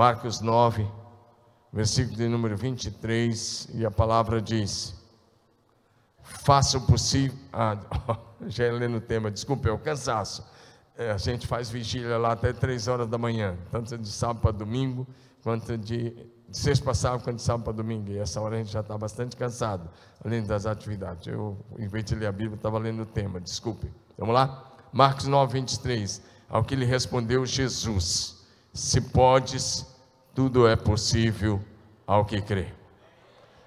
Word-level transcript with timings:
Marcos 0.00 0.40
9, 0.40 0.90
versículo 1.70 2.16
de 2.16 2.26
número 2.26 2.56
23, 2.56 3.68
e 3.74 3.84
a 3.84 3.90
palavra 3.90 4.40
diz: 4.40 4.94
Faça 6.22 6.78
o 6.78 6.80
possível. 6.86 7.36
Ah, 7.52 7.76
já 8.48 8.64
ia 8.64 8.72
lendo 8.72 8.96
o 8.96 9.00
tema, 9.02 9.30
desculpe, 9.30 9.68
é 9.68 9.70
o 9.70 9.78
cansaço. 9.78 10.42
É, 10.96 11.10
a 11.10 11.18
gente 11.18 11.46
faz 11.46 11.68
vigília 11.68 12.16
lá 12.16 12.32
até 12.32 12.50
três 12.50 12.88
horas 12.88 13.08
da 13.08 13.18
manhã, 13.18 13.58
tanto 13.70 13.98
de 13.98 14.08
sábado 14.08 14.40
para 14.40 14.52
domingo, 14.52 15.06
quanto 15.42 15.76
de, 15.76 16.12
de 16.48 16.56
sexta 16.58 16.82
para 16.82 16.94
sábado, 16.94 17.22
quanto 17.22 17.36
de 17.36 17.42
sábado 17.42 17.64
para 17.64 17.74
domingo. 17.74 18.10
E 18.10 18.16
essa 18.16 18.40
hora 18.40 18.54
a 18.54 18.58
gente 18.58 18.72
já 18.72 18.80
está 18.80 18.96
bastante 18.96 19.36
cansado, 19.36 19.86
além 20.24 20.42
das 20.42 20.64
atividades. 20.64 21.26
Eu, 21.26 21.58
em 21.78 21.88
vez 21.88 22.06
de 22.06 22.14
ler 22.14 22.28
a 22.28 22.32
Bíblia, 22.32 22.56
estava 22.56 22.78
lendo 22.78 23.02
o 23.02 23.06
tema, 23.06 23.38
desculpe. 23.38 23.92
Vamos 24.16 24.34
lá? 24.34 24.66
Marcos 24.94 25.26
9, 25.26 25.60
23. 25.60 26.22
Ao 26.48 26.64
que 26.64 26.74
lhe 26.74 26.86
respondeu 26.86 27.44
Jesus: 27.44 28.46
Se 28.72 28.98
podes, 29.02 29.90
tudo 30.34 30.66
é 30.66 30.76
possível 30.76 31.62
ao 32.06 32.24
que 32.24 32.40
crê. 32.40 32.68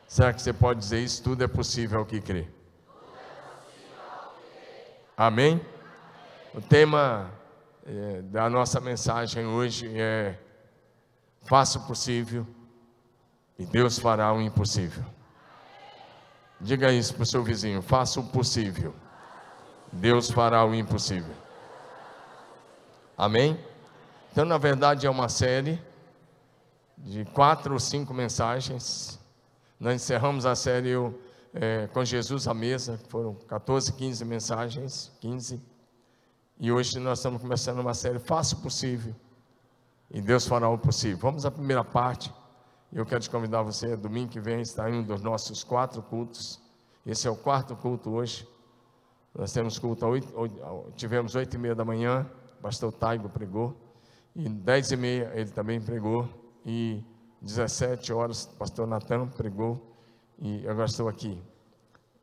Será 0.08 0.34
que 0.34 0.42
você 0.42 0.54
pode 0.54 0.80
dizer 0.80 1.00
isso? 1.00 1.24
Tudo 1.24 1.44
é 1.44 1.48
possível 1.48 2.00
ao 2.00 2.06
que 2.06 2.22
crê. 2.22 2.48
Amém? 5.18 5.62
O 6.54 6.62
tema 6.62 7.32
é, 7.86 8.22
da 8.22 8.50
nossa 8.50 8.80
mensagem 8.80 9.46
hoje 9.46 9.92
é: 10.00 10.38
faça 11.42 11.80
o 11.80 11.88
possível 11.88 12.46
e 13.58 13.66
Deus 13.66 13.98
fará 14.00 14.32
o 14.34 14.42
impossível. 14.42 15.04
Diga 16.60 16.92
isso 16.92 17.14
para 17.14 17.24
o 17.24 17.26
seu 17.26 17.44
vizinho: 17.44 17.82
faça 17.82 18.20
o 18.20 18.24
possível, 18.24 18.94
Deus 19.92 20.32
fará 20.32 20.66
o 20.66 20.74
impossível. 20.74 21.36
Amém? 23.18 23.60
Então, 24.32 24.46
na 24.46 24.58
verdade, 24.58 25.06
é 25.06 25.10
uma 25.10 25.30
série 25.30 25.80
de 27.04 27.26
quatro 27.26 27.74
ou 27.74 27.80
cinco 27.80 28.14
mensagens. 28.14 29.20
Nós 29.80 29.96
encerramos 29.96 30.46
a 30.46 30.56
série 30.56 30.92
é, 31.54 31.88
com 31.88 32.04
Jesus 32.04 32.48
à 32.48 32.54
mesa, 32.54 32.98
foram 33.10 33.36
14, 33.36 33.92
15 33.94 34.24
mensagens, 34.26 35.12
15. 35.20 35.62
E 36.60 36.72
hoje 36.72 37.00
nós 37.00 37.20
estamos 37.20 37.42
começando 37.42 37.80
uma 37.80 37.94
série 37.94 38.20
Faça 38.20 38.56
o 38.56 38.60
Possível, 38.60 39.14
e 40.10 40.22
Deus 40.22 40.48
fará 40.48 40.70
o 40.70 40.78
possível. 40.78 41.18
Vamos 41.18 41.46
à 41.46 41.52
primeira 41.52 41.84
parte. 41.84 42.34
Eu 42.92 43.06
quero 43.06 43.22
te 43.22 43.30
convidar 43.30 43.64
você, 43.64 43.98
domingo 43.98 44.30
que 44.30 44.40
vem, 44.40 44.62
está 44.62 44.90
em 44.90 45.00
um 45.00 45.04
dos 45.04 45.22
nossos 45.22 45.64
quatro 45.64 46.02
cultos. 46.04 46.62
Esse 47.06 47.28
é 47.28 47.32
o 47.32 47.36
quarto 47.36 47.76
culto 47.76 48.12
hoje. 48.12 48.48
Nós 49.36 49.52
temos 49.52 49.80
culto, 49.80 50.06
oito, 50.06 50.32
tivemos 50.96 51.34
oito 51.36 51.56
e 51.56 51.58
meia 51.58 51.74
da 51.74 51.84
manhã, 51.84 52.30
pastor 52.62 52.94
Taigo 52.94 53.28
pregou, 53.28 53.76
e 54.36 54.48
dez 54.48 54.92
e 54.92 54.96
meia 54.96 55.32
ele 55.34 55.50
também 55.50 55.82
pregou, 55.82 56.30
e 56.66 57.04
17 57.42 58.14
horas, 58.14 58.46
pastor 58.46 58.88
Natan 58.88 59.28
pregou, 59.28 59.96
e 60.40 60.68
agora 60.68 60.86
estou 60.86 61.08
aqui. 61.08 61.42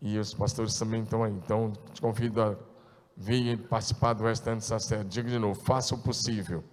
E 0.01 0.19
os 0.19 0.33
pastores 0.33 0.79
também 0.79 1.03
estão 1.03 1.23
aí. 1.23 1.33
Então, 1.33 1.73
te 1.93 2.01
convido 2.01 2.41
a 2.41 2.57
vir 3.17 3.59
participar 3.69 4.15
do 4.15 4.25
restante 4.25 4.65
série. 4.65 5.05
Diga 5.05 5.29
de 5.29 5.39
novo, 5.39 5.61
faça 5.61 5.95
o 5.95 5.99
possível. 5.99 6.65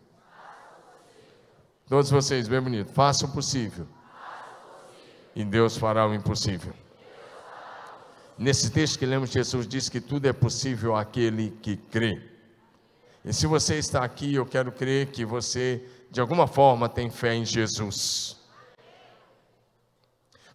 Todos 1.87 2.09
vocês, 2.09 2.47
bem 2.47 2.61
bonito, 2.61 2.91
faça 2.91 3.25
o 3.25 3.31
possível. 3.31 3.87
E 5.35 5.43
Deus 5.43 5.77
fará 5.77 6.07
o 6.07 6.13
impossível. 6.13 6.73
Nesse 8.37 8.71
texto 8.71 8.99
que 8.99 9.05
lemos, 9.05 9.29
Jesus 9.29 9.67
diz 9.67 9.89
que 9.89 9.99
tudo 9.99 10.27
é 10.27 10.33
possível 10.33 10.95
àquele 10.95 11.51
que 11.51 11.75
crê. 11.75 12.36
E 13.27 13.33
se 13.33 13.45
você 13.45 13.77
está 13.77 14.05
aqui, 14.05 14.35
eu 14.35 14.45
quero 14.45 14.71
crer 14.71 15.07
que 15.07 15.25
você, 15.25 15.83
de 16.09 16.21
alguma 16.21 16.47
forma, 16.47 16.87
tem 16.87 17.09
fé 17.09 17.35
em 17.35 17.43
Jesus. 17.43 18.37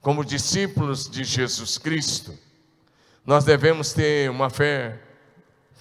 Como 0.00 0.24
discípulos 0.24 1.06
de 1.06 1.22
Jesus 1.22 1.76
Cristo, 1.76 2.32
nós 3.26 3.44
devemos 3.44 3.92
ter 3.92 4.30
uma 4.30 4.48
fé 4.48 4.98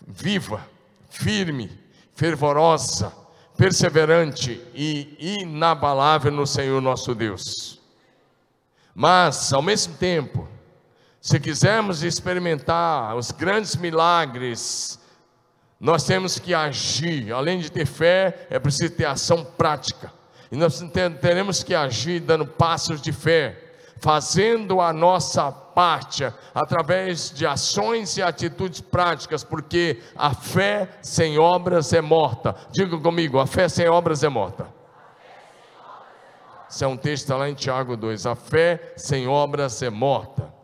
viva, 0.05 0.67
firme, 1.09 1.71
fervorosa, 2.13 3.13
perseverante 3.55 4.61
e 4.75 5.39
inabalável 5.39 6.29
no 6.29 6.45
Senhor 6.45 6.81
nosso 6.81 7.15
Deus. 7.15 7.79
Mas, 8.93 9.53
ao 9.53 9.61
mesmo 9.61 9.95
tempo, 9.95 10.45
se 11.21 11.39
quisermos 11.39 12.03
experimentar 12.03 13.15
os 13.15 13.31
grandes 13.31 13.77
milagres 13.77 14.99
nós 15.81 16.03
temos 16.03 16.37
que 16.37 16.53
agir, 16.53 17.33
além 17.33 17.57
de 17.57 17.71
ter 17.71 17.87
fé, 17.87 18.45
é 18.51 18.59
preciso 18.59 18.93
ter 18.93 19.05
ação 19.05 19.43
prática. 19.43 20.13
E 20.51 20.55
nós 20.55 20.79
teremos 21.19 21.63
que 21.63 21.73
agir 21.73 22.19
dando 22.19 22.45
passos 22.45 23.01
de 23.01 23.11
fé, 23.11 23.57
fazendo 23.97 24.79
a 24.79 24.93
nossa 24.93 25.51
parte 25.51 26.31
através 26.53 27.31
de 27.31 27.47
ações 27.47 28.15
e 28.15 28.21
atitudes 28.21 28.79
práticas, 28.79 29.43
porque 29.43 29.99
a 30.15 30.35
fé 30.35 30.87
sem 31.01 31.39
obras 31.39 31.91
é 31.93 32.01
morta. 32.01 32.55
Diga 32.71 32.99
comigo, 32.99 33.39
a 33.39 33.47
fé 33.47 33.67
sem 33.67 33.89
obras 33.89 34.23
é 34.23 34.29
morta. 34.29 34.67
Esse 36.69 36.83
é 36.83 36.87
um 36.87 36.95
texto 36.95 37.29
lá 37.33 37.49
em 37.49 37.55
Tiago 37.55 37.97
2. 37.97 38.27
A 38.27 38.35
fé 38.35 38.93
sem 38.95 39.27
obras 39.27 39.81
é 39.81 39.89
morta. 39.89 40.60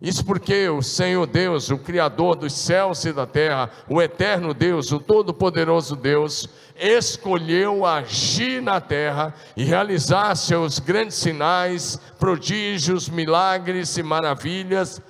Isso 0.00 0.24
porque 0.24 0.68
o 0.68 0.80
Senhor 0.80 1.26
Deus, 1.26 1.70
o 1.70 1.78
Criador 1.78 2.36
dos 2.36 2.52
céus 2.52 3.04
e 3.04 3.12
da 3.12 3.26
terra, 3.26 3.68
o 3.88 4.00
eterno 4.00 4.54
Deus, 4.54 4.92
o 4.92 5.00
Todo-Poderoso 5.00 5.96
Deus, 5.96 6.48
escolheu 6.76 7.84
agir 7.84 8.62
na 8.62 8.80
terra 8.80 9.34
e 9.56 9.64
realizar 9.64 10.36
seus 10.36 10.78
grandes 10.78 11.16
sinais, 11.16 12.00
prodígios, 12.16 13.08
milagres 13.08 13.96
e 13.96 14.02
maravilhas 14.04 15.02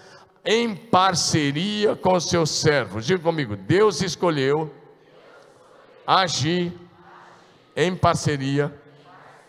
em 0.43 0.75
parceria 0.75 1.95
com 1.95 2.19
seus 2.19 2.49
servos. 2.49 3.05
Diga 3.05 3.23
comigo, 3.23 3.57
Deus 3.57 4.01
escolheu 4.01 4.73
agir 6.07 6.73
em 7.77 7.95
parceria 7.95 8.75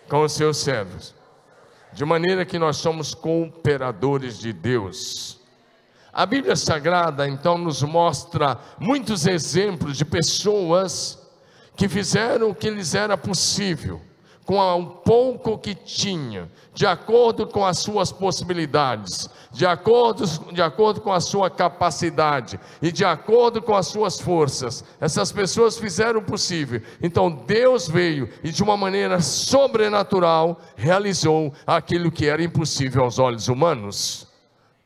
com 0.10 0.22
os 0.24 0.34
seus 0.34 0.58
servos 0.58 1.19
de 1.94 2.06
maneira 2.06 2.46
que 2.46 2.60
nós 2.60 2.78
somos 2.78 3.14
cooperadores 3.14 4.40
de 4.40 4.54
Deus. 4.54 5.40
A 6.12 6.26
Bíblia 6.26 6.56
Sagrada 6.56 7.28
então 7.28 7.58
nos 7.58 7.84
mostra 7.84 8.58
muitos 8.80 9.26
exemplos 9.26 9.98
de 9.98 10.06
pessoas 10.06 11.20
que 11.76 11.88
fizeram 11.88 12.50
o 12.50 12.56
que 12.56 12.70
lhes 12.70 12.94
era 12.94 13.18
possível, 13.18 14.02
com 14.50 14.82
o 14.82 14.86
pouco 14.88 15.60
que 15.60 15.76
tinha, 15.76 16.50
de 16.74 16.84
acordo 16.84 17.46
com 17.46 17.64
as 17.64 17.78
suas 17.78 18.12
possibilidades, 18.12 19.30
de 19.52 19.64
acordo, 19.64 20.26
de 20.52 20.60
acordo 20.60 21.02
com 21.02 21.14
a 21.14 21.20
sua 21.20 21.52
capacidade 21.52 22.60
e 22.82 22.92
de 22.92 23.06
acordo 23.06 23.62
com 23.62 23.76
as 23.76 23.86
suas 23.86 24.20
forças. 24.20 24.84
Essas 25.00 25.32
pessoas 25.32 25.78
fizeram 25.78 26.20
o 26.20 26.24
possível. 26.24 26.82
Então 27.00 27.30
Deus 27.30 27.88
veio 27.88 28.28
e 28.44 28.50
de 28.50 28.64
uma 28.64 28.76
maneira 28.76 29.22
sobrenatural 29.22 30.60
realizou 30.76 31.54
aquilo 31.68 32.12
que 32.12 32.26
era 32.26 32.42
impossível 32.42 33.04
aos 33.04 33.20
olhos 33.20 33.50
humanos. 33.50 34.28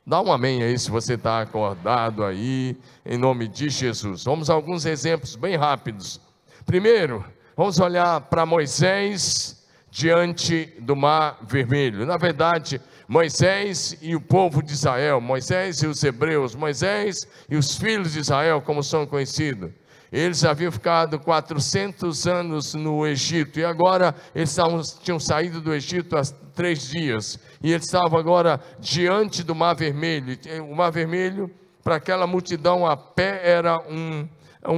Dá 0.06 0.20
um 0.20 0.34
amém 0.34 0.62
aí 0.62 0.78
se 0.78 0.92
você 0.92 1.14
está 1.14 1.40
acordado 1.40 2.26
aí, 2.26 2.76
em 3.06 3.18
nome 3.18 3.48
de 3.48 3.70
Jesus. 3.70 4.26
Vamos 4.26 4.50
a 4.50 4.54
alguns 4.54 4.86
exemplos 4.86 5.38
bem 5.38 5.56
rápidos. 5.56 6.20
Primeiro, 6.66 7.24
vamos 7.56 7.80
olhar 7.80 8.22
para 8.22 8.46
Moisés 8.46 9.64
diante 9.94 10.74
do 10.80 10.96
Mar 10.96 11.38
Vermelho. 11.44 12.06
Na 12.06 12.18
verdade, 12.18 12.82
Moisés 13.08 13.96
e 14.02 14.16
o 14.16 14.22
povo 14.22 14.64
de 14.64 14.74
Israel, 14.74 15.22
Moisés 15.22 15.84
e 15.84 15.88
os 15.88 16.04
hebreus, 16.04 16.56
Moisés 16.56 17.28
e 17.48 17.56
os 17.56 17.76
filhos 17.76 18.14
de 18.14 18.20
Israel, 18.20 18.62
como 18.62 18.82
são 18.82 19.06
conhecidos. 19.06 19.72
Eles 20.12 20.44
haviam 20.44 20.72
ficado 20.72 21.20
400 21.20 22.28
anos 22.28 22.74
no 22.76 23.06
Egito 23.06 23.60
e 23.60 23.66
agora 23.66 24.16
eles 24.34 24.50
estavam, 24.50 24.82
tinham 25.02 25.20
saído 25.20 25.60
do 25.60 25.74
Egito 25.74 26.16
há 26.16 26.22
três 26.56 26.88
dias 26.88 27.40
e 27.64 27.72
eles 27.72 27.86
estavam 27.86 28.20
agora 28.20 28.60
diante 28.80 29.44
do 29.44 29.56
Mar 29.56 29.76
Vermelho. 29.76 30.38
O 30.70 30.76
Mar 30.76 30.92
Vermelho, 30.92 31.50
para 31.84 31.96
aquela 31.96 32.28
multidão 32.28 32.86
a 32.86 32.96
pé, 32.96 33.42
era 33.44 33.80
um, 33.90 34.28
um, 34.68 34.76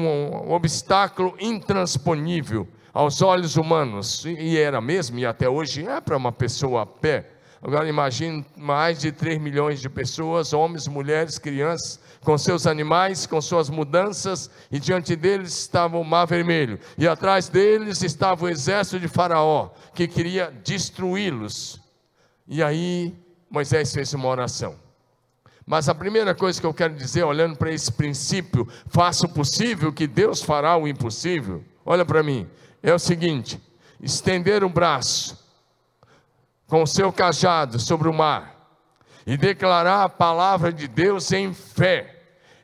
um 0.48 0.52
obstáculo 0.54 1.36
intransponível 1.40 2.68
aos 2.96 3.22
olhos 3.22 3.58
humanos, 3.58 4.24
e 4.24 4.58
era 4.58 4.80
mesmo, 4.80 5.20
e 5.20 5.26
até 5.26 5.50
hoje 5.50 5.86
é 5.86 6.00
para 6.00 6.16
uma 6.16 6.32
pessoa 6.32 6.84
a 6.84 6.86
pé. 6.86 7.30
Agora 7.62 7.90
imagine 7.90 8.46
mais 8.56 9.02
de 9.02 9.12
3 9.12 9.38
milhões 9.38 9.82
de 9.82 9.90
pessoas, 9.90 10.54
homens, 10.54 10.88
mulheres, 10.88 11.38
crianças, 11.38 12.00
com 12.22 12.38
seus 12.38 12.66
animais, 12.66 13.28
com 13.28 13.42
suas 13.42 13.70
mudanças, 13.70 14.50
e 14.72 14.80
diante 14.80 15.14
deles 15.14 15.60
estava 15.60 15.98
o 15.98 16.06
mar 16.06 16.26
vermelho, 16.26 16.80
e 16.98 17.06
atrás 17.06 17.50
deles 17.50 18.02
estava 18.02 18.46
o 18.46 18.48
exército 18.48 18.98
de 18.98 19.10
Faraó, 19.10 19.72
que 19.94 20.08
queria 20.08 20.50
destruí-los. 20.64 21.82
E 22.48 22.64
aí 22.64 23.14
Moisés 23.50 23.94
fez 23.94 24.14
uma 24.14 24.30
oração. 24.30 24.74
Mas 25.66 25.90
a 25.90 25.96
primeira 25.96 26.34
coisa 26.34 26.62
que 26.62 26.66
eu 26.66 26.74
quero 26.74 26.94
dizer, 26.94 27.26
olhando 27.26 27.58
para 27.58 27.74
esse 27.74 27.92
princípio, 27.92 28.66
faça 28.88 29.26
o 29.26 29.30
possível 29.34 29.92
que 29.92 30.08
Deus 30.08 30.42
fará 30.42 30.78
o 30.78 30.88
impossível. 30.88 31.62
Olha 31.86 32.06
para 32.06 32.24
mim, 32.24 32.48
é 32.86 32.94
o 32.94 33.00
seguinte: 33.00 33.60
estender 34.00 34.64
o 34.64 34.70
braço 34.70 35.44
com 36.68 36.84
o 36.84 36.88
seu 36.88 37.12
cajado 37.12 37.80
sobre 37.80 38.08
o 38.08 38.14
mar 38.14 38.56
e 39.26 39.36
declarar 39.36 40.04
a 40.04 40.10
palavra 40.10 40.72
de 40.72 40.88
Deus 40.88 41.32
em 41.32 41.52
fé. 41.54 42.12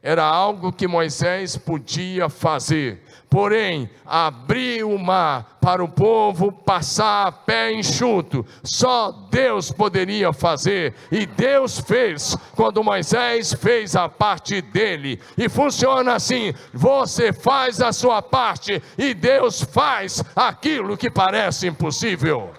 Era 0.03 0.23
algo 0.23 0.71
que 0.71 0.87
Moisés 0.87 1.57
podia 1.57 2.29
fazer. 2.29 3.00
Porém, 3.31 3.89
abrir 4.05 4.83
o 4.83 4.99
mar 4.99 5.57
para 5.61 5.81
o 5.81 5.87
povo 5.87 6.51
passar 6.51 7.27
a 7.27 7.31
pé 7.31 7.71
enxuto, 7.71 8.45
só 8.61 9.09
Deus 9.31 9.71
poderia 9.71 10.33
fazer, 10.33 10.93
e 11.09 11.25
Deus 11.25 11.79
fez 11.79 12.35
quando 12.57 12.83
Moisés 12.83 13.53
fez 13.53 13.95
a 13.95 14.09
parte 14.09 14.61
dele. 14.61 15.17
E 15.37 15.47
funciona 15.47 16.15
assim: 16.15 16.53
você 16.73 17.31
faz 17.31 17.79
a 17.79 17.93
sua 17.93 18.21
parte 18.21 18.83
e 18.97 19.13
Deus 19.13 19.61
faz 19.61 20.21
aquilo 20.35 20.97
que 20.97 21.09
parece 21.09 21.67
impossível. 21.67 22.51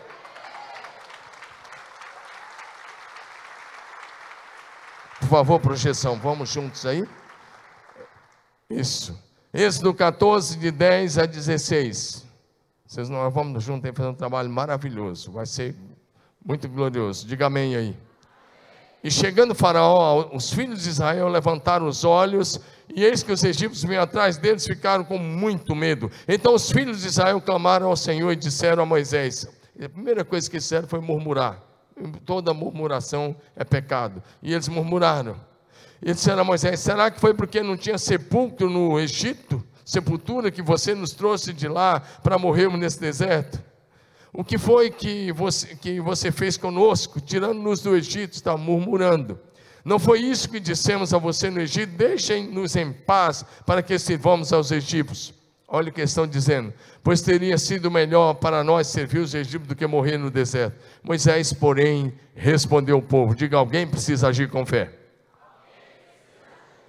Por 5.21 5.29
favor, 5.29 5.61
projeção, 5.61 6.19
vamos 6.19 6.49
juntos 6.49 6.87
aí? 6.87 7.07
Isso. 8.71 9.32
Êxodo 9.53 9.93
14, 9.93 10.57
de 10.57 10.71
10 10.71 11.19
a 11.19 11.27
16. 11.27 12.27
Vocês 12.87 13.09
nós 13.09 13.33
vamos 13.33 13.63
juntos 13.63 13.85
aí 13.85 13.95
fazer 13.95 14.09
um 14.09 14.15
trabalho 14.15 14.49
maravilhoso. 14.49 15.31
Vai 15.31 15.47
ser 15.47 15.75
muito 16.45 16.69
glorioso. 16.69 17.27
Diga 17.27 17.47
amém 17.47 17.77
aí. 17.77 17.97
E 19.05 19.11
chegando 19.11 19.55
Faraó, 19.55 20.31
os 20.33 20.53
filhos 20.53 20.85
de 20.85 20.89
Israel 20.89 21.29
levantaram 21.29 21.87
os 21.87 22.05
olhos, 22.05 22.61
e 22.95 23.05
eis 23.05 23.23
que 23.23 23.33
os 23.33 23.43
egípcios 23.43 23.83
vinham 23.83 24.03
atrás 24.03 24.37
deles, 24.37 24.67
ficaram 24.67 25.05
com 25.05 25.19
muito 25.19 25.75
medo. 25.75 26.11
Então 26.27 26.55
os 26.55 26.71
filhos 26.71 27.03
de 27.03 27.09
Israel 27.09 27.41
clamaram 27.41 27.89
ao 27.89 27.97
Senhor 27.97 28.31
e 28.31 28.37
disseram 28.37 28.85
a 28.85 28.87
Moisés: 28.87 29.47
a 29.83 29.89
primeira 29.89 30.25
coisa 30.25 30.49
que 30.49 30.59
disseram 30.59 30.87
foi 30.87 31.01
murmurar 31.01 31.73
toda 32.25 32.55
murmuração 32.55 33.37
é 33.57 33.65
pecado. 33.65 34.23
E 34.43 34.53
eles 34.53 34.69
murmuraram. 34.69 35.37
E 36.03 36.13
disseram 36.13 36.43
a 36.43 36.45
Moisés: 36.45 36.81
Será 36.81 37.11
que 37.11 37.21
foi 37.21 37.33
porque 37.33 37.63
não 37.63 37.77
tinha 37.77 37.97
sepulcro 37.97 38.69
no 38.69 38.99
Egito? 38.99 39.65
Sepultura 39.85 40.51
que 40.51 40.63
você 40.63 40.95
nos 40.95 41.13
trouxe 41.13 41.53
de 41.53 41.69
lá 41.69 42.01
para 42.01 42.39
morrermos 42.39 42.81
nesse 42.81 43.01
deserto? 43.01 43.63
O 44.33 44.43
que 44.43 44.57
foi 44.57 44.91
que 44.91 45.31
você, 45.33 45.77
que 45.77 46.01
você 46.01 46.33
fez 46.33 46.57
conosco, 46.57 47.21
tirando-nos 47.21 47.81
do 47.83 47.95
Egito? 47.95 48.33
Está 48.33 48.57
murmurando. 48.57 49.39
Não 49.85 49.99
foi 49.99 50.21
isso 50.21 50.49
que 50.49 50.59
dissemos 50.59 51.13
a 51.13 51.19
você 51.19 51.51
no 51.51 51.61
Egito? 51.61 51.95
Deixem-nos 51.97 52.75
em 52.77 52.93
paz 52.93 53.45
para 53.67 53.83
que 53.83 53.99
sirvamos 53.99 54.53
aos 54.53 54.71
egípcios. 54.71 55.35
Olha 55.69 55.91
o 55.91 55.93
que 55.93 56.03
estão 56.03 56.27
dizendo. 56.27 56.73
Pois 57.03 57.21
teria 57.21 57.59
sido 57.59 57.91
melhor 57.91 58.35
para 58.35 58.63
nós 58.63 58.87
servir 58.87 59.19
os 59.19 59.35
egípcios 59.35 59.69
do 59.69 59.77
que 59.77 59.87
morrer 59.87 60.19
no 60.19 60.31
deserto. 60.31 60.77
Moisés, 61.03 61.53
porém, 61.53 62.13
respondeu 62.35 62.97
ao 62.97 63.03
povo: 63.03 63.35
Diga, 63.35 63.57
alguém 63.57 63.87
precisa 63.87 64.29
agir 64.29 64.49
com 64.49 64.65
fé. 64.65 65.02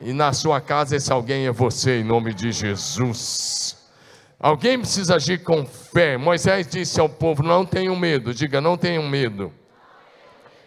E 0.01 0.12
na 0.13 0.34
sua 0.34 0.60
casa, 0.60 0.95
esse 0.95 1.12
alguém 1.12 1.45
é 1.45 1.51
você, 1.51 2.00
em 2.00 2.04
nome 2.04 2.34
de 2.34 2.51
Jesus. 2.51 3.78
Alguém 4.40 4.80
precisa 4.80 5.16
agir 5.16 5.44
com 5.44 5.66
fé. 5.66 6.18
Moisés 6.18 6.68
disse 6.68 7.00
ao 7.00 7.07
povo: 7.07 7.42
Não 7.44 7.66
tenham 7.66 7.95
medo. 7.95 8.34
Diga, 8.34 8.60
não 8.60 8.78
tenham 8.78 9.07
medo. 9.07 9.51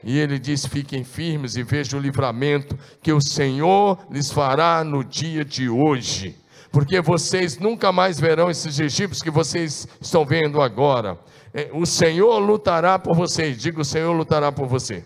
E 0.02 0.18
ele 0.18 0.38
disse: 0.38 0.68
Fiquem 0.68 1.04
firmes 1.04 1.56
e 1.56 1.62
vejam 1.62 1.98
o 1.98 2.02
livramento 2.02 2.78
que 3.02 3.12
o 3.12 3.20
Senhor 3.20 3.98
lhes 4.10 4.30
fará 4.30 4.82
no 4.82 5.04
dia 5.04 5.44
de 5.44 5.68
hoje 5.68 6.36
porque 6.76 7.00
vocês 7.00 7.58
nunca 7.58 7.90
mais 7.90 8.20
verão 8.20 8.50
esses 8.50 8.78
egípcios 8.78 9.22
que 9.22 9.30
vocês 9.30 9.88
estão 9.98 10.26
vendo 10.26 10.60
agora. 10.60 11.18
É, 11.54 11.70
o 11.72 11.86
Senhor 11.86 12.38
lutará 12.38 12.98
por 12.98 13.16
vocês. 13.16 13.56
Diga: 13.56 13.80
o 13.80 13.84
Senhor 13.84 14.12
lutará 14.12 14.52
por 14.52 14.66
você. 14.66 15.02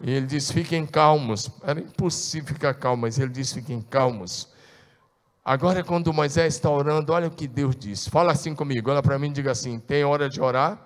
E 0.00 0.10
ele 0.10 0.26
diz: 0.26 0.50
fiquem 0.50 0.86
calmos. 0.86 1.50
Era 1.62 1.80
impossível 1.80 2.54
ficar 2.54 2.74
calmo, 2.74 3.02
mas 3.02 3.18
ele 3.18 3.30
diz: 3.30 3.52
fiquem 3.52 3.80
calmos. 3.80 4.48
Agora, 5.44 5.82
quando 5.82 6.12
Moisés 6.12 6.54
está 6.54 6.70
orando, 6.70 7.12
olha 7.12 7.28
o 7.28 7.30
que 7.30 7.48
Deus 7.48 7.74
diz. 7.74 8.06
Fala 8.06 8.32
assim 8.32 8.54
comigo, 8.54 8.90
olha 8.90 9.02
para 9.02 9.18
mim 9.18 9.28
e 9.28 9.32
diga 9.32 9.50
assim: 9.50 9.78
tem 9.78 10.04
hora 10.04 10.28
de 10.28 10.40
orar 10.40 10.78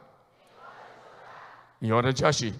e 1.80 1.92
hora 1.92 2.12
de 2.12 2.24
agir. 2.24 2.54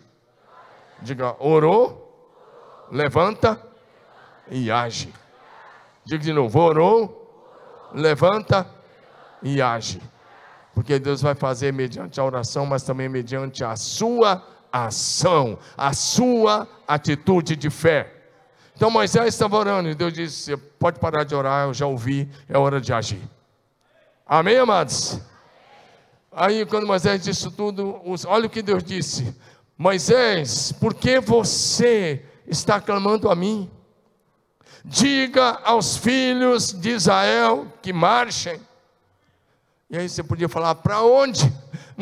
Diga: 1.00 1.36
orou, 1.38 2.88
levanta 2.90 3.60
e 4.50 4.70
age. 4.70 5.12
Diga 6.04 6.22
de 6.22 6.32
novo: 6.32 6.58
orou, 6.58 7.90
levanta 7.94 8.68
e 9.42 9.62
age. 9.62 10.02
Porque 10.74 10.98
Deus 10.98 11.22
vai 11.22 11.34
fazer 11.34 11.72
mediante 11.72 12.18
a 12.18 12.24
oração, 12.24 12.66
mas 12.66 12.82
também 12.82 13.08
mediante 13.08 13.62
a 13.62 13.76
sua 13.76 14.42
ação, 14.72 15.58
a 15.76 15.92
sua 15.92 16.66
atitude 16.88 17.54
de 17.56 17.68
fé. 17.68 18.12
Então 18.74 18.90
Moisés 18.90 19.28
estava 19.28 19.56
orando 19.56 19.88
e 19.88 19.94
Deus 19.94 20.12
disse: 20.12 20.56
pode 20.56 20.98
parar 20.98 21.24
de 21.24 21.34
orar, 21.34 21.68
eu 21.68 21.74
já 21.74 21.86
ouvi, 21.86 22.28
é 22.48 22.56
hora 22.56 22.80
de 22.80 22.92
agir. 22.92 23.22
Amém, 24.26 24.56
amados? 24.56 25.20
Aí, 26.34 26.64
quando 26.64 26.86
Moisés 26.86 27.22
disse 27.22 27.50
tudo, 27.50 28.00
olha 28.26 28.46
o 28.46 28.50
que 28.50 28.62
Deus 28.62 28.82
disse: 28.82 29.36
Moisés, 29.76 30.72
por 30.72 30.94
que 30.94 31.20
você 31.20 32.24
está 32.46 32.80
clamando 32.80 33.30
a 33.30 33.36
mim? 33.36 33.70
Diga 34.84 35.60
aos 35.62 35.96
filhos 35.96 36.72
de 36.72 36.90
Israel 36.90 37.66
que 37.82 37.92
marchem. 37.92 38.58
E 39.90 39.98
aí 39.98 40.08
você 40.08 40.22
podia 40.22 40.48
falar: 40.48 40.74
para 40.76 41.02
onde? 41.02 41.52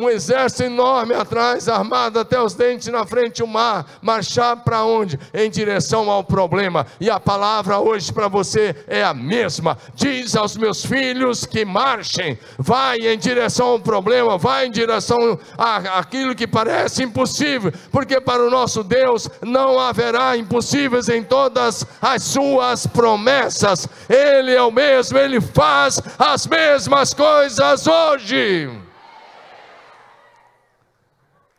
Um 0.01 0.09
exército 0.09 0.65
enorme 0.65 1.15
atrás, 1.15 1.69
armado 1.69 2.19
até 2.19 2.41
os 2.41 2.55
dentes 2.55 2.89
na 2.89 3.05
frente, 3.05 3.43
o 3.43 3.47
mar, 3.47 3.87
marchar 4.01 4.57
para 4.57 4.85
onde? 4.85 5.19
Em 5.35 5.51
direção 5.51 6.11
ao 6.11 6.25
problema. 6.25 6.87
E 7.01 7.11
a 7.11 7.21
palavra 7.21 7.79
hoje 7.79 8.13
para 8.13 8.29
você 8.29 8.75
é 8.87 9.05
a 9.05 9.13
mesma. 9.13 9.77
Diz 9.95 10.35
aos 10.35 10.57
meus 10.57 10.85
filhos 10.85 11.45
que 11.45 11.65
marchem, 11.65 12.39
vai 12.59 12.99
em 12.99 13.19
direção 13.19 13.69
ao 13.69 13.81
problema, 13.81 14.39
vai 14.39 14.67
em 14.67 14.71
direção 14.71 15.39
àquilo 15.59 16.35
que 16.35 16.47
parece 16.47 17.03
impossível, 17.03 17.73
porque 17.91 18.21
para 18.21 18.45
o 18.45 18.51
nosso 18.51 18.83
Deus 18.83 19.29
não 19.43 19.79
haverá 19.79 20.37
impossíveis 20.37 21.09
em 21.09 21.23
todas 21.23 21.87
as 22.01 22.23
suas 22.23 22.87
promessas. 22.87 23.87
Ele 24.09 24.55
é 24.55 24.63
o 24.63 24.71
mesmo, 24.71 25.19
ele 25.19 25.41
faz 25.41 26.01
as 26.19 26.47
mesmas 26.47 27.13
coisas 27.13 27.87
hoje 27.87 28.90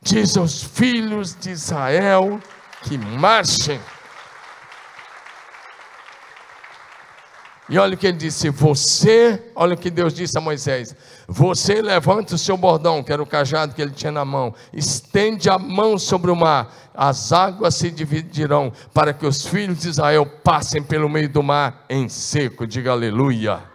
diz 0.01 0.35
aos 0.35 0.63
filhos 0.63 1.35
de 1.39 1.51
Israel 1.51 2.39
que 2.83 2.97
marchem. 2.97 3.79
E 7.69 7.77
olha 7.77 7.93
o 7.93 7.97
que 7.97 8.07
ele 8.07 8.17
disse: 8.17 8.49
Você, 8.49 9.51
olha 9.55 9.75
o 9.75 9.77
que 9.77 9.89
Deus 9.89 10.13
disse 10.13 10.37
a 10.37 10.41
Moisés: 10.41 10.95
Você 11.27 11.81
levanta 11.81 12.35
o 12.35 12.37
seu 12.37 12.57
bordão, 12.57 13.03
que 13.03 13.13
era 13.13 13.21
o 13.21 13.27
cajado 13.27 13.73
que 13.73 13.81
ele 13.81 13.91
tinha 13.91 14.11
na 14.11 14.25
mão, 14.25 14.53
estende 14.73 15.49
a 15.49 15.57
mão 15.57 15.97
sobre 15.97 16.31
o 16.31 16.35
mar, 16.35 16.73
as 16.93 17.31
águas 17.31 17.75
se 17.75 17.89
dividirão, 17.89 18.73
para 18.93 19.13
que 19.13 19.25
os 19.25 19.45
filhos 19.45 19.79
de 19.79 19.89
Israel 19.89 20.25
passem 20.25 20.83
pelo 20.83 21.07
meio 21.07 21.29
do 21.29 21.41
mar 21.41 21.85
em 21.89 22.09
seco. 22.09 22.67
Diga 22.67 22.91
aleluia 22.91 23.70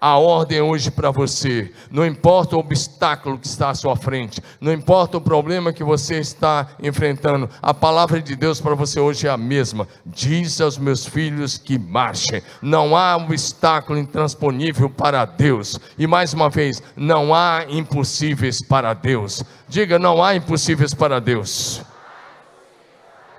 a 0.00 0.16
ordem 0.16 0.60
hoje 0.60 0.90
para 0.90 1.10
você. 1.10 1.70
Não 1.90 2.06
importa 2.06 2.56
o 2.56 2.60
obstáculo 2.60 3.38
que 3.38 3.46
está 3.46 3.70
à 3.70 3.74
sua 3.74 3.94
frente, 3.94 4.40
não 4.60 4.72
importa 4.72 5.18
o 5.18 5.20
problema 5.20 5.72
que 5.72 5.84
você 5.84 6.18
está 6.18 6.68
enfrentando, 6.82 7.50
a 7.60 7.74
palavra 7.74 8.22
de 8.22 8.34
Deus 8.34 8.60
para 8.60 8.74
você 8.74 8.98
hoje 8.98 9.26
é 9.26 9.30
a 9.30 9.36
mesma. 9.36 9.86
Diz 10.06 10.60
aos 10.60 10.78
meus 10.78 11.04
filhos 11.04 11.58
que 11.58 11.78
marchem. 11.78 12.42
Não 12.62 12.96
há 12.96 13.16
obstáculo 13.16 13.98
intransponível 13.98 14.88
para 14.88 15.24
Deus. 15.24 15.78
E 15.98 16.06
mais 16.06 16.32
uma 16.32 16.48
vez, 16.48 16.82
não 16.96 17.34
há 17.34 17.66
impossíveis 17.68 18.62
para 18.62 18.94
Deus. 18.94 19.44
Diga, 19.68 19.98
não 19.98 20.22
há 20.22 20.34
impossíveis 20.34 20.94
para 20.94 21.20
Deus. 21.20 21.82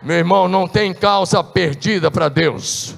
Meu 0.02 0.18
irmão, 0.18 0.48
não 0.48 0.68
tem 0.68 0.94
causa 0.94 1.44
perdida 1.44 2.10
para 2.10 2.28
Deus. 2.28 2.96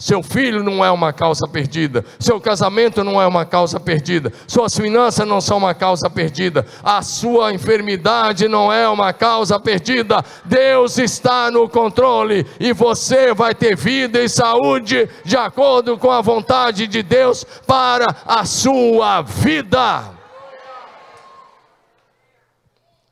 Seu 0.00 0.22
filho 0.22 0.64
não 0.64 0.82
é 0.82 0.90
uma 0.90 1.12
causa 1.12 1.46
perdida. 1.46 2.02
Seu 2.18 2.40
casamento 2.40 3.04
não 3.04 3.20
é 3.20 3.26
uma 3.26 3.44
causa 3.44 3.78
perdida. 3.78 4.32
Suas 4.46 4.74
finanças 4.74 5.28
não 5.28 5.42
são 5.42 5.58
uma 5.58 5.74
causa 5.74 6.08
perdida. 6.08 6.64
A 6.82 7.02
sua 7.02 7.52
enfermidade 7.52 8.48
não 8.48 8.72
é 8.72 8.88
uma 8.88 9.12
causa 9.12 9.60
perdida. 9.60 10.24
Deus 10.42 10.96
está 10.96 11.50
no 11.50 11.68
controle 11.68 12.46
e 12.58 12.72
você 12.72 13.34
vai 13.34 13.54
ter 13.54 13.76
vida 13.76 14.22
e 14.22 14.28
saúde 14.28 15.06
de 15.22 15.36
acordo 15.36 15.98
com 15.98 16.10
a 16.10 16.22
vontade 16.22 16.86
de 16.86 17.02
Deus 17.02 17.44
para 17.66 18.06
a 18.26 18.46
sua 18.46 19.20
vida. 19.20 20.04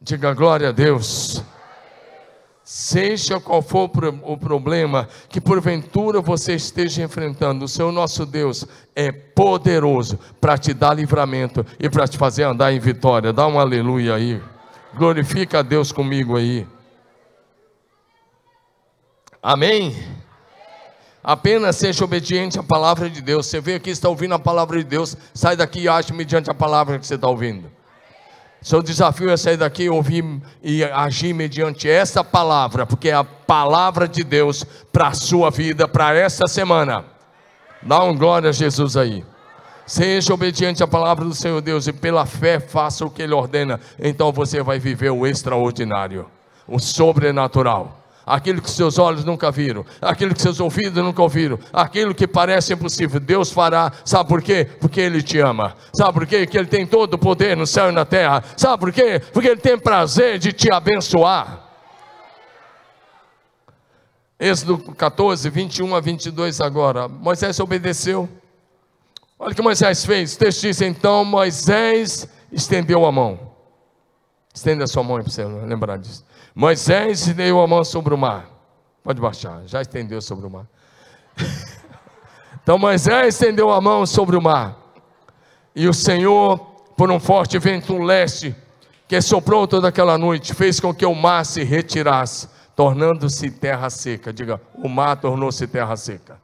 Diga 0.00 0.32
glória 0.32 0.70
a 0.70 0.72
Deus. 0.72 1.44
Seja 2.70 3.40
qual 3.40 3.62
for 3.62 3.90
o 4.24 4.36
problema 4.36 5.08
que 5.30 5.40
porventura 5.40 6.20
você 6.20 6.54
esteja 6.54 7.02
enfrentando, 7.02 7.64
o 7.64 7.68
seu 7.68 7.90
nosso 7.90 8.26
Deus 8.26 8.66
é 8.94 9.10
poderoso 9.10 10.18
para 10.38 10.58
te 10.58 10.74
dar 10.74 10.92
livramento 10.92 11.64
e 11.80 11.88
para 11.88 12.06
te 12.06 12.18
fazer 12.18 12.42
andar 12.42 12.70
em 12.70 12.78
vitória. 12.78 13.32
Dá 13.32 13.46
um 13.46 13.58
aleluia 13.58 14.16
aí. 14.16 14.38
Glorifica 14.94 15.60
a 15.60 15.62
Deus 15.62 15.92
comigo 15.92 16.36
aí. 16.36 16.66
Amém? 19.42 19.96
Apenas 21.24 21.74
seja 21.76 22.04
obediente 22.04 22.58
à 22.58 22.62
palavra 22.62 23.08
de 23.08 23.22
Deus. 23.22 23.46
Você 23.46 23.62
veio 23.62 23.78
aqui, 23.78 23.88
está 23.88 24.10
ouvindo 24.10 24.34
a 24.34 24.38
palavra 24.38 24.76
de 24.76 24.84
Deus, 24.84 25.16
sai 25.32 25.56
daqui 25.56 25.80
e 25.80 25.88
age 25.88 26.12
mediante 26.12 26.50
a 26.50 26.54
palavra 26.54 26.98
que 26.98 27.06
você 27.06 27.14
está 27.14 27.28
ouvindo. 27.28 27.77
Seu 28.60 28.82
desafio 28.82 29.30
é 29.30 29.36
sair 29.36 29.56
daqui, 29.56 29.88
ouvir 29.88 30.24
e 30.62 30.82
agir 30.84 31.32
mediante 31.32 31.88
essa 31.88 32.24
palavra, 32.24 32.84
porque 32.84 33.08
é 33.08 33.14
a 33.14 33.22
palavra 33.22 34.08
de 34.08 34.24
Deus 34.24 34.64
para 34.92 35.08
a 35.08 35.14
sua 35.14 35.50
vida, 35.50 35.86
para 35.86 36.16
essa 36.16 36.46
semana. 36.46 37.04
Dá 37.82 38.02
um 38.02 38.16
glória 38.16 38.50
a 38.50 38.52
Jesus 38.52 38.96
aí. 38.96 39.24
Seja 39.86 40.34
obediente 40.34 40.82
à 40.82 40.86
palavra 40.86 41.24
do 41.24 41.34
Senhor 41.34 41.60
Deus 41.60 41.86
e 41.86 41.92
pela 41.92 42.26
fé 42.26 42.60
faça 42.60 43.06
o 43.06 43.10
que 43.10 43.22
Ele 43.22 43.32
ordena. 43.32 43.80
Então 43.98 44.32
você 44.32 44.62
vai 44.62 44.78
viver 44.78 45.10
o 45.10 45.26
extraordinário, 45.26 46.26
o 46.66 46.78
sobrenatural 46.78 47.98
aquilo 48.28 48.60
que 48.60 48.70
seus 48.70 48.98
olhos 48.98 49.24
nunca 49.24 49.50
viram, 49.50 49.84
aquilo 50.00 50.34
que 50.34 50.42
seus 50.42 50.60
ouvidos 50.60 51.02
nunca 51.02 51.22
ouviram, 51.22 51.58
aquilo 51.72 52.14
que 52.14 52.26
parece 52.26 52.72
impossível, 52.72 53.18
Deus 53.18 53.50
fará. 53.50 53.92
Sabe 54.04 54.28
por 54.28 54.42
quê? 54.42 54.68
Porque 54.80 55.00
Ele 55.00 55.22
te 55.22 55.38
ama. 55.38 55.74
Sabe 55.92 56.12
por 56.12 56.26
quê? 56.26 56.46
Que 56.46 56.58
Ele 56.58 56.66
tem 56.66 56.86
todo 56.86 57.14
o 57.14 57.18
poder 57.18 57.56
no 57.56 57.66
céu 57.66 57.88
e 57.88 57.92
na 57.92 58.04
terra. 58.04 58.44
Sabe 58.56 58.78
por 58.78 58.92
quê? 58.92 59.20
Porque 59.32 59.48
Ele 59.48 59.60
tem 59.60 59.78
prazer 59.78 60.38
de 60.38 60.52
te 60.52 60.70
abençoar. 60.70 61.66
Êxodo 64.38 64.78
14, 64.94 65.50
21 65.50 65.96
a 65.96 66.00
22 66.00 66.60
agora. 66.60 67.08
Moisés 67.08 67.58
obedeceu. 67.58 68.28
Olha 69.36 69.52
o 69.52 69.54
que 69.54 69.62
Moisés 69.62 70.04
fez. 70.04 70.34
O 70.34 70.38
texto 70.38 70.62
diz: 70.62 70.80
então 70.80 71.24
Moisés 71.24 72.28
estendeu 72.52 73.04
a 73.04 73.10
mão. 73.10 73.48
Estenda 74.54 74.84
a 74.84 74.86
sua 74.86 75.02
mão 75.02 75.20
para 75.20 75.30
você 75.30 75.44
lembrar 75.44 75.98
disso. 75.98 76.24
Moisés 76.58 77.20
estendeu 77.20 77.60
a 77.60 77.68
mão 77.68 77.84
sobre 77.84 78.12
o 78.12 78.18
mar. 78.18 78.50
Pode 79.04 79.20
baixar, 79.20 79.62
já 79.66 79.80
estendeu 79.80 80.20
sobre 80.20 80.44
o 80.44 80.50
mar. 80.50 80.66
então 82.60 82.76
Moisés 82.76 83.36
estendeu 83.36 83.70
a 83.70 83.80
mão 83.80 84.04
sobre 84.04 84.36
o 84.36 84.42
mar. 84.42 84.76
E 85.72 85.86
o 85.86 85.94
Senhor, 85.94 86.58
por 86.96 87.12
um 87.12 87.20
forte 87.20 87.56
vento 87.60 87.96
leste, 87.96 88.56
que 89.06 89.20
soprou 89.20 89.68
toda 89.68 89.86
aquela 89.86 90.18
noite, 90.18 90.52
fez 90.52 90.80
com 90.80 90.92
que 90.92 91.06
o 91.06 91.14
mar 91.14 91.46
se 91.46 91.62
retirasse, 91.62 92.48
tornando-se 92.74 93.52
terra 93.52 93.88
seca. 93.88 94.32
Diga, 94.32 94.60
o 94.82 94.88
mar 94.88 95.14
tornou-se 95.14 95.64
terra 95.68 95.96
seca. 95.96 96.40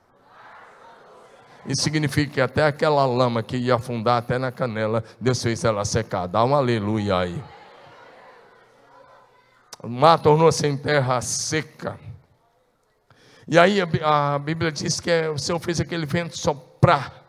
Isso 1.66 1.82
significa 1.82 2.34
que 2.34 2.40
até 2.40 2.64
aquela 2.64 3.04
lama 3.04 3.42
que 3.42 3.56
ia 3.56 3.74
afundar 3.74 4.18
até 4.18 4.38
na 4.38 4.52
canela, 4.52 5.02
Deus 5.20 5.42
fez 5.42 5.64
ela 5.64 5.84
secar. 5.84 6.28
Dá 6.28 6.44
um 6.44 6.54
aleluia 6.54 7.18
aí. 7.18 7.42
O 9.84 9.88
mar 9.88 10.18
tornou-se 10.18 10.66
em 10.66 10.78
terra 10.78 11.20
seca. 11.20 12.00
E 13.46 13.58
aí 13.58 13.78
a, 14.02 14.38
Bíblia 14.38 14.72
diz 14.72 14.98
que 14.98 15.28
o 15.28 15.36
Senhor 15.36 15.58
fez 15.58 15.78
aquele 15.78 16.06
vento 16.06 16.38
soprar. 16.38 17.22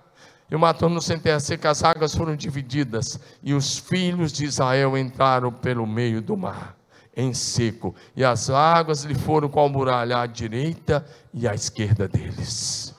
E 0.50 0.56
o 0.56 0.60
mar 0.60 0.74
tornou-se 0.74 1.14
em 1.14 1.20
terra 1.20 1.40
seca, 1.42 1.70
as 1.70 1.84
águas 1.84 2.16
foram 2.16 2.34
divididas. 2.34 3.20
E 3.44 3.54
os 3.54 3.78
filhos 3.78 4.32
de 4.32 4.46
Israel 4.46 4.98
entraram 4.98 5.52
pelo 5.52 5.86
meio 5.86 6.22
do 6.22 6.38
mar, 6.38 6.78
em 7.16 7.34
seco. 7.34 7.94
E 8.16 8.24
as 8.24 8.50
águas 8.50 9.04
lhe 9.04 9.16
foram 9.16 9.50
com 9.50 9.66
a 9.66 9.68
muralha 9.68 10.20
à 10.20 10.26
direita 10.26 11.06
e 11.34 11.46
à 11.50 11.54
esquerda 11.54 12.08
deles. 12.08 12.96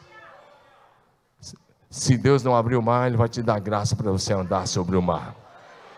Se 1.89 2.19
Deus 2.19 2.43
não 2.43 2.55
abrir 2.55 2.77
o 2.77 2.83
mar, 2.83 3.07
Ele 3.07 3.17
vai 3.17 3.29
te 3.29 3.43
dar 3.43 3.59
graça 3.59 3.97
para 3.97 4.11
você 4.11 4.35
andar 4.35 4.69
sobre 4.69 4.97
o 4.97 5.03
mar. 5.03 5.35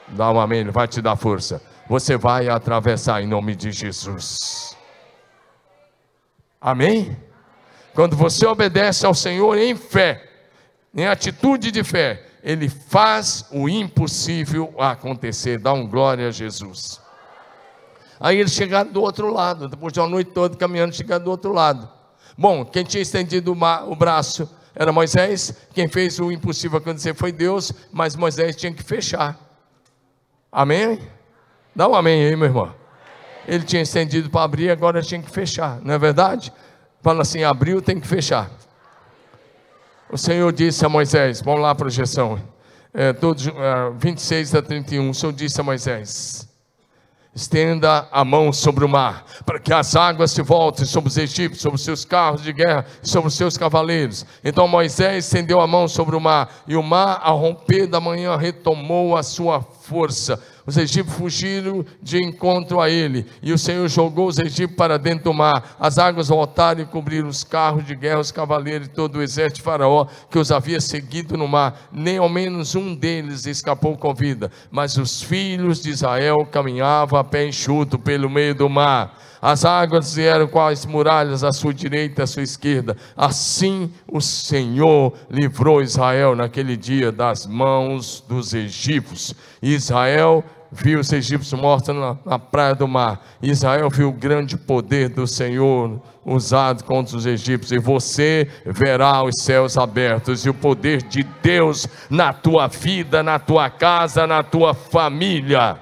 Dá 0.07 0.31
um 0.31 0.39
amém, 0.39 0.61
Ele 0.61 0.71
vai 0.71 0.87
te 0.87 1.03
dar 1.03 1.17
força 1.17 1.61
você 1.89 2.17
vai 2.17 2.49
atravessar 2.49 3.23
em 3.23 3.27
nome 3.27 3.57
de 3.57 3.73
Jesus. 3.73 4.77
Amém? 6.61 7.17
Quando 7.95 8.15
você 8.15 8.47
obedece 8.47 9.07
ao 9.07 9.15
Senhor 9.15 9.57
em 9.57 9.75
fé, 9.75 10.29
em 10.95 11.07
atitude 11.07 11.71
de 11.71 11.83
fé, 11.83 12.27
Ele 12.43 12.69
faz 12.69 13.47
o 13.51 13.69
impossível 13.69 14.75
acontecer. 14.79 15.59
Dá 15.59 15.73
um 15.73 15.87
glória 15.87 16.29
a 16.29 16.31
Jesus. 16.31 17.01
Aí 18.21 18.39
eles 18.39 18.53
chegaram 18.53 18.91
do 18.91 19.01
outro 19.01 19.33
lado, 19.33 19.69
depois 19.69 19.93
de 19.93 20.01
uma 20.01 20.09
noite 20.09 20.33
toda 20.33 20.57
caminhando, 20.57 20.95
chegaram 20.95 21.25
do 21.25 21.31
outro 21.31 21.53
lado. 21.53 21.89
Bom, 22.37 22.65
quem 22.65 22.85
tinha 22.85 23.03
estendido 23.03 23.53
o 23.53 23.97
braço 23.97 24.49
era 24.75 24.93
Moisés, 24.93 25.55
quem 25.73 25.89
fez 25.89 26.21
o 26.21 26.31
impossível 26.31 26.79
acontecer 26.79 27.15
foi 27.15 27.33
Deus, 27.33 27.73
mas 27.93 28.15
Moisés 28.15 28.55
tinha 28.57 28.73
que 28.73 28.83
fechar. 28.83 29.39
Amém? 30.51 31.01
Dá 31.79 31.87
um 31.87 31.95
amém 31.95 32.25
aí, 32.25 32.35
meu 32.35 32.47
irmão. 32.47 32.75
Ele 33.47 33.63
tinha 33.63 33.81
estendido 33.81 34.29
para 34.29 34.43
abrir, 34.43 34.69
agora 34.69 35.01
tinha 35.01 35.23
que 35.23 35.31
fechar, 35.31 35.79
não 35.81 35.95
é 35.95 35.99
verdade? 35.99 36.53
Fala 37.01 37.23
assim: 37.23 37.45
abriu, 37.45 37.81
tem 37.81 38.01
que 38.01 38.07
fechar. 38.09 38.51
O 40.11 40.19
Senhor 40.19 40.53
disse 40.53 40.85
a 40.85 40.89
Moisés: 40.89 41.41
vamos 41.41 41.61
lá, 41.61 41.73
projeção. 41.77 42.43
É, 42.93 43.13
todos, 43.13 43.47
é, 43.47 43.53
26 43.97 44.57
a 44.57 44.61
31. 44.61 45.09
O 45.09 45.15
Senhor 45.15 45.33
disse 45.33 45.61
a 45.61 45.63
Moisés: 45.63 46.49
estenda 47.33 48.09
a 48.11 48.25
mão 48.25 48.53
sobre 48.53 48.85
o 48.85 48.89
mar, 48.89 49.25
para 49.47 49.61
que 49.61 49.73
as 49.73 49.95
águas 49.95 50.33
se 50.33 50.43
voltem 50.43 50.85
sobre 50.85 51.09
os 51.09 51.17
egípcios, 51.17 51.63
sobre 51.63 51.77
os 51.77 51.85
seus 51.85 52.05
carros 52.05 52.43
de 52.43 52.53
guerra 52.53 52.87
sobre 53.05 53.29
os 53.29 53.35
seus 53.35 53.57
cavaleiros. 53.57 54.27
Então 54.43 54.67
Moisés 54.67 55.27
estendeu 55.27 55.61
a 55.61 55.67
mão 55.67 55.87
sobre 55.87 56.17
o 56.17 56.21
mar, 56.21 56.51
e 56.67 56.75
o 56.75 56.83
mar, 56.83 57.21
ao 57.23 57.39
romper 57.39 57.87
da 57.87 58.01
manhã, 58.01 58.37
retomou 58.37 59.17
a 59.17 59.23
sua 59.23 59.61
força 59.61 60.43
os 60.69 60.77
egípcios 60.77 61.17
fugiram 61.17 61.83
de 62.03 62.23
encontro 62.23 62.79
a 62.79 62.91
ele, 62.91 63.25
e 63.43 63.55
o 63.55 63.59
Senhor 63.59 63.89
jogou 63.89 64.27
os 64.27 64.39
egípcios 64.39 64.77
para 64.77 64.99
dentro 64.99 65.25
do 65.25 65.33
mar. 65.33 65.75
As 65.81 65.97
águas 65.97 66.29
voltaram 66.29 66.83
e 66.83 66.85
cobriram 66.85 67.27
os 67.27 67.43
carros 67.43 67.87
de 67.87 67.95
guerra, 67.95 68.21
os 68.21 68.31
cavaleiros 68.31 68.87
e 68.87 68.91
todo 68.91 69.17
o 69.17 69.23
exército 69.23 69.61
de 69.61 69.63
Faraó 69.63 70.07
que 70.31 70.39
os 70.39 70.53
havia 70.53 70.79
seguido 70.79 71.39
no 71.39 71.49
mar. 71.49 71.89
Nem 71.91 72.19
ao 72.19 72.29
menos 72.29 72.75
um 72.75 72.95
deles 72.95 73.47
escapou 73.47 73.97
com 73.97 74.13
vida, 74.13 74.53
mas 74.71 74.99
os 74.99 75.23
filhos 75.23 75.81
de 75.81 75.89
Israel 75.89 76.47
caminhavam 76.53 77.19
a 77.19 77.25
pé 77.25 77.47
enxuto 77.47 77.99
pelo 77.99 78.29
meio 78.29 78.55
do 78.55 78.69
mar. 78.69 79.19
As 79.41 79.65
águas 79.65 80.15
vieram 80.15 80.49
com 80.49 80.61
as 80.61 80.85
muralhas 80.85 81.45
à 81.45 81.53
sua 81.53 81.73
direita 81.73 82.21
e 82.21 82.25
à 82.25 82.27
sua 82.27 82.43
esquerda. 82.43 82.97
Assim 83.17 83.91
o 84.07 84.21
Senhor 84.21 85.15
livrou 85.31 85.81
Israel 85.81 86.35
naquele 86.35 86.77
dia 86.77 87.13
das 87.13 87.47
mãos 87.47 88.23
dos 88.29 88.53
egípcios. 88.53 89.35
Israel 89.63 90.45
viu 90.71 91.01
os 91.01 91.13
egípcios 91.13 91.59
mortos 91.59 91.95
na, 91.95 92.17
na, 92.25 92.39
praia 92.39 92.75
do 92.75 92.87
mar. 92.87 93.25
Israel 93.43 93.89
viu 93.89 94.09
o 94.09 94.13
grande 94.13 94.57
poder 94.57 95.09
do 95.09 95.27
Senhor 95.27 96.01
usado 96.25 96.85
contra 96.85 97.17
os 97.17 97.27
egípcios. 97.27 97.73
E 97.73 97.79
você 97.79 98.49
verá 98.67 99.23
os 99.23 99.43
céus 99.43 99.79
abertos 99.79 100.45
e 100.45 100.51
o 100.51 100.55
poder 100.55 101.03
de 101.03 101.23
Deus 101.43 101.87
na 102.11 102.33
tua 102.33 102.69
vida, 102.69 103.23
na 103.23 103.39
tua 103.39 103.71
casa, 103.71 104.27
na 104.27 104.43
tua 104.43 104.75
família. 104.75 105.79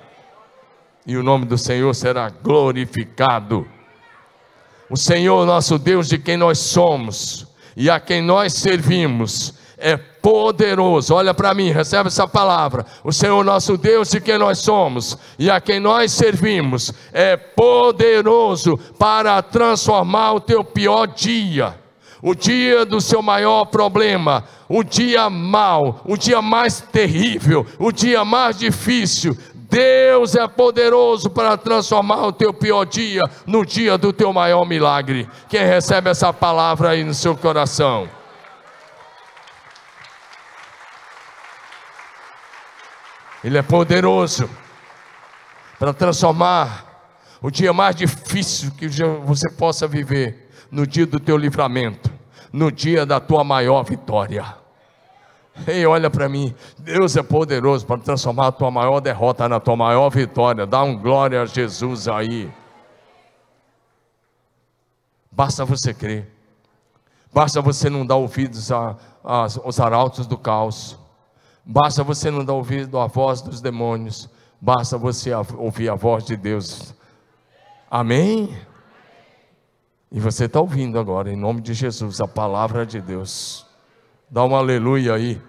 E 1.07 1.17
o 1.17 1.23
nome 1.23 1.45
do 1.45 1.59
Senhor 1.59 1.95
será 1.95 2.31
glorificado. 2.31 3.67
O 4.89 4.97
Senhor, 4.97 5.45
nosso 5.47 5.79
Deus, 5.79 6.09
de 6.09 6.19
quem 6.19 6.37
nós 6.37 6.59
somos 6.59 7.47
e 7.77 7.91
a 7.91 7.99
quem 7.99 8.23
nós 8.23 8.53
servimos, 8.53 9.55
é 9.77 9.97
poderoso. 10.27 11.15
Olha 11.15 11.33
para 11.33 11.55
mim, 11.55 11.71
recebe 11.71 12.09
essa 12.09 12.27
palavra. 12.27 12.85
O 13.05 13.13
Senhor 13.13 13.45
nosso 13.45 13.77
Deus, 13.77 14.11
de 14.11 14.21
quem 14.21 14.37
nós 14.37 14.59
somos 14.59 15.17
e 15.39 15.49
a 15.49 15.61
quem 15.61 15.79
nós 15.79 16.11
servimos, 16.11 16.93
é 17.13 17.37
poderoso 17.37 18.77
para 18.99 19.41
transformar 19.41 20.33
o 20.33 20.41
teu 20.41 20.65
pior 20.65 21.07
dia. 21.07 21.79
O 22.21 22.35
dia 22.35 22.85
do 22.85 23.01
seu 23.01 23.23
maior 23.23 23.67
problema, 23.67 24.43
o 24.69 24.83
dia 24.83 25.31
mau, 25.31 26.01
o 26.05 26.17
dia 26.17 26.43
mais 26.43 26.81
terrível, 26.81 27.65
o 27.79 27.93
dia 27.93 28.25
mais 28.25 28.59
difícil, 28.59 29.39
Deus 29.55 30.35
é 30.35 30.49
poderoso 30.49 31.31
para 31.31 31.57
transformar 31.57 32.27
o 32.27 32.33
teu 32.33 32.53
pior 32.53 32.85
dia 32.85 33.23
no 33.47 33.65
dia 33.65 33.97
do 33.97 34.13
teu 34.13 34.33
maior 34.33 34.65
milagre. 34.65 35.29
Quem 35.49 35.65
recebe 35.65 36.11
essa 36.11 36.33
palavra 36.33 36.91
aí 36.91 37.05
no 37.05 37.15
seu 37.15 37.37
coração? 37.37 38.16
Ele 43.47 43.59
é 43.59 43.63
poderoso 43.63 44.51
para 45.79 45.95
transformar 45.95 46.85
o 47.41 47.49
dia 47.49 47.73
mais 47.73 47.95
difícil 47.95 48.73
que 48.73 48.89
você 49.25 49.49
possa 49.53 49.87
viver 49.87 50.51
no 50.69 50.85
dia 50.85 51.07
do 51.07 51.21
teu 51.21 51.37
livramento, 51.37 52.11
no 52.53 52.73
dia 52.73 53.07
da 53.07 53.21
tua 53.21 53.45
maior 53.45 53.85
vitória. 53.85 54.45
Ei, 55.65 55.87
olha 55.87 56.11
para 56.11 56.29
mim, 56.29 56.53
Deus 56.77 57.17
é 57.17 57.23
poderoso 57.23 57.87
para 57.87 58.01
transformar 58.01 58.49
a 58.49 58.53
tua 58.53 58.69
maior 58.69 58.99
derrota 58.99 59.49
na 59.49 59.61
tua 59.61 59.77
maior 59.77 60.11
vitória. 60.11 60.67
Dá 60.67 60.83
um 60.83 60.99
glória 60.99 61.41
a 61.41 61.47
Jesus 61.47 62.09
aí. 62.09 62.53
Basta 65.31 65.65
você 65.65 65.95
crer. 65.95 66.29
Basta 67.33 67.63
você 67.63 67.89
não 67.89 68.05
dar 68.05 68.17
ouvidos 68.17 68.73
aos 69.23 69.79
arautos 69.79 70.27
do 70.27 70.37
caos. 70.37 70.99
Basta 71.69 72.05
você 72.05 72.31
não 72.31 72.45
dar 72.45 72.53
ouvido 72.53 72.97
à 72.97 73.09
voz 73.09 73.43
dos 73.43 73.61
demônios. 73.61 74.31
Basta 74.61 74.97
você 74.97 75.33
ouvir 75.35 75.89
a 75.89 75.97
voz 75.97 76.25
de 76.25 76.37
Deus. 76.37 76.95
Amém? 77.91 78.57
E 80.13 80.21
você 80.21 80.45
está 80.45 80.61
ouvindo 80.61 80.97
agora, 80.97 81.33
em 81.33 81.37
nome 81.37 81.61
de 81.61 81.75
Jesus, 81.75 82.21
a 82.21 82.29
palavra 82.29 82.87
de 82.87 83.01
Deus. 83.01 83.67
Dá 84.31 84.45
um 84.45 84.55
aleluia 84.55 85.15
aí. 85.15 85.43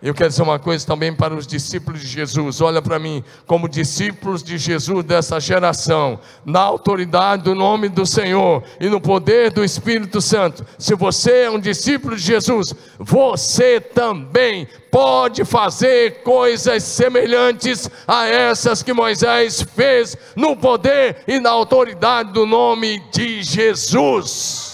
Eu 0.00 0.14
quero 0.14 0.30
dizer 0.30 0.42
uma 0.42 0.60
coisa 0.60 0.86
também 0.86 1.12
para 1.12 1.34
os 1.34 1.44
discípulos 1.44 2.00
de 2.00 2.06
Jesus. 2.06 2.60
Olha 2.60 2.80
para 2.80 3.00
mim, 3.00 3.24
como 3.48 3.68
discípulos 3.68 4.44
de 4.44 4.56
Jesus 4.56 5.04
dessa 5.04 5.40
geração, 5.40 6.20
na 6.44 6.60
autoridade 6.60 7.42
do 7.42 7.54
nome 7.54 7.88
do 7.88 8.06
Senhor 8.06 8.62
e 8.80 8.88
no 8.88 9.00
poder 9.00 9.50
do 9.50 9.64
Espírito 9.64 10.20
Santo. 10.20 10.64
Se 10.78 10.94
você 10.94 11.42
é 11.42 11.50
um 11.50 11.58
discípulo 11.58 12.14
de 12.14 12.22
Jesus, 12.22 12.72
você 12.96 13.80
também 13.80 14.68
pode 14.88 15.44
fazer 15.44 16.22
coisas 16.22 16.84
semelhantes 16.84 17.90
a 18.06 18.24
essas 18.26 18.84
que 18.84 18.92
Moisés 18.92 19.62
fez 19.62 20.16
no 20.36 20.56
poder 20.56 21.24
e 21.26 21.40
na 21.40 21.50
autoridade 21.50 22.32
do 22.32 22.46
nome 22.46 23.02
de 23.12 23.42
Jesus. 23.42 24.67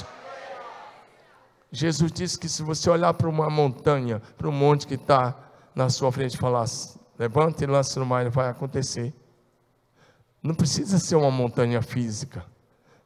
Jesus 1.75 2.13
disse 2.13 2.39
que 2.39 2.49
se 2.49 2.63
você 2.63 2.89
olhar 2.89 3.13
para 3.15 3.29
uma 3.29 3.51
montanha, 3.51 4.23
para 4.39 4.49
um 4.49 4.53
monte 4.53 4.87
que 4.87 4.95
está 4.95 5.35
na 5.75 5.91
sua 5.91 6.13
frente 6.13 6.35
e 6.35 6.39
falar, 6.39 6.67
levanta 7.19 7.65
e 7.65 7.67
lança 7.67 7.99
no 7.99 8.07
mar, 8.07 8.29
vai 8.31 8.49
acontecer. 8.49 9.13
Não 10.41 10.55
precisa 10.55 10.99
ser 10.99 11.17
uma 11.17 11.33
montanha 11.33 11.83
física 11.83 12.45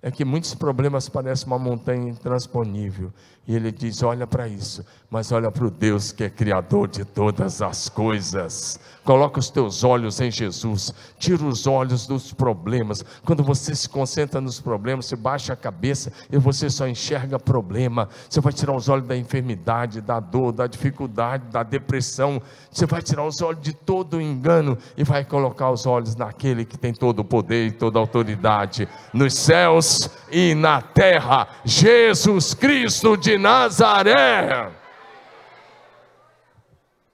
é 0.01 0.11
que 0.11 0.25
muitos 0.25 0.55
problemas 0.55 1.09
parecem 1.09 1.47
uma 1.47 1.59
montanha 1.59 2.11
intransponível. 2.11 3.13
E 3.47 3.57
ele 3.57 3.73
diz: 3.73 4.03
olha 4.03 4.27
para 4.27 4.47
isso, 4.47 4.85
mas 5.11 5.33
olha 5.33 5.51
para 5.51 5.67
o 5.67 5.71
Deus 5.71 6.13
que 6.13 6.23
é 6.23 6.31
Criador 6.31 6.87
de 6.87 7.05
todas 7.05 7.63
as 7.63 7.89
coisas. 7.89 8.79
Coloca 9.03 9.41
os 9.41 9.49
teus 9.49 9.83
olhos 9.83 10.21
em 10.21 10.31
Jesus, 10.31 10.93
tira 11.19 11.43
os 11.43 11.67
olhos 11.67 12.07
dos 12.07 12.31
problemas. 12.31 13.03
Quando 13.25 13.43
você 13.43 13.75
se 13.75 13.89
concentra 13.89 14.39
nos 14.39 14.61
problemas, 14.61 15.07
você 15.07 15.17
baixa 15.17 15.55
a 15.55 15.57
cabeça 15.57 16.13
e 16.31 16.37
você 16.37 16.69
só 16.69 16.87
enxerga 16.87 17.39
problema. 17.39 18.11
Você 18.29 18.39
vai 18.39 18.53
tirar 18.53 18.77
os 18.77 18.87
olhos 18.91 19.09
da 19.09 19.17
enfermidade, 19.17 20.03
da 20.03 20.21
dor, 20.21 20.53
da 20.53 20.67
dificuldade, 20.67 21.47
da 21.51 21.63
depressão. 21.63 22.41
Você 22.71 22.85
vai 22.85 23.01
tirar 23.01 23.27
os 23.27 23.41
olhos 23.41 23.63
de 23.63 23.73
todo 23.73 24.19
o 24.19 24.21
engano 24.21 24.77
e 24.95 25.03
vai 25.03 25.25
colocar 25.25 25.71
os 25.71 25.87
olhos 25.87 26.15
naquele 26.15 26.67
que 26.67 26.77
tem 26.77 26.93
todo 26.93 27.21
o 27.21 27.25
poder 27.25 27.69
e 27.69 27.73
toda 27.73 27.99
a 27.99 28.03
autoridade 28.03 28.87
nos 29.15 29.33
céus 29.33 29.88
céus 29.89 30.11
e 30.31 30.55
na 30.55 30.83
terra, 30.83 31.49
Jesus 31.65 32.55
Cristo 32.55 33.17
de 33.17 33.39
Nazaré. 33.39 34.71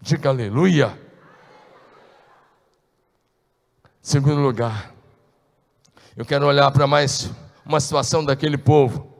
Diga 0.00 0.30
aleluia. 0.30 0.98
Segundo 4.02 4.40
lugar, 4.40 4.92
eu 6.16 6.26
quero 6.26 6.46
olhar 6.46 6.70
para 6.70 6.86
mais 6.86 7.30
uma 7.64 7.80
situação 7.80 8.24
daquele 8.24 8.58
povo. 8.58 9.14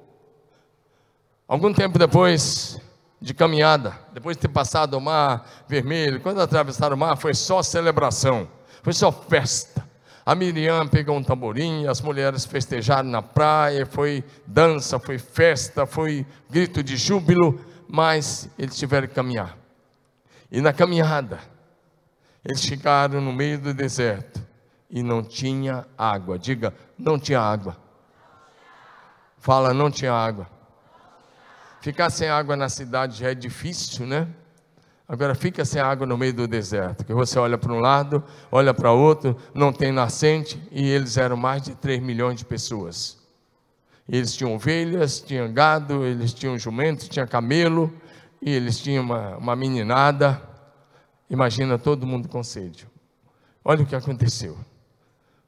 Algum 1.49 1.73
tempo 1.73 1.99
depois 1.99 2.79
de 3.21 3.33
caminhada, 3.33 3.99
depois 4.13 4.37
de 4.37 4.43
ter 4.43 4.49
passado 4.49 4.95
o 4.95 5.01
mar 5.01 5.49
vermelho, 5.67 6.21
quando 6.21 6.41
atravessaram 6.41 6.97
o 6.97 6.99
mar, 6.99 7.17
foi 7.17 7.33
só 7.33 7.63
celebração, 7.63 8.49
foi 8.83 8.93
só 8.93 9.11
festa. 9.11 9.84
A 10.27 10.35
Miriam 10.35 10.89
pegou 10.89 11.17
um 11.17 11.23
tamborim, 11.23 11.87
as 11.87 12.01
mulheres 12.01 12.47
festejaram 12.47 13.09
na 13.09 13.21
praia, 13.21 13.85
foi 13.85 14.25
dança, 14.47 14.99
foi 14.99 15.19
festa, 15.19 15.85
foi 15.85 16.27
grito 16.49 16.83
de 16.83 16.97
júbilo, 16.97 17.61
mas 17.87 18.49
eles 18.59 18.77
tiveram 18.77 19.07
que 19.07 19.15
caminhar. 19.15 19.57
E 20.51 20.63
na 20.63 20.73
caminhada, 20.73 21.41
eles 22.43 22.63
chegaram 22.63 23.21
no 23.21 23.33
meio 23.33 23.59
do 23.59 23.75
deserto 23.75 24.43
e 24.89 25.03
não 25.03 25.23
tinha 25.23 25.87
água. 25.97 26.39
Diga, 26.39 26.73
não 26.99 27.19
tinha 27.19 27.41
água. 27.41 27.77
Fala, 29.39 29.75
não 29.75 29.91
tinha 29.91 30.13
água. 30.13 30.49
Ficar 31.83 32.09
sem 32.09 32.31
água 32.31 32.57
na 32.57 32.71
cidade 32.71 33.19
já 33.19 33.31
é 33.31 33.35
difícil, 33.35 34.07
né? 34.07 34.27
Agora 35.07 35.35
fica 35.35 35.65
sem 35.65 35.81
água 35.81 36.07
no 36.07 36.17
meio 36.17 36.33
do 36.33 36.49
deserto, 36.49 37.05
que 37.05 37.13
você 37.13 37.39
olha 37.39 37.59
para 37.59 37.73
um 37.73 37.79
lado, 37.79 38.25
olha 38.51 38.73
para 38.73 38.91
outro, 38.91 39.37
não 39.53 39.71
tem 39.71 39.93
nascente, 39.93 40.61
e 40.73 40.89
eles 40.89 41.19
eram 41.19 41.37
mais 41.37 41.63
de 41.63 41.75
3 41.75 42.03
milhões 42.03 42.39
de 42.39 42.45
pessoas. 42.47 43.19
Eles 44.09 44.35
tinham 44.35 44.55
ovelhas, 44.55 45.21
tinham 45.21 45.53
gado, 45.53 46.05
eles 46.05 46.33
tinham 46.33 46.59
jumento, 46.59 47.09
tinha 47.09 47.27
camelo, 47.27 47.93
e 48.41 48.51
eles 48.51 48.79
tinham 48.79 49.05
uma, 49.05 49.37
uma 49.37 49.57
meninada. 49.57 50.41
Imagina 51.29 51.79
todo 51.79 52.07
mundo 52.07 52.29
com 52.29 52.43
sede. 52.43 52.87
Olha 53.63 53.83
o 53.83 53.87
que 53.87 53.97
aconteceu. 53.97 54.53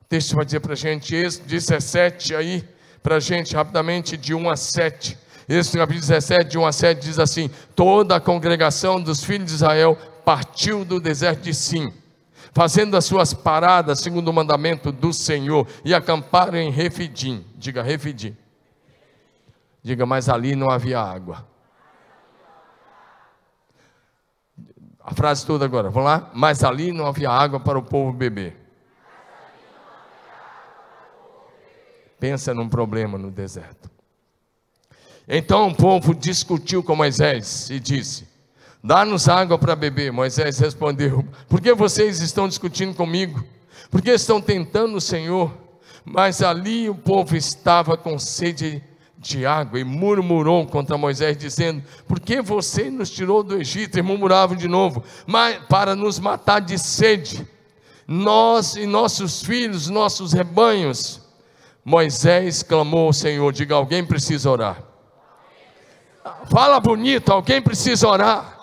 O 0.00 0.04
texto 0.08 0.36
vai 0.36 0.44
dizer 0.44 0.60
para 0.60 0.72
a 0.72 0.76
gente, 0.76 1.14
esse 1.14 1.42
17 1.42 2.34
aí, 2.34 2.66
para 3.02 3.16
a 3.16 3.20
gente 3.20 3.54
rapidamente, 3.54 4.16
de 4.16 4.34
1 4.34 4.50
a 4.50 4.56
7. 4.56 5.18
Esse 5.48 5.78
capítulo 5.78 6.00
17, 6.00 6.50
de 6.50 6.58
1 6.58 6.66
a 6.66 6.72
7, 6.72 7.00
diz 7.00 7.18
assim: 7.18 7.48
Toda 7.74 8.16
a 8.16 8.20
congregação 8.20 9.00
dos 9.00 9.22
filhos 9.22 9.46
de 9.46 9.54
Israel 9.54 9.96
partiu 10.24 10.84
do 10.84 11.00
deserto 11.00 11.42
de 11.42 11.54
Sim, 11.54 11.92
fazendo 12.52 12.96
as 12.96 13.04
suas 13.04 13.32
paradas 13.32 14.00
segundo 14.00 14.28
o 14.28 14.32
mandamento 14.32 14.90
do 14.90 15.12
Senhor, 15.12 15.68
e 15.84 15.94
acamparam 15.94 16.58
em 16.58 16.70
Refidim. 16.70 17.44
Diga 17.54 17.80
Refidim. 17.80 18.36
Diga, 19.84 20.04
mas 20.04 20.28
ali 20.28 20.56
não 20.56 20.68
havia 20.68 21.00
água. 21.00 21.46
A 25.00 25.14
frase 25.14 25.46
toda 25.46 25.64
agora, 25.64 25.88
vamos 25.88 26.10
lá? 26.10 26.28
Mas 26.34 26.64
ali 26.64 26.90
não 26.90 27.06
havia 27.06 27.30
água 27.30 27.60
para 27.60 27.78
o 27.78 27.82
povo 27.82 28.12
beber. 28.12 28.56
Pensa 32.18 32.52
num 32.52 32.68
problema 32.68 33.16
no 33.16 33.30
deserto. 33.30 33.95
Então 35.28 35.68
o 35.68 35.74
povo 35.74 36.14
discutiu 36.14 36.82
com 36.82 36.94
Moisés 36.94 37.68
e 37.70 37.80
disse: 37.80 38.26
Dá-nos 38.82 39.28
água 39.28 39.58
para 39.58 39.74
beber. 39.74 40.12
Moisés 40.12 40.58
respondeu: 40.58 41.26
Por 41.48 41.60
que 41.60 41.74
vocês 41.74 42.20
estão 42.20 42.46
discutindo 42.46 42.94
comigo? 42.94 43.44
Por 43.90 44.00
que 44.00 44.10
estão 44.10 44.40
tentando 44.40 44.96
o 44.96 45.00
Senhor? 45.00 45.52
Mas 46.04 46.40
ali 46.40 46.88
o 46.88 46.94
povo 46.94 47.36
estava 47.36 47.96
com 47.96 48.16
sede 48.16 48.80
de 49.18 49.44
água 49.44 49.80
e 49.80 49.84
murmurou 49.84 50.64
contra 50.66 50.96
Moisés, 50.96 51.36
dizendo: 51.36 51.82
Por 52.06 52.20
que 52.20 52.40
você 52.40 52.88
nos 52.88 53.10
tirou 53.10 53.42
do 53.42 53.56
Egito? 53.56 53.98
E 53.98 54.02
murmuravam 54.02 54.56
de 54.56 54.68
novo: 54.68 55.02
Mas 55.26 55.58
para 55.68 55.96
nos 55.96 56.20
matar 56.20 56.60
de 56.60 56.78
sede, 56.78 57.44
nós 58.06 58.76
e 58.76 58.86
nossos 58.86 59.42
filhos, 59.42 59.88
nossos 59.88 60.32
rebanhos. 60.32 61.20
Moisés 61.84 62.62
clamou 62.62 63.08
ao 63.08 63.12
Senhor: 63.12 63.52
Diga, 63.52 63.74
alguém 63.74 64.04
precisa 64.04 64.48
orar. 64.48 64.85
Fala 66.48 66.80
bonito, 66.80 67.32
alguém 67.32 67.60
precisa 67.60 68.08
orar 68.08 68.55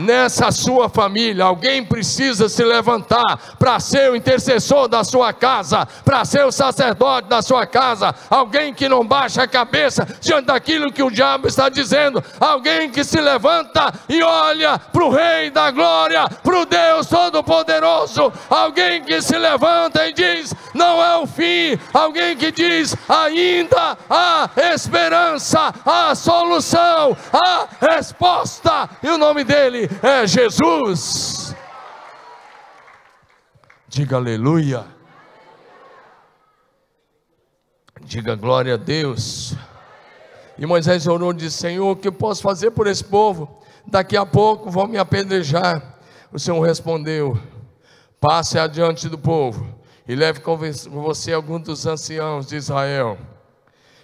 nessa 0.00 0.50
sua 0.50 0.88
família. 0.88 1.44
Alguém 1.44 1.84
precisa 1.84 2.48
se 2.48 2.64
levantar 2.64 3.56
para 3.58 3.78
ser 3.78 4.10
o 4.10 4.16
intercessor 4.16 4.88
da 4.88 5.04
sua 5.04 5.32
casa, 5.32 5.86
para 6.04 6.24
ser 6.24 6.44
o 6.44 6.50
sacerdote 6.50 7.28
da 7.28 7.42
sua 7.42 7.66
casa. 7.66 8.14
Alguém 8.28 8.72
que 8.72 8.88
não 8.88 9.06
baixa 9.06 9.42
a 9.42 9.48
cabeça 9.48 10.06
diante 10.20 10.46
daquilo 10.46 10.92
que 10.92 11.02
o 11.02 11.10
diabo 11.10 11.46
está 11.46 11.68
dizendo. 11.68 12.24
Alguém 12.40 12.90
que 12.90 13.04
se 13.04 13.20
levanta 13.20 13.92
e 14.08 14.22
olha 14.22 14.78
para 14.78 15.04
o 15.04 15.10
Rei 15.10 15.50
da 15.50 15.70
Glória, 15.70 16.28
para 16.28 16.58
o 16.58 16.64
Deus 16.64 17.06
Todo-Poderoso. 17.06 18.32
Alguém 18.48 19.02
que 19.02 19.20
se 19.20 19.36
levanta 19.36 20.06
e 20.06 20.12
diz: 20.12 20.54
Não 20.72 21.02
é 21.02 21.18
o 21.18 21.26
fim. 21.26 21.78
Alguém 21.92 22.36
que 22.36 22.50
diz: 22.50 22.96
Ainda 23.08 23.98
há 24.08 24.48
esperança, 24.72 25.72
há 25.84 26.14
solução, 26.14 27.16
há 27.32 27.66
resposta. 27.80 28.88
E 29.02 29.08
o 29.08 29.18
nome 29.18 29.44
dele 29.44 29.89
é 30.02 30.26
Jesus. 30.26 31.54
Diga 33.88 34.16
aleluia. 34.16 34.86
Diga 38.02 38.34
glória 38.34 38.74
a 38.74 38.76
Deus. 38.76 39.54
E 40.56 40.64
Moisés 40.64 41.06
orou 41.06 41.32
e 41.32 41.36
disse: 41.36 41.58
Senhor, 41.58 41.90
o 41.90 41.96
que 41.96 42.10
posso 42.10 42.42
fazer 42.42 42.70
por 42.70 42.86
esse 42.86 43.04
povo? 43.04 43.62
Daqui 43.86 44.16
a 44.16 44.24
pouco 44.24 44.70
vão 44.70 44.86
me 44.86 44.98
apedrejar. 44.98 45.98
O 46.32 46.38
Senhor 46.38 46.60
respondeu: 46.60 47.38
Passe 48.20 48.58
adiante 48.58 49.08
do 49.08 49.18
povo 49.18 49.74
e 50.06 50.14
leve 50.14 50.40
com 50.40 50.56
você 50.56 51.32
alguns 51.32 51.62
dos 51.62 51.86
anciãos 51.86 52.46
de 52.46 52.56
Israel. 52.56 53.18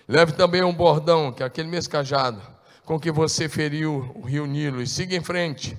Leve 0.08 0.32
também 0.32 0.62
um 0.62 0.74
bordão, 0.74 1.32
que 1.32 1.42
é 1.42 1.46
aquele 1.46 1.68
mesmo 1.68 1.92
cajado 1.92 2.55
com 2.86 3.00
que 3.00 3.10
você 3.10 3.48
feriu 3.48 4.12
o 4.14 4.22
rio 4.22 4.46
Nilo, 4.46 4.80
e 4.80 4.86
siga 4.86 5.16
em 5.16 5.20
frente. 5.20 5.76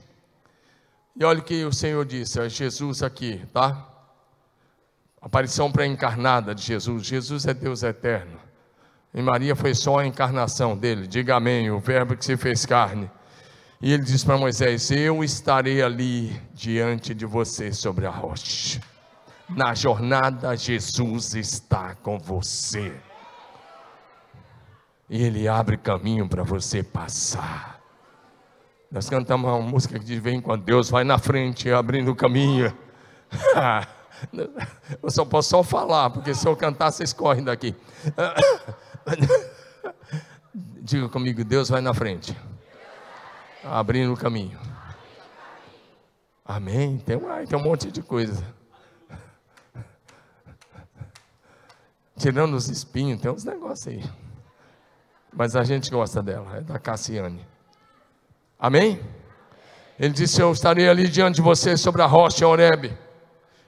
E 1.15 1.23
olha 1.23 1.39
o 1.39 1.43
que 1.43 1.63
o 1.63 1.71
Senhor 1.71 2.05
disse, 2.05 2.39
é 2.39 2.49
Jesus 2.49 3.01
aqui, 3.01 3.41
tá? 3.53 3.87
Aparição 5.19 5.71
pré-encarnada 5.71 6.53
de 6.53 6.61
Jesus. 6.61 7.07
Jesus 7.07 7.47
é 7.47 7.53
Deus 7.53 7.81
eterno. 7.81 8.37
E 9.13 9.21
Maria 9.21 9.55
foi 9.55 9.73
só 9.73 9.99
a 9.99 10.05
encarnação 10.05 10.77
dele. 10.77 11.07
Diga 11.07 11.37
amém, 11.37 11.71
o 11.71 11.79
verbo 11.79 12.15
que 12.15 12.25
se 12.25 12.35
fez 12.35 12.65
carne. 12.65 13.09
E 13.81 13.93
ele 13.93 14.03
diz 14.03 14.23
para 14.23 14.37
Moisés: 14.37 14.91
Eu 14.91 15.23
estarei 15.23 15.81
ali 15.81 16.39
diante 16.53 17.15
de 17.15 17.25
você 17.25 17.71
sobre 17.71 18.05
a 18.05 18.11
rocha. 18.11 18.81
Na 19.49 19.73
jornada, 19.73 20.55
Jesus 20.55 21.33
está 21.33 21.95
com 21.95 22.19
você. 22.19 22.93
E 25.09 25.23
Ele 25.23 25.47
abre 25.47 25.77
caminho 25.77 26.27
para 26.27 26.43
você 26.43 26.83
passar. 26.83 27.79
Nós 28.91 29.09
cantamos 29.09 29.49
uma 29.49 29.61
música 29.61 29.97
que 29.99 30.05
diz: 30.05 30.21
Vem 30.21 30.41
quando 30.41 30.63
Deus 30.63 30.89
vai 30.89 31.03
na 31.03 31.17
frente, 31.17 31.71
abrindo 31.71 32.11
o 32.11 32.15
caminho. 32.15 32.75
eu 35.01 35.09
só 35.09 35.25
posso 35.25 35.49
só 35.49 35.63
falar, 35.63 36.09
porque 36.09 36.33
se 36.33 36.47
eu 36.47 36.55
cantar, 36.55 36.91
vocês 36.91 37.13
correm 37.13 37.43
daqui. 37.43 37.75
Diga 40.53 41.09
comigo: 41.09 41.43
Deus 41.43 41.69
vai 41.69 41.81
na 41.81 41.93
frente, 41.93 42.35
abrindo 43.63 44.13
o 44.13 44.17
caminho. 44.17 44.59
Amém? 46.45 46.97
Tem, 46.99 47.19
tem 47.45 47.59
um 47.59 47.63
monte 47.63 47.91
de 47.91 48.01
coisa. 48.01 48.41
Tirando 52.17 52.55
os 52.55 52.69
espinhos, 52.69 53.21
tem 53.21 53.29
uns 53.29 53.43
negócios 53.43 53.87
aí. 53.87 54.26
Mas 55.37 55.55
a 55.55 55.63
gente 55.63 55.91
gosta 55.91 56.23
dela, 56.23 56.57
é 56.57 56.61
da 56.61 56.79
Cassiane. 56.79 57.45
Amém? 58.57 58.99
Ele 59.99 60.11
disse: 60.11 60.41
Eu 60.41 60.51
estarei 60.51 60.89
ali 60.89 61.07
diante 61.07 61.35
de 61.35 61.43
você 61.43 61.77
sobre 61.77 62.01
a 62.01 62.07
rocha 62.07 62.47
Oreb. 62.47 62.91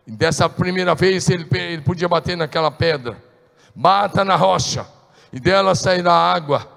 E 0.08 0.12
dessa 0.12 0.49
primeira 0.49 0.95
vez 0.95 1.29
ele, 1.29 1.47
ele 1.51 1.84
podia 1.84 2.10
bater 2.10 2.36
naquela 2.36 2.71
pedra. 2.71 3.21
Bata 3.75 4.25
na 4.25 4.36
rocha, 4.36 4.84
e 5.32 5.39
dela 5.39 5.75
sairá 5.75 6.12
água. 6.12 6.67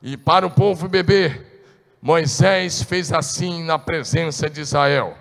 E 0.00 0.16
para 0.16 0.46
o 0.46 0.50
povo 0.50 0.88
beber, 0.88 1.66
Moisés 2.00 2.82
fez 2.82 3.12
assim 3.12 3.62
na 3.62 3.78
presença 3.78 4.48
de 4.48 4.62
Israel. 4.62 5.18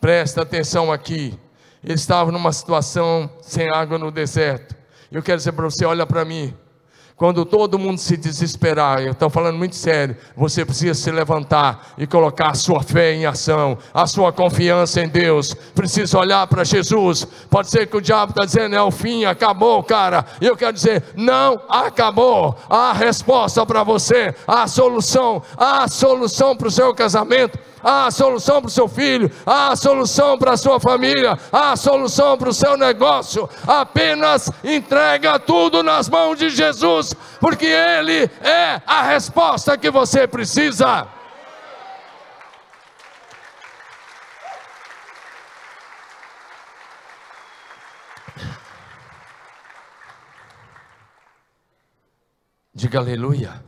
Presta 0.00 0.42
atenção 0.42 0.90
aqui. 0.90 1.38
Ele 1.84 1.94
estava 1.94 2.32
numa 2.32 2.52
situação 2.52 3.30
sem 3.42 3.70
água 3.72 3.96
no 3.96 4.10
deserto. 4.10 4.74
Eu 5.08 5.22
quero 5.22 5.38
dizer 5.38 5.52
para 5.52 5.66
você: 5.66 5.84
olha 5.84 6.04
para 6.04 6.24
mim. 6.24 6.52
Quando 7.18 7.44
todo 7.44 7.80
mundo 7.80 7.98
se 7.98 8.16
desesperar, 8.16 9.02
eu 9.02 9.10
estou 9.10 9.28
falando 9.28 9.58
muito 9.58 9.74
sério, 9.74 10.16
você 10.36 10.64
precisa 10.64 10.94
se 10.94 11.10
levantar 11.10 11.88
e 11.98 12.06
colocar 12.06 12.50
a 12.50 12.54
sua 12.54 12.80
fé 12.80 13.12
em 13.12 13.26
ação, 13.26 13.76
a 13.92 14.06
sua 14.06 14.32
confiança 14.32 15.00
em 15.00 15.08
Deus. 15.08 15.52
Precisa 15.74 16.16
olhar 16.16 16.46
para 16.46 16.62
Jesus. 16.62 17.26
Pode 17.50 17.70
ser 17.70 17.88
que 17.88 17.96
o 17.96 18.00
diabo 18.00 18.30
está 18.30 18.44
dizendo 18.44 18.76
é 18.76 18.80
o 18.80 18.92
fim, 18.92 19.24
acabou, 19.24 19.82
cara. 19.82 20.24
E 20.40 20.46
eu 20.46 20.56
quero 20.56 20.72
dizer, 20.72 21.02
não 21.16 21.60
acabou. 21.68 22.56
Há 22.70 22.92
resposta 22.92 23.66
para 23.66 23.82
você, 23.82 24.32
há 24.46 24.68
solução, 24.68 25.42
há 25.56 25.88
solução 25.88 26.56
para 26.56 26.68
o 26.68 26.70
seu 26.70 26.94
casamento 26.94 27.58
há 27.82 28.10
solução 28.10 28.60
para 28.60 28.68
o 28.68 28.70
seu 28.70 28.88
filho, 28.88 29.30
há 29.44 29.74
solução 29.76 30.38
para 30.38 30.52
a 30.52 30.56
sua 30.56 30.80
família, 30.80 31.38
há 31.52 31.76
solução 31.76 32.36
para 32.36 32.48
o 32.48 32.54
seu 32.54 32.76
negócio. 32.76 33.48
Apenas 33.66 34.50
entrega 34.62 35.38
tudo 35.38 35.82
nas 35.82 36.08
mãos 36.08 36.38
de 36.38 36.50
Jesus, 36.50 37.14
porque 37.40 37.66
Ele 37.66 38.30
é 38.40 38.80
a 38.86 39.02
resposta 39.02 39.76
que 39.76 39.90
você 39.90 40.26
precisa. 40.26 41.06
Diga 52.78 53.00
aleluia. 53.00 53.60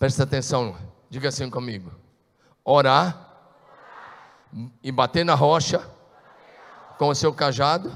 Presta 0.00 0.24
atenção. 0.24 0.91
Diga 1.12 1.28
assim 1.28 1.50
comigo: 1.50 1.92
orar 2.64 3.34
e 4.82 4.90
bater 4.90 5.26
na 5.26 5.34
rocha 5.34 5.86
com 6.96 7.08
o 7.08 7.14
seu 7.14 7.34
cajado. 7.34 7.92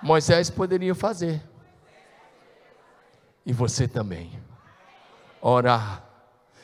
Moisés 0.00 0.48
poderia 0.48 0.94
fazer. 0.94 1.46
E 3.44 3.52
você 3.52 3.86
também. 3.86 4.42
Orar 5.42 6.02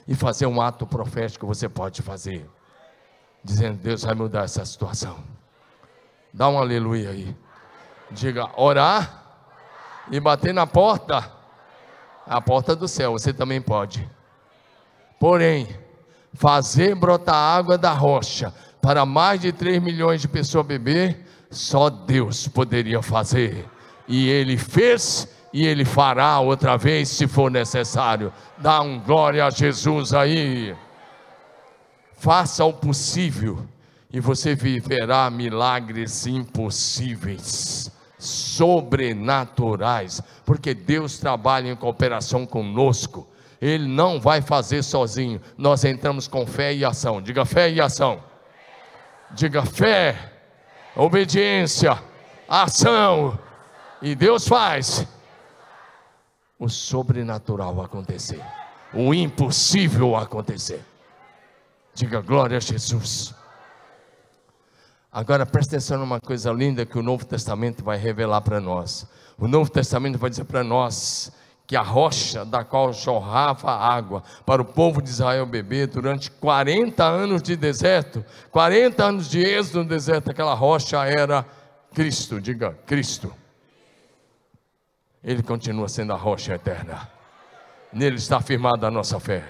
e 0.09 0.14
fazer 0.14 0.46
um 0.46 0.62
ato 0.62 0.87
profético 0.87 1.46
você 1.46 1.68
pode 1.68 2.00
fazer. 2.00 2.50
Dizendo: 3.44 3.76
Deus 3.83 4.02
vai 4.02 4.14
mudar 4.14 4.44
essa 4.44 4.64
situação. 4.64 5.22
Dá 6.33 6.48
um 6.48 6.59
aleluia 6.59 7.11
aí. 7.11 7.37
Diga: 8.11 8.50
orar 8.59 9.22
e 10.11 10.18
bater 10.18 10.54
na 10.54 10.66
porta. 10.66 11.30
A 12.26 12.40
porta 12.40 12.74
do 12.74 12.88
céu, 12.88 13.12
você 13.12 13.30
também 13.30 13.61
pode. 13.61 14.11
Porém, 15.25 15.67
fazer 16.35 16.95
brotar 16.95 17.35
água 17.35 17.79
da 17.79 17.95
rocha 17.95 18.53
para 18.83 19.07
mais 19.07 19.41
de 19.41 19.53
3 19.53 19.83
milhões 19.83 20.21
de 20.21 20.29
pessoas 20.29 20.67
beber, 20.67 21.25
só 21.51 21.89
Deus 21.89 22.47
poderia 22.47 23.01
fazer. 23.01 23.65
E 24.07 24.29
Ele 24.29 24.59
fez 24.59 25.27
e 25.51 25.67
Ele 25.67 25.87
fará 25.87 26.41
outra 26.41 26.77
vez 26.77 27.09
se 27.09 27.27
for 27.27 27.51
necessário. 27.51 28.31
Dá 28.59 28.83
um 28.83 29.01
glória 29.01 29.47
a 29.47 29.51
Jesus 29.51 30.13
aí. 30.13 30.77
Faça 32.13 32.63
o 32.67 32.75
possível 32.75 33.67
e 34.13 34.21
você 34.21 34.55
viverá 34.55 35.31
milagres 35.31 36.27
impossíveis, 36.27 37.91
sobrenaturais, 38.19 40.21
porque 40.45 40.75
Deus 40.75 41.17
trabalha 41.17 41.71
em 41.71 41.77
cooperação 41.77 42.45
conosco. 42.45 43.27
Ele 43.64 43.88
não 43.88 44.20
vai 44.20 44.42
fazer 44.42 44.83
sozinho. 44.83 45.40
Nós 45.57 45.87
entramos 45.87 46.29
com 46.29 46.46
fé 46.46 46.74
e 46.74 46.85
ação. 46.85 47.22
Diga 47.22 47.46
fé 47.46 47.70
e 47.70 47.81
ação. 47.81 48.22
Diga 49.31 49.64
fé, 49.64 50.33
obediência, 50.94 51.98
ação. 52.46 53.38
E 54.03 54.14
Deus 54.14 54.46
faz 54.46 55.07
o 56.59 56.68
sobrenatural 56.68 57.81
acontecer, 57.81 58.44
o 58.92 59.14
impossível 59.14 60.14
acontecer. 60.14 60.85
Diga 61.94 62.20
glória 62.20 62.59
a 62.59 62.61
Jesus. 62.61 63.35
Agora 65.11 65.46
presta 65.46 65.77
atenção 65.77 66.00
numa 66.00 66.20
coisa 66.20 66.53
linda 66.53 66.85
que 66.85 66.98
o 66.98 67.03
Novo 67.03 67.24
Testamento 67.24 67.83
vai 67.83 67.96
revelar 67.96 68.42
para 68.42 68.61
nós. 68.61 69.07
O 69.38 69.48
Novo 69.48 69.70
Testamento 69.70 70.18
vai 70.18 70.29
dizer 70.29 70.44
para 70.44 70.62
nós 70.62 71.33
que 71.66 71.77
a 71.77 71.83
rocha 71.83 72.44
da 72.44 72.62
qual 72.62 72.92
jorrava 72.92 73.70
água 73.70 74.22
para 74.44 74.61
o 74.61 74.64
povo 74.64 75.00
de 75.00 75.09
Israel 75.09 75.46
beber 75.46 75.87
durante 75.87 76.31
40 76.31 77.03
anos 77.03 77.42
de 77.42 77.57
deserto, 77.57 78.24
40 78.50 79.03
anos 79.03 79.31
de 79.31 79.40
êxodo 79.40 79.83
no 79.83 79.88
deserto, 79.88 80.31
aquela 80.31 80.55
rocha 80.55 81.05
era 81.05 81.44
Cristo, 81.94 82.40
diga 82.40 82.77
Cristo. 82.87 83.33
Ele 85.22 85.42
continua 85.42 85.88
sendo 85.88 86.12
a 86.12 86.16
rocha 86.16 86.55
eterna. 86.55 87.09
Nele 87.90 88.16
está 88.16 88.40
firmada 88.40 88.88
a 88.88 88.90
nossa 88.90 89.18
fé. 89.18 89.44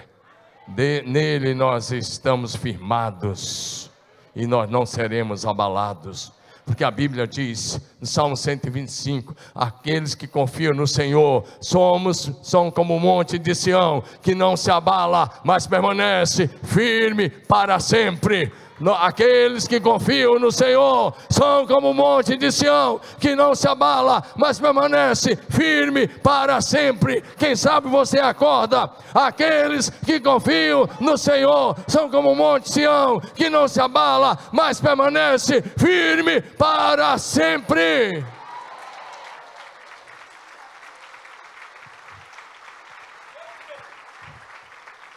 De, 0.67 1.01
nele 1.01 1.53
nós 1.53 1.91
estamos 1.91 2.55
firmados 2.55 3.91
e 4.33 4.47
nós 4.47 4.69
não 4.69 4.85
seremos 4.85 5.45
abalados 5.45 6.31
porque 6.65 6.83
a 6.83 6.89
Bíblia 6.89 7.27
diz, 7.27 7.79
Salmo 8.05 8.37
125, 8.37 9.35
aqueles 9.53 10.15
que 10.15 10.27
confiam 10.27 10.73
no 10.73 10.87
Senhor, 10.87 11.45
somos, 11.59 12.31
são 12.41 12.69
como 12.71 12.95
o 12.95 12.99
monte 12.99 13.37
de 13.37 13.53
Sião, 13.55 14.03
que 14.21 14.35
não 14.35 14.55
se 14.57 14.71
abala, 14.71 15.29
mas 15.43 15.67
permanece 15.67 16.49
firme 16.63 17.29
para 17.29 17.79
sempre. 17.79 18.51
Aqueles 18.99 19.65
que 19.67 19.79
confiam 19.79 20.37
no 20.37 20.51
Senhor 20.51 21.13
são 21.29 21.65
como 21.65 21.91
o 21.91 21.93
monte 21.93 22.35
de 22.35 22.51
Sião, 22.51 22.99
que 23.19 23.33
não 23.33 23.55
se 23.55 23.69
abala, 23.69 24.21
mas 24.35 24.59
permanece 24.59 25.37
firme 25.49 26.09
para 26.09 26.59
sempre. 26.59 27.23
Quem 27.37 27.55
sabe 27.55 27.87
você 27.87 28.19
acorda. 28.19 28.89
Aqueles 29.13 29.89
que 29.89 30.19
confiam 30.19 30.89
no 30.99 31.17
Senhor 31.17 31.77
são 31.87 32.09
como 32.09 32.31
o 32.31 32.35
monte 32.35 32.65
de 32.65 32.73
Sião, 32.73 33.21
que 33.33 33.49
não 33.49 33.65
se 33.65 33.79
abala, 33.79 34.37
mas 34.51 34.81
permanece 34.81 35.61
firme 35.77 36.41
para 36.41 37.17
sempre. 37.17 37.94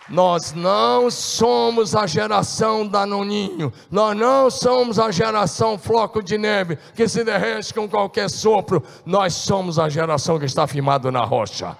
Nós 0.08 0.54
não 0.54 1.10
somos 1.10 1.94
a 1.94 2.06
geração 2.06 2.86
danoninho, 2.86 3.70
nós 3.90 4.16
não 4.16 4.50
somos 4.50 4.98
a 4.98 5.10
geração 5.10 5.78
floco 5.78 6.22
de 6.22 6.38
neve 6.38 6.76
que 6.94 7.06
se 7.06 7.22
derrete 7.22 7.74
com 7.74 7.86
qualquer 7.86 8.30
sopro, 8.30 8.82
nós 9.04 9.34
somos 9.34 9.78
a 9.78 9.88
geração 9.88 10.38
que 10.38 10.46
está 10.46 10.66
firmada 10.66 11.12
na 11.12 11.24
rocha, 11.24 11.76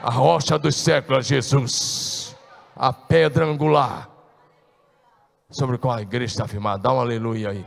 a 0.00 0.10
rocha 0.10 0.56
dos 0.56 0.76
séculos, 0.76 1.26
Jesus, 1.26 2.36
a 2.76 2.92
pedra 2.92 3.44
angular, 3.44 4.08
sobre 5.50 5.74
a 5.74 5.78
qual 5.78 5.96
a 5.96 6.02
igreja 6.02 6.32
está 6.32 6.46
firmada. 6.46 6.84
Dá 6.84 6.92
um 6.92 7.00
aleluia 7.00 7.50
aí, 7.50 7.66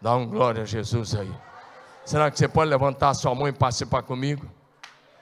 dá 0.00 0.14
um 0.14 0.26
glória 0.26 0.62
a 0.62 0.66
Jesus 0.66 1.14
aí. 1.14 1.32
Será 2.04 2.30
que 2.30 2.38
você 2.38 2.46
pode 2.46 2.70
levantar 2.70 3.14
sua 3.14 3.34
mão 3.34 3.48
e 3.48 3.52
participar 3.52 4.02
comigo? 4.02 4.46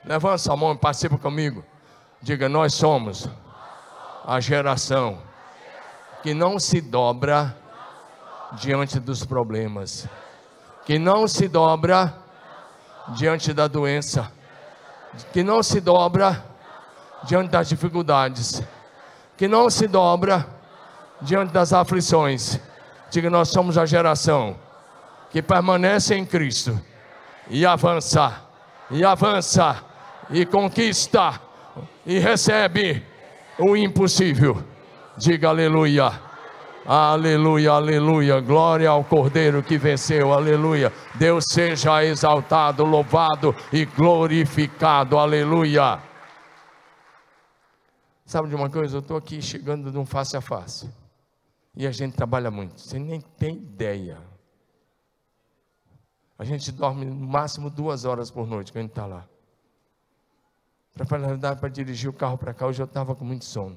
Levanta 0.04 0.38
sua 0.38 0.56
mão 0.56 0.72
e 0.72 0.76
participa 0.76 1.16
comigo. 1.16 1.64
Diga, 2.20 2.48
nós 2.48 2.74
somos 2.74 3.28
a 4.26 4.38
geração 4.40 5.18
que 6.22 6.34
não 6.34 6.58
se 6.58 6.80
dobra 6.80 7.56
diante 8.52 9.00
dos 9.00 9.24
problemas, 9.24 10.06
que 10.84 10.98
não 10.98 11.26
se 11.26 11.48
dobra 11.48 12.14
diante 13.08 13.52
da 13.52 13.66
doença, 13.66 14.30
que 15.32 15.42
não 15.42 15.62
se 15.62 15.80
dobra 15.80 16.44
diante 17.24 17.50
das 17.50 17.68
dificuldades, 17.68 18.62
que 19.36 19.48
não 19.48 19.68
se 19.68 19.86
dobra 19.86 20.46
diante 21.20 21.52
das 21.52 21.72
aflições. 21.72 22.60
Diga, 23.14 23.30
nós 23.30 23.50
somos 23.50 23.78
a 23.78 23.86
geração 23.86 24.56
que 25.30 25.40
permanece 25.40 26.16
em 26.16 26.26
Cristo 26.26 26.76
e 27.48 27.64
avança, 27.64 28.42
e 28.90 29.04
avança, 29.04 29.84
e 30.30 30.44
conquista, 30.44 31.40
e 32.04 32.18
recebe 32.18 33.06
o 33.56 33.76
impossível. 33.76 34.60
Diga 35.16 35.50
aleluia. 35.50 36.10
Aleluia, 36.84 37.70
aleluia. 37.70 38.40
Glória 38.40 38.90
ao 38.90 39.04
Cordeiro 39.04 39.62
que 39.62 39.78
venceu. 39.78 40.32
Aleluia. 40.32 40.92
Deus 41.14 41.44
seja 41.48 42.04
exaltado, 42.04 42.84
louvado 42.84 43.54
e 43.72 43.84
glorificado. 43.84 45.18
Aleluia. 45.18 46.00
Sabe 48.26 48.48
de 48.48 48.56
uma 48.56 48.68
coisa? 48.68 48.96
Eu 48.96 49.00
estou 49.02 49.16
aqui 49.16 49.40
chegando 49.40 49.92
de 49.92 49.96
um 49.96 50.04
face 50.04 50.36
a 50.36 50.40
face. 50.40 51.03
E 51.76 51.86
a 51.86 51.90
gente 51.90 52.14
trabalha 52.14 52.50
muito. 52.50 52.80
Você 52.80 52.98
nem 52.98 53.20
tem 53.20 53.56
ideia. 53.56 54.18
A 56.38 56.44
gente 56.44 56.70
dorme 56.72 57.04
no 57.04 57.14
máximo 57.14 57.70
duas 57.70 58.04
horas 58.04 58.30
por 58.30 58.46
noite 58.46 58.72
quando 58.72 58.84
a 58.84 58.88
está 58.88 59.06
lá. 59.06 59.28
Para 60.94 61.06
falar 61.06 61.56
para 61.56 61.68
dirigir 61.68 62.08
o 62.08 62.12
carro 62.12 62.38
para 62.38 62.54
cá, 62.54 62.66
hoje 62.66 62.80
eu 62.80 62.86
estava 62.86 63.14
com 63.14 63.24
muito 63.24 63.44
sono. 63.44 63.76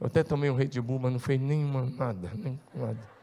Eu 0.00 0.06
até 0.06 0.22
tomei 0.22 0.48
um 0.48 0.54
Red 0.54 0.80
Bull, 0.80 1.00
mas 1.00 1.12
não 1.12 1.18
fez 1.18 1.40
nenhuma 1.40 1.84
nada, 1.84 2.30
nem 2.36 2.60
nada. 2.72 3.18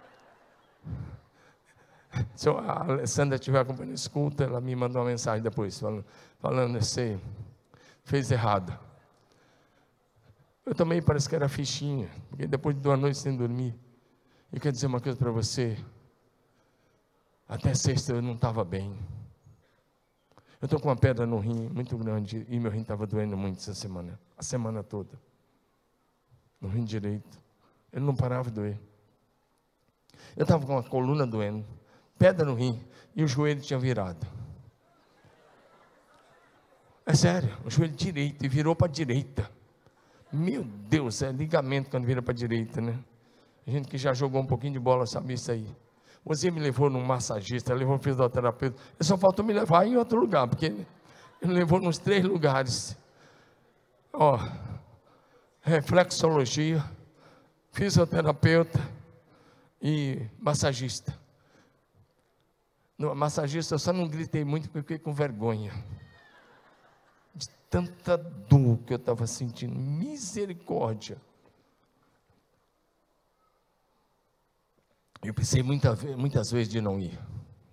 Se 2.35 2.49
a 2.49 2.81
Alessandra 2.81 3.35
estiver 3.35 3.59
acompanhando, 3.59 3.95
escuta, 3.95 4.43
ela 4.43 4.59
me 4.59 4.75
mandou 4.75 5.01
uma 5.01 5.09
mensagem 5.09 5.41
depois, 5.41 5.79
falando, 5.79 6.05
falando 6.39 6.77
assim, 6.77 7.19
fez 8.03 8.29
errado. 8.31 8.77
Eu 10.65 10.73
também 10.73 11.01
parece 11.01 11.29
que 11.29 11.35
era 11.35 11.47
fichinha, 11.47 12.09
porque 12.29 12.47
depois 12.47 12.75
de 12.75 12.81
duas 12.81 12.99
noites 12.99 13.21
sem 13.21 13.37
dormir. 13.37 13.77
Eu 14.51 14.59
quero 14.59 14.73
dizer 14.73 14.87
uma 14.87 14.99
coisa 14.99 15.17
para 15.17 15.29
você. 15.29 15.77
Até 17.47 17.75
sexta 17.75 18.13
eu 18.13 18.21
não 18.21 18.33
estava 18.33 18.63
bem. 18.63 18.97
Eu 20.59 20.65
estou 20.65 20.79
com 20.79 20.87
uma 20.87 20.95
pedra 20.95 21.27
no 21.27 21.37
rim 21.37 21.69
muito 21.69 21.95
grande 21.97 22.45
e 22.49 22.59
meu 22.59 22.71
rim 22.71 22.81
estava 22.81 23.05
doendo 23.05 23.37
muito 23.37 23.59
essa 23.59 23.75
semana, 23.75 24.19
a 24.35 24.41
semana 24.41 24.81
toda. 24.81 25.19
No 26.59 26.67
rim 26.67 26.83
direito. 26.83 27.39
Ele 27.93 28.03
não 28.03 28.15
parava 28.15 28.49
de 28.49 28.55
doer. 28.55 28.79
Eu 30.35 30.43
estava 30.43 30.65
com 30.65 30.77
a 30.77 30.83
coluna 30.83 31.27
doendo, 31.27 31.65
pedra 32.17 32.43
no 32.43 32.55
rim 32.55 32.81
e 33.15 33.23
o 33.23 33.27
joelho 33.27 33.61
tinha 33.61 33.77
virado. 33.77 34.25
É 37.05 37.13
sério, 37.13 37.55
o 37.63 37.69
joelho 37.69 37.93
direito 37.93 38.43
e 38.43 38.49
virou 38.49 38.75
para 38.75 38.87
a 38.87 38.91
direita. 38.91 39.54
Meu 40.35 40.65
Deus, 40.65 41.21
é 41.21 41.31
ligamento 41.31 41.89
quando 41.89 42.03
vira 42.03 42.21
para 42.21 42.33
a 42.33 42.35
direita, 42.35 42.81
né? 42.81 42.99
A 43.65 43.71
gente 43.71 43.87
que 43.87 43.97
já 43.97 44.13
jogou 44.13 44.41
um 44.41 44.45
pouquinho 44.45 44.73
de 44.73 44.79
bola 44.79 45.05
sabe 45.05 45.33
isso 45.33 45.49
aí. 45.49 45.65
Você 46.25 46.51
me 46.51 46.59
levou 46.59 46.89
num 46.89 47.01
massagista, 47.01 47.73
levou 47.73 47.95
um 47.95 47.99
fisioterapeuta. 47.99 48.75
Ele 48.75 49.07
só 49.07 49.17
faltou 49.17 49.45
me 49.45 49.53
levar 49.53 49.87
em 49.87 49.95
outro 49.95 50.19
lugar, 50.19 50.45
porque 50.45 50.65
ele, 50.65 50.87
ele 51.41 51.53
levou 51.53 51.79
nos 51.79 51.97
três 51.97 52.21
lugares. 52.25 52.97
Ó, 54.11 54.37
reflexologia, 55.61 56.83
fisioterapeuta 57.71 58.79
e 59.81 60.21
massagista. 60.37 61.17
No 62.97 63.15
massagista 63.15 63.75
eu 63.75 63.79
só 63.79 63.93
não 63.93 64.05
gritei 64.05 64.43
muito 64.43 64.69
porque 64.69 64.95
fiquei 64.95 64.99
com 64.99 65.13
vergonha 65.13 65.71
tanta 67.75 68.17
dor 68.17 68.77
que 68.85 68.93
eu 68.93 68.97
estava 68.97 69.27
sentindo, 69.27 69.75
misericórdia. 69.77 71.17
Eu 75.21 75.33
pensei 75.33 75.61
muita, 75.61 75.93
muitas 76.15 76.51
vezes 76.51 76.71
de 76.71 76.79
não 76.79 76.97
ir 76.97 77.19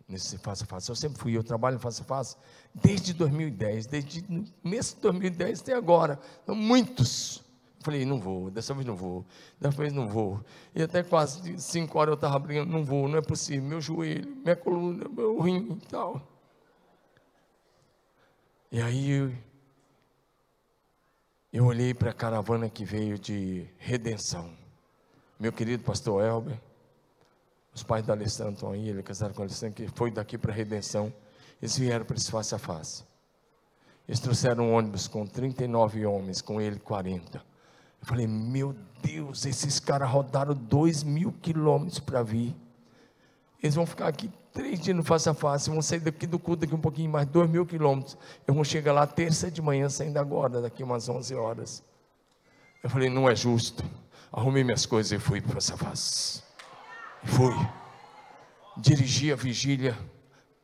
nesse 0.08 0.38
face 0.38 0.64
a 0.64 0.66
face. 0.66 0.90
Eu 0.90 0.96
sempre 0.96 1.20
fui, 1.20 1.36
eu 1.36 1.44
trabalho 1.44 1.78
face 1.78 2.02
a 2.02 2.04
face 2.04 2.36
desde 2.74 3.12
2010, 3.12 3.86
desde 3.86 4.24
o 4.28 4.68
mês 4.68 4.92
de 4.92 5.02
2010 5.02 5.60
até 5.60 5.74
agora. 5.74 6.18
Muitos. 6.48 7.44
Falei, 7.78 8.04
não 8.04 8.18
vou, 8.18 8.50
dessa 8.50 8.74
vez 8.74 8.84
não 8.84 8.96
vou, 8.96 9.24
dessa 9.60 9.76
vez 9.76 9.92
não 9.92 10.08
vou. 10.08 10.44
E 10.74 10.82
até 10.82 11.04
quase 11.04 11.56
cinco 11.60 12.00
horas 12.00 12.12
eu 12.12 12.14
estava 12.16 12.40
brincando, 12.40 12.72
não 12.72 12.84
vou, 12.84 13.06
não 13.06 13.18
é 13.18 13.22
possível. 13.22 13.68
Meu 13.68 13.80
joelho, 13.80 14.36
minha 14.42 14.56
coluna, 14.56 15.08
meu 15.08 15.40
rim 15.40 15.78
e 15.80 15.86
tal. 15.86 16.20
E 18.72 18.80
aí 18.80 19.32
eu 21.52 21.66
olhei 21.66 21.92
para 21.92 22.10
a 22.10 22.14
caravana 22.14 22.70
que 22.70 22.82
veio 22.82 23.18
de 23.18 23.68
redenção. 23.78 24.50
Meu 25.38 25.52
querido 25.52 25.84
pastor 25.84 26.24
Elber, 26.24 26.58
os 27.74 27.82
pais 27.82 28.06
da 28.06 28.14
Alessandra 28.14 28.54
estão 28.54 28.72
aí, 28.72 28.88
ele 28.88 29.02
casaram 29.02 29.34
com 29.34 29.42
a 29.42 29.44
Alessandra, 29.44 29.74
que 29.74 29.88
foi 29.88 30.10
daqui 30.10 30.38
para 30.38 30.50
a 30.50 30.54
redenção. 30.54 31.12
Eles 31.60 31.76
vieram 31.76 32.06
para 32.06 32.16
esse 32.16 32.30
face 32.30 32.54
a 32.54 32.58
face. 32.58 33.04
Eles 34.08 34.18
trouxeram 34.18 34.64
um 34.64 34.74
ônibus 34.74 35.06
com 35.06 35.26
39 35.26 36.06
homens, 36.06 36.40
com 36.40 36.60
ele 36.60 36.78
40. 36.78 37.38
Eu 37.38 38.06
falei, 38.06 38.26
meu 38.26 38.74
Deus, 39.02 39.44
esses 39.44 39.78
caras 39.78 40.08
rodaram 40.10 40.54
2 40.54 41.02
mil 41.02 41.32
quilômetros 41.32 42.00
para 42.00 42.22
vir. 42.22 42.56
Eles 43.62 43.74
vão 43.74 43.86
ficar 43.86 44.08
aqui 44.08 44.30
três 44.52 44.80
dias 44.80 44.96
no 44.96 45.02
face 45.02 45.28
a 45.28 45.34
face, 45.34 45.70
vão 45.70 45.80
sair 45.80 46.00
daqui 46.00 46.26
do 46.26 46.38
culto 46.38 46.60
daqui 46.60 46.74
um 46.74 46.80
pouquinho 46.80 47.10
mais, 47.10 47.26
dois 47.26 47.48
mil 47.48 47.64
quilômetros. 47.64 48.16
Eu 48.46 48.54
vou 48.54 48.64
chegar 48.64 48.92
lá 48.92 49.06
terça 49.06 49.50
de 49.50 49.62
manhã, 49.62 49.88
saindo 49.88 50.18
agora, 50.18 50.60
daqui 50.60 50.82
umas 50.82 51.08
11 51.08 51.34
horas. 51.34 51.82
Eu 52.82 52.90
falei, 52.90 53.08
não 53.08 53.28
é 53.28 53.34
justo. 53.34 53.84
Arrumei 54.32 54.64
minhas 54.64 54.86
coisas 54.86 55.12
e 55.12 55.18
fui 55.18 55.40
para 55.40 55.54
face 55.54 55.72
a 55.72 55.76
face. 55.76 56.42
Fui. 57.24 57.54
Dirigi 58.76 59.32
a 59.32 59.36
vigília. 59.36 59.98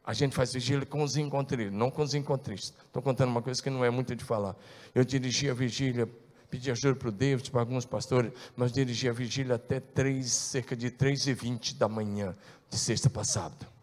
A 0.04 0.12
gente 0.12 0.34
faz 0.34 0.52
vigília 0.52 0.86
com 0.86 1.02
os 1.02 1.16
encontristas, 1.16 1.72
não 1.72 1.90
com 1.90 2.02
os 2.02 2.14
encontristas. 2.14 2.74
Estou 2.86 3.02
contando 3.02 3.28
uma 3.30 3.42
coisa 3.42 3.62
que 3.62 3.68
não 3.68 3.84
é 3.84 3.90
muito 3.90 4.16
de 4.16 4.24
falar. 4.24 4.56
Eu 4.94 5.04
dirigi 5.04 5.50
a 5.50 5.54
vigília 5.54 6.08
pedi 6.50 6.70
ajuda 6.70 6.94
para 6.94 7.08
o 7.08 7.12
David, 7.12 7.50
para 7.50 7.60
alguns 7.60 7.84
pastores, 7.84 8.32
nós 8.56 8.72
dirigi 8.72 9.08
a 9.08 9.12
vigília 9.12 9.56
até 9.56 9.80
3, 9.80 10.30
cerca 10.30 10.74
de 10.74 10.90
3 10.90 11.26
e 11.26 11.34
20 11.34 11.74
da 11.74 11.88
manhã 11.88 12.34
de 12.70 12.78
sexta 12.78 13.10
passada. 13.10 13.77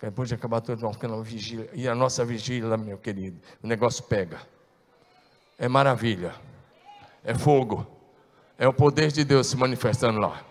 Depois 0.00 0.28
de 0.28 0.34
acabar 0.34 0.62
nós 0.80 0.94
ficamos 0.94 1.18
na 1.18 1.22
vigília. 1.22 1.68
E 1.72 1.88
a 1.88 1.94
nossa 1.94 2.24
vigília, 2.24 2.76
meu 2.76 2.98
querido, 2.98 3.40
o 3.62 3.66
negócio 3.66 4.04
pega. 4.04 4.40
É 5.58 5.68
maravilha. 5.68 6.34
É 7.24 7.34
fogo. 7.34 7.86
É 8.56 8.66
o 8.66 8.72
poder 8.72 9.10
de 9.10 9.24
Deus 9.24 9.48
se 9.48 9.56
manifestando 9.56 10.20
lá. 10.20 10.42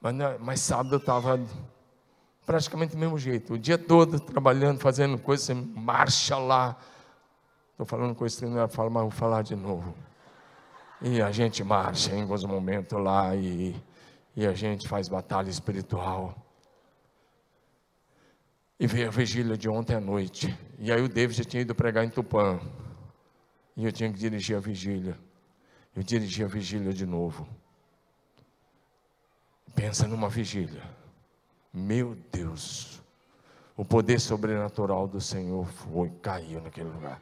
Mas, 0.00 0.14
mas 0.40 0.60
sábado 0.60 0.94
eu 0.94 0.98
estava 0.98 1.40
praticamente 2.46 2.92
do 2.94 2.98
mesmo 2.98 3.18
jeito. 3.18 3.54
O 3.54 3.58
dia 3.58 3.76
todo 3.76 4.18
trabalhando, 4.20 4.80
fazendo 4.80 5.18
coisas, 5.18 5.54
marcha 5.56 6.36
lá. 6.36 6.76
Estou 7.72 7.86
falando 7.86 8.14
coisas 8.14 8.38
que 8.38 8.46
não 8.46 8.58
era 8.58 8.68
falar, 8.68 8.90
mas 8.90 9.02
vou 9.02 9.10
falar 9.10 9.42
de 9.42 9.56
novo. 9.56 9.94
E 11.00 11.20
a 11.20 11.30
gente 11.30 11.62
marcha 11.62 12.14
em 12.14 12.22
alguns 12.22 12.44
momentos 12.44 12.98
lá 12.98 13.34
e 13.34 13.74
e 14.36 14.46
a 14.46 14.52
gente 14.52 14.88
faz 14.88 15.08
batalha 15.08 15.48
espiritual. 15.48 16.34
E 18.78 18.86
veio 18.86 19.08
a 19.08 19.10
vigília 19.10 19.56
de 19.56 19.68
ontem 19.68 19.94
à 19.94 20.00
noite. 20.00 20.56
E 20.78 20.92
aí 20.92 21.00
o 21.00 21.08
David 21.08 21.38
já 21.38 21.44
tinha 21.44 21.62
ido 21.62 21.74
pregar 21.74 22.04
em 22.04 22.10
Tupã. 22.10 22.60
E 23.76 23.84
eu 23.84 23.92
tinha 23.92 24.12
que 24.12 24.18
dirigir 24.18 24.56
a 24.56 24.60
vigília. 24.60 25.18
Eu 25.94 26.02
dirigi 26.02 26.42
a 26.42 26.48
vigília 26.48 26.92
de 26.92 27.06
novo. 27.06 27.46
Pensa 29.74 30.08
numa 30.08 30.28
vigília. 30.28 30.82
Meu 31.72 32.16
Deus. 32.32 33.00
O 33.76 33.84
poder 33.84 34.20
sobrenatural 34.20 35.08
do 35.08 35.20
Senhor 35.20 35.66
foi, 35.66 36.10
caiu 36.22 36.60
naquele 36.60 36.88
lugar. 36.88 37.20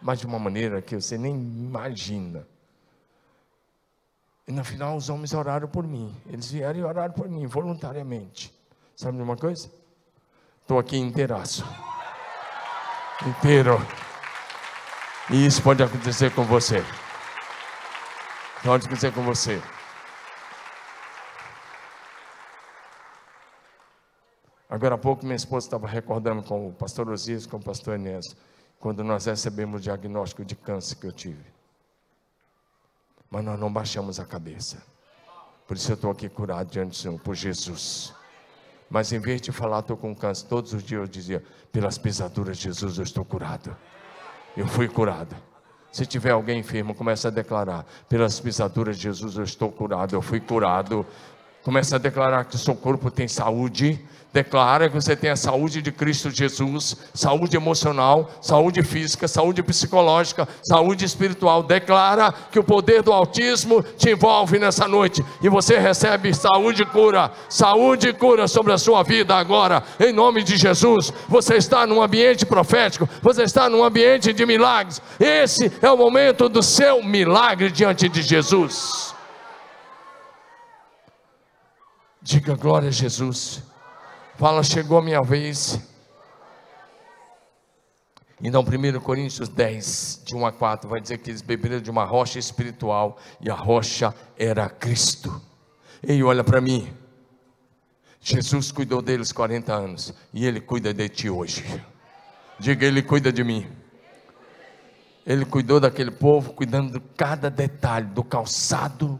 Mas 0.00 0.20
de 0.20 0.26
uma 0.26 0.38
maneira 0.38 0.80
que 0.80 0.94
você 0.94 1.18
nem 1.18 1.34
imagina. 1.34 2.46
E 4.46 4.52
no 4.52 4.64
final 4.64 4.96
os 4.96 5.08
homens 5.08 5.32
oraram 5.34 5.68
por 5.68 5.86
mim. 5.86 6.14
Eles 6.26 6.50
vieram 6.50 6.80
e 6.80 6.82
oraram 6.82 7.12
por 7.12 7.28
mim 7.28 7.46
voluntariamente. 7.46 8.52
Sabe 8.96 9.16
de 9.16 9.22
uma 9.22 9.36
coisa? 9.36 9.79
Estou 10.70 10.78
aqui 10.78 10.96
inteiraço. 10.96 11.66
Inteiro. 13.26 13.76
E 15.28 15.44
isso 15.44 15.60
pode 15.60 15.82
acontecer 15.82 16.32
com 16.32 16.44
você. 16.44 16.80
Pode 18.62 18.86
acontecer 18.86 19.12
com 19.12 19.24
você. 19.24 19.60
Agora 24.68 24.94
há 24.94 24.98
pouco 24.98 25.24
minha 25.24 25.34
esposa 25.34 25.66
estava 25.66 25.88
recordando 25.88 26.40
com 26.44 26.68
o 26.68 26.72
pastor 26.72 27.08
Osias, 27.08 27.46
com 27.46 27.56
o 27.56 27.60
pastor 27.60 27.96
Enéas. 27.96 28.36
quando 28.78 29.02
nós 29.02 29.24
recebemos 29.24 29.80
o 29.80 29.82
diagnóstico 29.82 30.44
de 30.44 30.54
câncer 30.54 30.94
que 30.94 31.06
eu 31.08 31.12
tive. 31.12 31.44
Mas 33.28 33.44
nós 33.44 33.58
não 33.58 33.72
baixamos 33.72 34.20
a 34.20 34.24
cabeça. 34.24 34.80
Por 35.66 35.76
isso 35.76 35.90
eu 35.90 35.96
estou 35.96 36.12
aqui 36.12 36.28
curado 36.28 36.70
diante 36.70 36.90
do 36.90 36.96
Senhor, 36.96 37.18
por 37.18 37.34
Jesus. 37.34 38.19
Mas 38.90 39.12
em 39.12 39.20
vez 39.20 39.40
de 39.40 39.52
falar, 39.52 39.78
estou 39.78 39.96
com 39.96 40.14
câncer, 40.14 40.46
todos 40.48 40.74
os 40.74 40.82
dias 40.82 41.00
eu 41.00 41.06
dizia: 41.06 41.44
pelas 41.70 41.96
pisaduras 41.96 42.58
de 42.58 42.64
Jesus 42.64 42.98
eu 42.98 43.04
estou 43.04 43.24
curado. 43.24 43.76
Eu 44.56 44.66
fui 44.66 44.88
curado. 44.88 45.36
Se 45.92 46.04
tiver 46.04 46.30
alguém 46.30 46.58
enfermo, 46.58 46.94
comece 46.94 47.26
a 47.26 47.30
declarar: 47.30 47.86
pelas 48.08 48.40
pisaduras 48.40 48.96
de 48.96 49.04
Jesus 49.04 49.36
eu 49.36 49.44
estou 49.44 49.70
curado, 49.70 50.14
eu 50.14 50.20
fui 50.20 50.40
curado. 50.40 51.06
Comece 51.62 51.94
a 51.94 51.98
declarar 51.98 52.44
que 52.44 52.56
o 52.56 52.58
seu 52.58 52.74
corpo 52.74 53.10
tem 53.10 53.28
saúde, 53.28 54.00
Declara 54.32 54.88
que 54.88 54.94
você 54.94 55.16
tem 55.16 55.30
a 55.30 55.36
saúde 55.36 55.82
de 55.82 55.90
Cristo 55.90 56.30
Jesus, 56.30 56.96
saúde 57.12 57.56
emocional, 57.56 58.30
saúde 58.40 58.80
física, 58.80 59.26
saúde 59.26 59.60
psicológica, 59.60 60.46
saúde 60.62 61.04
espiritual. 61.04 61.64
Declara 61.64 62.32
que 62.32 62.58
o 62.58 62.62
poder 62.62 63.02
do 63.02 63.12
autismo 63.12 63.82
te 63.98 64.10
envolve 64.10 64.56
nessa 64.56 64.86
noite 64.86 65.24
e 65.42 65.48
você 65.48 65.78
recebe 65.78 66.32
saúde 66.32 66.82
e 66.82 66.86
cura, 66.86 67.32
saúde 67.48 68.10
e 68.10 68.12
cura 68.12 68.46
sobre 68.46 68.72
a 68.72 68.78
sua 68.78 69.02
vida 69.02 69.34
agora, 69.34 69.82
em 69.98 70.12
nome 70.12 70.44
de 70.44 70.56
Jesus. 70.56 71.12
Você 71.28 71.56
está 71.56 71.84
num 71.84 72.00
ambiente 72.00 72.46
profético, 72.46 73.08
você 73.20 73.42
está 73.42 73.68
num 73.68 73.82
ambiente 73.82 74.32
de 74.32 74.46
milagres. 74.46 75.02
Esse 75.18 75.72
é 75.82 75.90
o 75.90 75.96
momento 75.96 76.48
do 76.48 76.62
seu 76.62 77.02
milagre 77.02 77.68
diante 77.68 78.08
de 78.08 78.22
Jesus. 78.22 79.12
Diga 82.22 82.54
glória 82.54 82.88
a 82.88 82.92
Jesus. 82.92 83.62
Fala, 84.36 84.62
chegou 84.62 84.98
a 84.98 85.02
minha 85.02 85.22
vez. 85.22 85.80
Então, 88.42 88.62
1 88.62 89.00
Coríntios 89.00 89.48
10, 89.48 90.22
de 90.26 90.34
1 90.34 90.46
a 90.46 90.52
4, 90.52 90.88
vai 90.88 91.00
dizer 91.00 91.16
que 91.18 91.30
eles 91.30 91.40
beberam 91.40 91.80
de 91.80 91.90
uma 91.90 92.04
rocha 92.04 92.38
espiritual 92.38 93.18
e 93.40 93.50
a 93.50 93.54
rocha 93.54 94.14
era 94.38 94.68
Cristo. 94.68 95.40
Ei, 96.02 96.22
olha 96.22 96.44
para 96.44 96.60
mim. 96.60 96.92
Jesus 98.20 98.70
cuidou 98.70 99.00
deles 99.00 99.32
40 99.32 99.72
anos 99.72 100.12
e 100.32 100.44
Ele 100.44 100.60
cuida 100.60 100.92
de 100.92 101.08
ti 101.08 101.30
hoje. 101.30 101.64
Diga, 102.58 102.84
Ele 102.84 103.02
cuida 103.02 103.32
de 103.32 103.42
mim. 103.42 103.66
Ele 105.26 105.46
cuidou 105.46 105.80
daquele 105.80 106.10
povo, 106.10 106.52
cuidando 106.52 106.98
de 106.98 107.00
cada 107.16 107.48
detalhe, 107.48 108.06
do 108.08 108.22
calçado, 108.22 109.18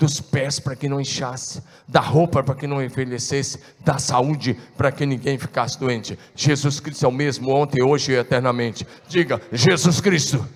dos 0.00 0.18
pés 0.18 0.58
para 0.58 0.74
que 0.74 0.88
não 0.88 0.98
inchasse, 0.98 1.62
da 1.86 2.00
roupa 2.00 2.42
para 2.42 2.54
que 2.54 2.66
não 2.66 2.82
envelhecesse, 2.82 3.60
da 3.80 3.98
saúde 3.98 4.58
para 4.74 4.90
que 4.90 5.04
ninguém 5.04 5.38
ficasse 5.38 5.78
doente. 5.78 6.18
Jesus 6.34 6.80
Cristo 6.80 7.04
é 7.04 7.08
o 7.08 7.12
mesmo 7.12 7.50
ontem, 7.50 7.82
hoje 7.82 8.12
e 8.12 8.16
eternamente. 8.16 8.86
Diga, 9.06 9.38
Jesus 9.52 10.00
Cristo. 10.00 10.48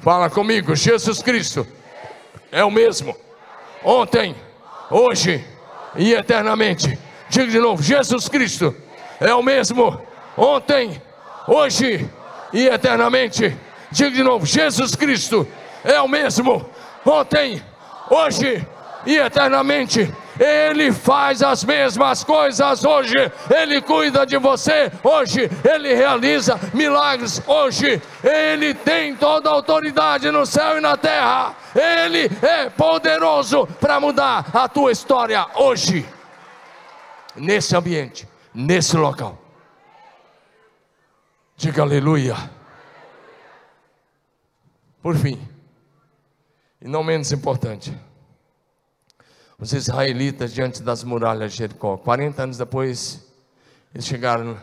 Fala 0.00 0.28
comigo, 0.28 0.74
Jesus 0.74 1.22
Cristo 1.22 1.64
é 2.50 2.64
o 2.64 2.70
mesmo 2.70 3.16
ontem, 3.84 4.34
hoje 4.90 5.44
e 5.94 6.12
eternamente. 6.12 6.98
Diga 7.30 7.46
de 7.46 7.60
novo, 7.60 7.80
Jesus 7.80 8.28
Cristo 8.28 8.74
é 9.20 9.32
o 9.32 9.44
mesmo 9.44 9.96
ontem, 10.36 11.00
hoje 11.46 12.10
e 12.52 12.66
eternamente. 12.66 13.56
Diga 13.92 14.10
de 14.10 14.24
novo, 14.24 14.44
Jesus 14.44 14.96
Cristo 14.96 15.46
é 15.84 16.00
o 16.00 16.08
mesmo 16.08 16.68
ontem, 17.04 17.52
hoje 17.54 17.75
e 19.06 19.16
eternamente. 19.16 20.12
Ele 20.38 20.92
faz 20.92 21.42
as 21.42 21.64
mesmas 21.64 22.22
coisas 22.22 22.84
hoje, 22.84 23.14
Ele 23.48 23.80
cuida 23.80 24.26
de 24.26 24.36
você 24.36 24.92
hoje, 25.02 25.50
Ele 25.64 25.94
realiza 25.94 26.60
milagres 26.74 27.42
hoje, 27.46 28.02
Ele 28.22 28.74
tem 28.74 29.16
toda 29.16 29.48
a 29.48 29.52
autoridade 29.52 30.30
no 30.30 30.44
céu 30.44 30.76
e 30.76 30.80
na 30.80 30.94
terra, 30.96 31.54
Ele 31.74 32.30
é 32.42 32.68
poderoso 32.68 33.66
para 33.80 33.98
mudar 33.98 34.50
a 34.52 34.68
tua 34.68 34.92
história 34.92 35.46
hoje, 35.54 36.06
nesse 37.34 37.74
ambiente, 37.74 38.28
nesse 38.52 38.94
local. 38.94 39.38
Diga 41.56 41.80
aleluia. 41.80 42.36
Por 45.02 45.16
fim, 45.16 45.40
e 46.86 46.88
não 46.88 47.02
menos 47.02 47.32
importante, 47.32 47.92
os 49.58 49.72
israelitas 49.72 50.54
diante 50.54 50.80
das 50.80 51.02
muralhas 51.02 51.50
de 51.50 51.58
Jericó. 51.58 51.96
40 51.96 52.44
anos 52.44 52.58
depois, 52.58 53.26
eles 53.92 54.06
chegaram 54.06 54.56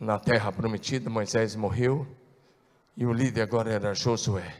na 0.00 0.18
terra 0.18 0.50
prometida, 0.50 1.08
Moisés 1.08 1.54
morreu, 1.54 2.04
e 2.96 3.06
o 3.06 3.12
líder 3.12 3.42
agora 3.42 3.70
era 3.70 3.94
Josué. 3.94 4.52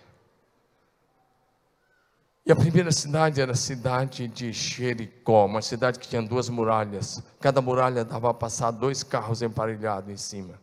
E 2.46 2.52
a 2.52 2.54
primeira 2.54 2.92
cidade 2.92 3.40
era 3.40 3.50
a 3.50 3.56
cidade 3.56 4.28
de 4.28 4.52
Jericó, 4.52 5.46
uma 5.46 5.62
cidade 5.62 5.98
que 5.98 6.06
tinha 6.06 6.22
duas 6.22 6.48
muralhas. 6.48 7.20
Cada 7.40 7.60
muralha 7.60 8.04
dava 8.04 8.30
a 8.30 8.34
passar 8.34 8.70
dois 8.70 9.02
carros 9.02 9.42
emparelhados 9.42 10.08
em 10.08 10.16
cima. 10.16 10.60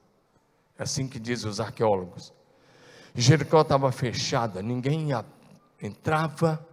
É 0.77 0.83
assim 0.83 1.09
que 1.09 1.19
dizem 1.19 1.49
os 1.49 1.59
arqueólogos. 1.59 2.31
Jericó 3.13 3.61
estava 3.61 3.91
fechada, 3.91 4.61
ninguém 4.61 5.11
entrava, 5.81 6.65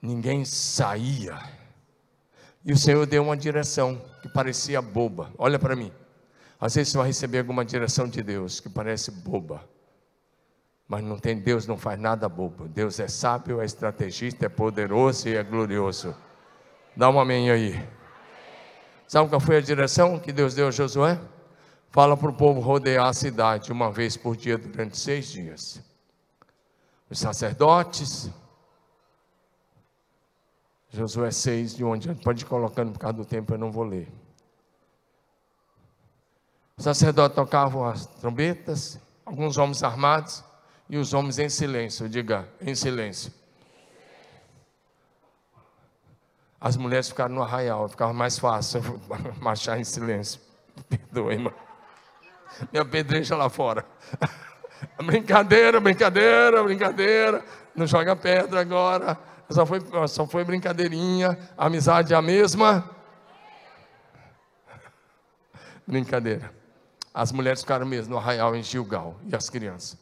ninguém 0.00 0.44
saía. 0.44 1.38
E 2.64 2.72
o 2.72 2.76
Senhor 2.76 3.06
deu 3.06 3.22
uma 3.22 3.36
direção 3.36 4.00
que 4.20 4.28
parecia 4.28 4.80
boba. 4.80 5.32
Olha 5.36 5.58
para 5.58 5.74
mim. 5.74 5.92
Às 6.60 6.76
vezes 6.76 6.92
você 6.92 6.98
vai 6.98 7.06
receber 7.08 7.38
alguma 7.38 7.64
direção 7.64 8.06
de 8.06 8.22
Deus 8.22 8.60
que 8.60 8.68
parece 8.68 9.10
boba. 9.10 9.68
Mas 10.86 11.02
não 11.02 11.18
tem 11.18 11.38
Deus 11.38 11.66
não 11.66 11.76
faz 11.76 11.98
nada 11.98 12.28
bobo. 12.28 12.68
Deus 12.68 13.00
é 13.00 13.08
sábio, 13.08 13.60
é 13.60 13.64
estrategista, 13.64 14.46
é 14.46 14.48
poderoso 14.48 15.28
e 15.28 15.34
é 15.34 15.42
glorioso. 15.42 16.14
Dá 16.96 17.08
um 17.10 17.18
amém 17.18 17.50
aí. 17.50 17.88
Sabe 19.08 19.28
qual 19.28 19.40
foi 19.40 19.56
a 19.56 19.60
direção 19.60 20.18
que 20.18 20.32
Deus 20.32 20.54
deu 20.54 20.68
a 20.68 20.70
Josué? 20.70 21.18
Fala 21.90 22.16
para 22.16 22.30
o 22.30 22.32
povo 22.32 22.60
rodear 22.60 23.06
a 23.06 23.12
cidade 23.12 23.72
uma 23.72 23.90
vez 23.90 24.16
por 24.16 24.36
dia 24.36 24.56
durante 24.56 24.96
seis 24.96 25.30
dias. 25.30 25.82
Os 27.10 27.18
sacerdotes, 27.18 28.30
Josué 30.92 31.30
6, 31.30 31.74
de 31.74 31.84
onde 31.84 32.14
pode 32.16 32.44
ir 32.44 32.46
colocando 32.46 32.92
por 32.92 32.98
causa 32.98 33.16
do 33.16 33.24
tempo, 33.24 33.54
eu 33.54 33.58
não 33.58 33.72
vou 33.72 33.82
ler. 33.82 34.12
Os 36.76 36.84
sacerdotes 36.84 37.34
tocavam 37.34 37.86
as 37.86 38.04
trombetas, 38.04 39.00
alguns 39.24 39.56
homens 39.56 39.82
armados 39.82 40.44
e 40.90 40.98
os 40.98 41.14
homens 41.14 41.38
em 41.38 41.48
silêncio, 41.48 42.08
diga, 42.10 42.46
em 42.60 42.74
silêncio. 42.74 43.32
As 46.60 46.76
mulheres 46.76 47.08
ficaram 47.08 47.34
no 47.34 47.42
arraial, 47.42 47.88
ficava 47.88 48.12
mais 48.12 48.38
fácil 48.38 48.82
marchar 49.40 49.80
em 49.80 49.84
silêncio. 49.84 50.40
Perdoe, 50.88 51.32
irmão. 51.32 51.54
Minha 52.70 52.84
pedreja 52.84 53.34
lá 53.34 53.48
fora. 53.48 53.86
brincadeira, 55.02 55.80
brincadeira, 55.80 56.62
brincadeira. 56.62 57.42
Não 57.74 57.86
joga 57.86 58.14
pedra 58.14 58.60
agora. 58.60 59.18
Só 59.52 59.66
foi, 59.66 59.80
só 60.08 60.26
foi 60.26 60.44
brincadeirinha, 60.44 61.38
amizade 61.56 62.12
é 62.12 62.16
a 62.16 62.22
mesma. 62.22 62.88
Brincadeira. 65.86 66.52
As 67.12 67.30
mulheres 67.32 67.60
ficaram 67.60 67.84
mesmo 67.84 68.12
no 68.12 68.18
arraial 68.18 68.56
em 68.56 68.62
Gilgal 68.62 69.16
e 69.26 69.36
as 69.36 69.50
crianças. 69.50 69.98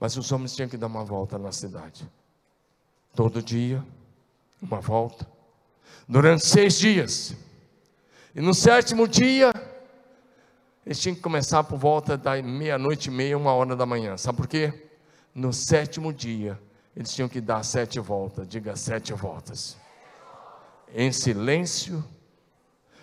Mas 0.00 0.16
os 0.16 0.30
homens 0.32 0.54
tinham 0.54 0.68
que 0.68 0.76
dar 0.76 0.86
uma 0.86 1.04
volta 1.04 1.38
na 1.38 1.52
cidade. 1.52 2.08
Todo 3.14 3.42
dia, 3.42 3.84
uma 4.60 4.80
volta. 4.80 5.26
Durante 6.08 6.44
seis 6.44 6.78
dias. 6.78 7.34
E 8.34 8.40
no 8.40 8.54
sétimo 8.54 9.08
dia, 9.08 9.52
eles 10.84 11.00
tinham 11.00 11.14
que 11.16 11.22
começar 11.22 11.64
por 11.64 11.78
volta 11.78 12.16
da 12.16 12.40
meia-noite 12.42 13.08
e 13.08 13.12
meia, 13.12 13.36
uma 13.36 13.52
hora 13.52 13.74
da 13.74 13.84
manhã. 13.84 14.16
Sabe 14.16 14.36
por 14.36 14.46
quê? 14.46 14.88
No 15.34 15.52
sétimo 15.52 16.12
dia, 16.12 16.58
eles 16.96 17.14
tinham 17.14 17.28
que 17.28 17.42
dar 17.42 17.62
sete 17.62 18.00
voltas, 18.00 18.48
diga 18.48 18.74
sete 18.74 19.12
voltas. 19.12 19.76
Em 20.94 21.12
silêncio, 21.12 22.02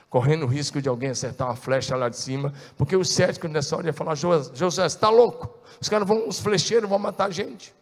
correndo 0.10 0.46
o 0.46 0.48
risco 0.48 0.82
de 0.82 0.90
alguém 0.90 1.12
acertar 1.12 1.48
uma 1.48 1.56
flecha 1.56 1.96
lá 1.96 2.10
de 2.10 2.18
cima, 2.18 2.52
porque 2.76 2.96
os 2.96 3.12
céticos 3.12 3.52
nessa 3.52 3.78
hora 3.78 3.86
iam 3.86 3.94
falar: 3.94 4.16
José, 4.16 4.86
está 4.88 5.10
louco? 5.10 5.60
Os 5.80 5.88
caras 5.88 6.08
vão, 6.08 6.28
os 6.28 6.40
flecheiros 6.40 6.90
vão 6.90 6.98
matar 6.98 7.26
a 7.26 7.30
gente. 7.30 7.74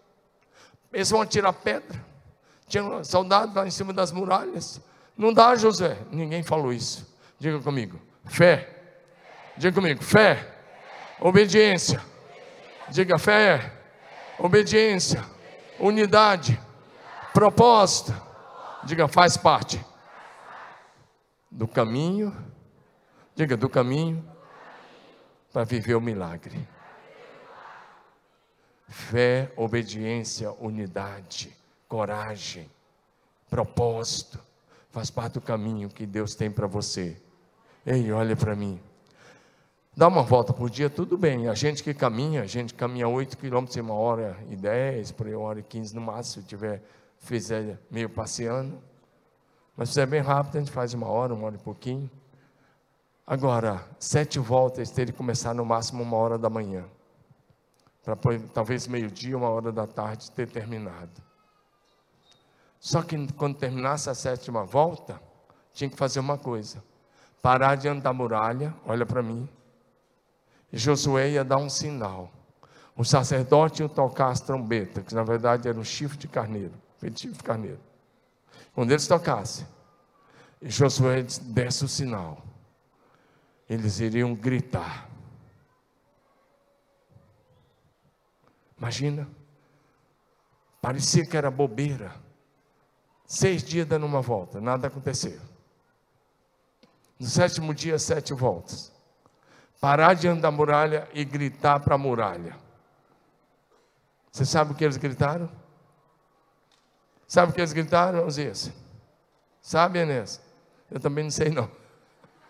Eles 0.92 1.10
vão 1.10 1.22
atirar 1.22 1.54
pedra. 1.54 2.04
Tinha 2.68 3.04
soldados 3.06 3.56
lá 3.56 3.66
em 3.66 3.72
cima 3.72 3.94
das 3.94 4.12
muralhas. 4.12 4.82
Não 5.18 5.34
dá, 5.34 5.56
José. 5.56 5.98
Ninguém 6.12 6.44
falou 6.44 6.74
isso. 6.74 7.08
Diga 7.40 7.60
comigo: 7.60 7.98
fé. 8.26 8.70
Diga 9.56 9.74
comigo: 9.74 10.04
fé. 10.04 10.46
Obediência. 11.22 12.02
Diga 12.90 13.18
fé. 13.18 13.72
Obediência 14.38 15.24
unidade, 15.82 16.60
propósito. 17.34 18.14
Diga, 18.84 19.08
faz 19.08 19.36
parte 19.36 19.84
do 21.50 21.68
caminho. 21.68 22.36
Diga, 23.36 23.58
do 23.58 23.68
caminho 23.68 24.24
para 25.52 25.64
viver 25.64 25.96
o 25.96 26.02
milagre. 26.02 26.68
Fé, 28.88 29.52
obediência, 29.56 30.52
unidade, 30.54 31.56
coragem, 31.88 32.70
propósito, 33.50 34.40
faz 34.92 35.10
parte 35.10 35.34
do 35.34 35.42
caminho 35.42 35.90
que 35.90 36.06
Deus 36.06 36.36
tem 36.36 36.52
para 36.52 36.68
você. 36.68 37.22
Ei, 37.86 38.12
olha 38.12 38.36
para 38.36 38.56
mim. 38.56 38.80
Dá 39.96 40.08
uma 40.08 40.24
volta 40.24 40.54
por 40.54 40.70
dia, 40.70 40.90
tudo 40.90 41.18
bem. 41.18 41.50
A 41.50 41.54
gente 41.54 41.84
que 41.84 41.94
caminha, 41.94 42.44
a 42.44 42.48
gente 42.48 42.74
caminha 42.74 43.08
8 43.10 43.38
quilômetros 43.38 43.76
em 43.76 43.82
uma 43.82 43.94
hora 43.94 44.38
e 44.50 44.56
10, 44.56 45.12
por 45.12 45.28
aí, 45.28 45.36
uma 45.36 45.48
hora 45.48 45.60
e 45.60 45.64
15 45.64 45.94
no 45.94 46.02
máximo, 46.02 46.42
se 46.42 46.48
tiver, 46.48 46.82
fizer 47.18 47.78
meio 47.92 48.10
passeando. 48.10 48.82
Mas 49.76 49.90
se 49.90 49.94
fizer 49.94 50.06
bem 50.06 50.22
rápido, 50.22 50.56
a 50.56 50.60
gente 50.60 50.72
faz 50.72 50.94
uma 50.94 51.08
hora, 51.08 51.34
uma 51.34 51.46
hora 51.46 51.56
e 51.56 51.60
pouquinho. 51.60 52.10
Agora, 53.28 53.86
sete 54.00 54.40
voltas 54.40 54.92
teria 54.92 55.12
que 55.12 55.18
começar 55.18 55.54
no 55.54 55.66
máximo 55.66 56.04
uma 56.04 56.16
hora 56.16 56.38
da 56.38 56.50
manhã. 56.50 56.86
Para 58.04 58.18
talvez 58.54 58.88
meio-dia, 58.88 59.38
uma 59.38 59.50
hora 59.50 59.74
da 59.74 59.86
tarde 59.86 60.32
ter 60.32 60.50
terminado. 60.50 61.22
Só 62.80 63.02
que 63.04 63.32
quando 63.34 63.58
terminasse 63.58 64.10
a 64.10 64.16
sétima 64.16 64.64
volta, 64.64 65.22
tinha 65.74 65.90
que 65.90 65.98
fazer 65.98 66.20
uma 66.22 66.38
coisa: 66.38 66.82
parar 67.42 67.76
diante 67.76 68.02
da 68.02 68.14
muralha, 68.14 68.74
olha 68.88 69.06
para 69.06 69.22
mim. 69.22 69.48
Josué 70.72 71.32
ia 71.32 71.44
dar 71.44 71.58
um 71.58 71.70
sinal. 71.70 72.32
O 72.96 73.04
sacerdote 73.04 73.82
ia 73.82 73.90
tocar 73.90 74.30
as 74.30 74.42
trombetas, 74.42 75.04
que 75.04 75.14
na 75.14 75.24
verdade 75.24 75.68
era 75.68 75.78
um 75.78 75.84
chifre 75.84 76.18
de 76.18 76.28
carneiro, 76.28 76.74
chifre 77.16 77.38
de 77.38 77.44
carneiro. 77.44 77.80
Quando 78.74 78.92
eles 78.92 79.08
tocassem, 79.08 79.66
Josué 80.62 81.24
desse 81.24 81.84
o 81.84 81.88
sinal, 81.88 82.44
eles 83.70 84.00
iriam 84.00 84.36
gritar. 84.36 85.10
Imagina, 88.78 89.28
parecia 90.82 91.26
que 91.26 91.36
era 91.36 91.50
bobeira. 91.52 92.16
Seis 93.26 93.64
dias 93.64 93.88
dando 93.88 94.06
uma 94.06 94.22
volta, 94.22 94.60
nada 94.60 94.88
aconteceu. 94.88 95.40
No 97.18 97.28
sétimo 97.28 97.74
dia, 97.74 97.98
sete 97.98 98.34
voltas. 98.34 98.91
Parar 99.82 100.14
diante 100.14 100.42
da 100.42 100.52
muralha 100.52 101.10
e 101.12 101.26
gritar 101.26 101.80
para 101.80 101.96
a 101.96 101.98
muralha. 101.98 102.56
Você 104.32 104.46
sabe 104.46 104.72
o 104.72 104.76
que 104.76 104.84
eles 104.84 104.96
gritaram? 104.96 105.50
Sabe 107.28 107.52
o 107.52 107.56
que 107.56 107.60
eles 107.60 107.74
gritaram, 107.74 108.26
Osias? 108.28 108.72
Sabe, 109.60 109.98
Enes? 109.98 110.40
Eu 110.90 111.00
também 111.00 111.24
não 111.24 111.32
sei 111.32 111.50
não. 111.50 111.70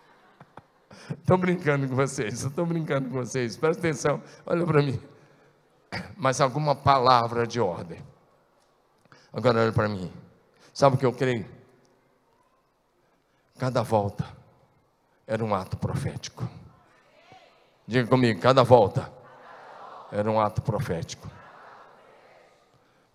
Estou 1.18 1.38
brincando 1.38 1.88
com 1.88 1.96
vocês, 1.96 2.44
estou 2.44 2.66
brincando 2.66 3.08
com 3.08 3.14
vocês. 3.14 3.56
Presta 3.56 3.80
atenção, 3.80 4.22
olha 4.46 4.66
para 4.66 4.82
mim. 4.82 5.00
Mas 6.16 6.40
alguma 6.40 6.74
palavra 6.74 7.46
de 7.46 7.60
ordem. 7.60 8.00
Agora 9.32 9.60
olha 9.60 9.72
para 9.72 9.88
mim. 9.88 10.12
Sabe 10.72 10.96
o 10.96 10.98
que 10.98 11.06
eu 11.06 11.12
creio? 11.12 11.46
Cada 13.58 13.82
volta 13.82 14.26
era 15.26 15.44
um 15.44 15.54
ato 15.54 15.76
profético. 15.76 16.48
Diga 17.86 18.08
comigo, 18.08 18.40
cada 18.40 18.62
volta 18.62 19.10
era 20.10 20.30
um 20.30 20.40
ato 20.40 20.62
profético. 20.62 21.28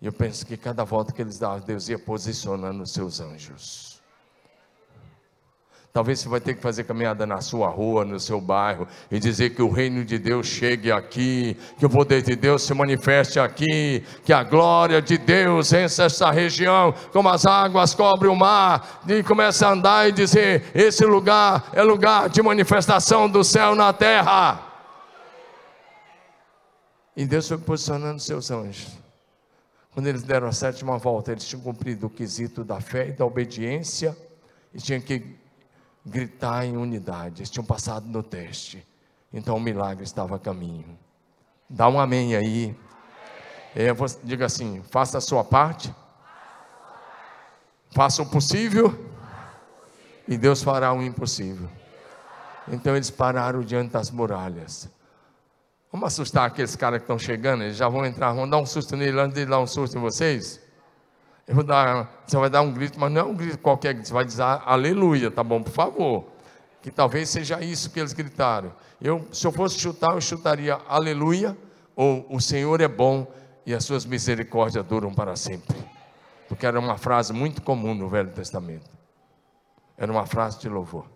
E 0.00 0.06
eu 0.06 0.12
penso 0.12 0.46
que 0.46 0.56
cada 0.56 0.84
volta 0.84 1.12
que 1.12 1.22
eles 1.22 1.38
davam, 1.38 1.60
Deus 1.60 1.88
ia 1.88 1.98
posicionando 1.98 2.82
os 2.82 2.92
seus 2.92 3.20
anjos. 3.20 3.97
Talvez 5.92 6.20
você 6.20 6.28
vai 6.28 6.40
ter 6.40 6.54
que 6.54 6.60
fazer 6.60 6.84
caminhada 6.84 7.26
na 7.26 7.40
sua 7.40 7.68
rua, 7.68 8.04
no 8.04 8.20
seu 8.20 8.40
bairro, 8.40 8.86
e 9.10 9.18
dizer 9.18 9.50
que 9.50 9.62
o 9.62 9.70
reino 9.70 10.04
de 10.04 10.18
Deus 10.18 10.46
chegue 10.46 10.92
aqui, 10.92 11.56
que 11.78 11.86
o 11.86 11.90
poder 11.90 12.22
de 12.22 12.36
Deus 12.36 12.62
se 12.62 12.74
manifeste 12.74 13.40
aqui, 13.40 14.04
que 14.22 14.32
a 14.32 14.44
glória 14.44 15.00
de 15.00 15.16
Deus 15.16 15.72
ença 15.72 16.04
essa 16.04 16.30
região, 16.30 16.94
como 17.12 17.28
as 17.28 17.46
águas 17.46 17.94
cobrem 17.94 18.30
o 18.30 18.36
mar, 18.36 19.02
e 19.08 19.22
comece 19.22 19.64
a 19.64 19.70
andar 19.70 20.08
e 20.08 20.12
dizer: 20.12 20.70
esse 20.74 21.04
lugar 21.04 21.70
é 21.72 21.82
lugar 21.82 22.28
de 22.28 22.42
manifestação 22.42 23.28
do 23.28 23.42
céu 23.42 23.74
na 23.74 23.92
terra. 23.92 24.62
E 27.16 27.24
Deus 27.24 27.48
foi 27.48 27.58
posicionando 27.58 28.20
seus 28.20 28.50
anjos. 28.50 28.86
Quando 29.92 30.06
eles 30.06 30.22
deram 30.22 30.46
a 30.46 30.52
sétima 30.52 30.96
volta, 30.98 31.32
eles 31.32 31.44
tinham 31.44 31.60
cumprido 31.60 32.06
o 32.06 32.10
quesito 32.10 32.62
da 32.62 32.80
fé 32.80 33.08
e 33.08 33.12
da 33.12 33.24
obediência, 33.26 34.16
e 34.72 34.78
tinham 34.78 35.00
que 35.00 35.47
gritar 36.08 36.64
em 36.64 36.76
unidade. 36.76 37.40
Eles 37.40 37.50
tinham 37.50 37.64
passado 37.64 38.06
no 38.06 38.22
teste. 38.22 38.86
Então 39.32 39.56
o 39.56 39.60
milagre 39.60 40.04
estava 40.04 40.36
a 40.36 40.38
caminho. 40.38 40.98
Dá 41.68 41.88
um 41.88 42.00
amém 42.00 42.34
aí. 42.34 42.76
É, 43.76 43.88
diga 44.24 44.46
assim: 44.46 44.82
faça 44.90 45.18
a 45.18 45.20
sua 45.20 45.44
parte. 45.44 45.94
Faça 47.90 48.22
o 48.22 48.26
possível. 48.26 49.06
E 50.26 50.36
Deus 50.36 50.62
fará 50.62 50.92
o 50.92 51.02
impossível. 51.02 51.68
Então 52.70 52.94
eles 52.94 53.10
pararam 53.10 53.60
diante 53.62 53.92
das 53.92 54.10
muralhas. 54.10 54.88
Vamos 55.90 56.08
assustar 56.08 56.46
aqueles 56.46 56.76
caras 56.76 56.98
que 56.98 57.04
estão 57.04 57.18
chegando, 57.18 57.62
eles 57.62 57.76
já 57.76 57.88
vão 57.88 58.04
entrar, 58.04 58.32
vão 58.32 58.48
dar 58.48 58.58
um 58.58 58.66
susto 58.66 58.94
nele 58.94 59.18
antes 59.18 59.34
de 59.34 59.46
dar 59.46 59.58
um 59.58 59.66
susto 59.66 59.96
em 59.96 60.00
vocês. 60.00 60.60
Dar, 61.64 62.22
você 62.26 62.36
vai 62.36 62.50
dar 62.50 62.60
um 62.60 62.70
grito, 62.72 63.00
mas 63.00 63.10
não 63.10 63.20
é 63.22 63.24
um 63.24 63.34
grito 63.34 63.58
qualquer, 63.58 63.94
você 63.96 64.12
vai 64.12 64.24
dizer 64.24 64.42
aleluia, 64.42 65.30
tá 65.30 65.42
bom? 65.42 65.62
Por 65.62 65.72
favor. 65.72 66.24
Que 66.82 66.90
talvez 66.90 67.30
seja 67.30 67.60
isso 67.62 67.90
que 67.90 67.98
eles 67.98 68.12
gritaram. 68.12 68.72
Eu, 69.00 69.26
se 69.32 69.46
eu 69.46 69.52
fosse 69.52 69.78
chutar, 69.78 70.12
eu 70.12 70.20
chutaria 70.20 70.78
aleluia, 70.86 71.56
ou 71.96 72.26
o 72.28 72.40
Senhor 72.40 72.80
é 72.80 72.88
bom 72.88 73.26
e 73.64 73.74
as 73.74 73.84
suas 73.84 74.04
misericórdias 74.04 74.84
duram 74.84 75.12
para 75.14 75.36
sempre. 75.36 75.76
Porque 76.48 76.66
era 76.66 76.78
uma 76.78 76.98
frase 76.98 77.32
muito 77.32 77.62
comum 77.62 77.94
no 77.94 78.08
Velho 78.08 78.30
Testamento. 78.30 78.90
Era 79.96 80.12
uma 80.12 80.26
frase 80.26 80.58
de 80.58 80.68
louvor. 80.68 81.06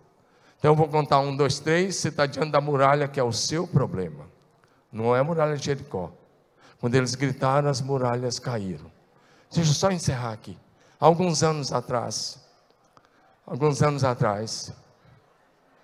Então 0.59 0.71
eu 0.71 0.75
vou 0.75 0.87
contar 0.87 1.19
um, 1.19 1.35
dois, 1.35 1.59
três. 1.59 1.95
Você 1.95 2.09
está 2.09 2.25
diante 2.25 2.51
da 2.51 2.59
muralha 2.59 3.07
que 3.07 3.19
é 3.19 3.23
o 3.23 3.31
seu 3.31 3.67
problema. 3.67 4.27
Não 4.91 5.15
é 5.15 5.19
a 5.19 5.23
muralha 5.23 5.57
de 5.57 5.65
Jericó. 5.65 6.11
Quando 6.79 6.95
eles 6.95 7.15
gritaram, 7.15 7.69
as 7.69 7.81
muralhas 7.81 8.39
caíram. 8.39 8.91
Deixa 9.53 9.69
eu 9.69 9.75
só 9.75 9.91
encerrar 9.91 10.33
aqui. 10.33 10.57
Alguns 10.99 11.43
anos 11.43 11.71
atrás, 11.71 12.39
alguns 13.45 13.83
anos 13.83 14.03
atrás, 14.03 14.73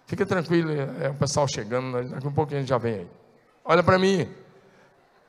fica 0.07 0.25
tranquilo, 0.25 0.71
é 0.71 1.09
o 1.09 1.13
pessoal 1.13 1.47
chegando, 1.47 2.09
daqui 2.09 2.25
a 2.25 2.29
um 2.29 2.33
pouco 2.33 2.53
a 2.53 2.57
gente 2.57 2.67
já 2.67 2.77
vem 2.77 2.93
aí. 2.95 3.07
Olha 3.63 3.83
para 3.83 3.99
mim, 3.99 4.27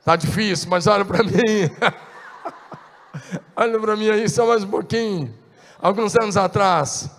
tá 0.03 0.15
difícil, 0.15 0.69
mas 0.69 0.87
olha 0.87 1.05
para 1.05 1.23
mim. 1.23 1.69
olha 3.55 3.79
para 3.79 3.95
mim 3.95 4.09
aí, 4.09 4.27
só 4.27 4.47
mais 4.47 4.63
um 4.63 4.69
pouquinho. 4.69 5.37
Alguns 5.79 6.15
anos 6.15 6.35
atrás, 6.35 7.11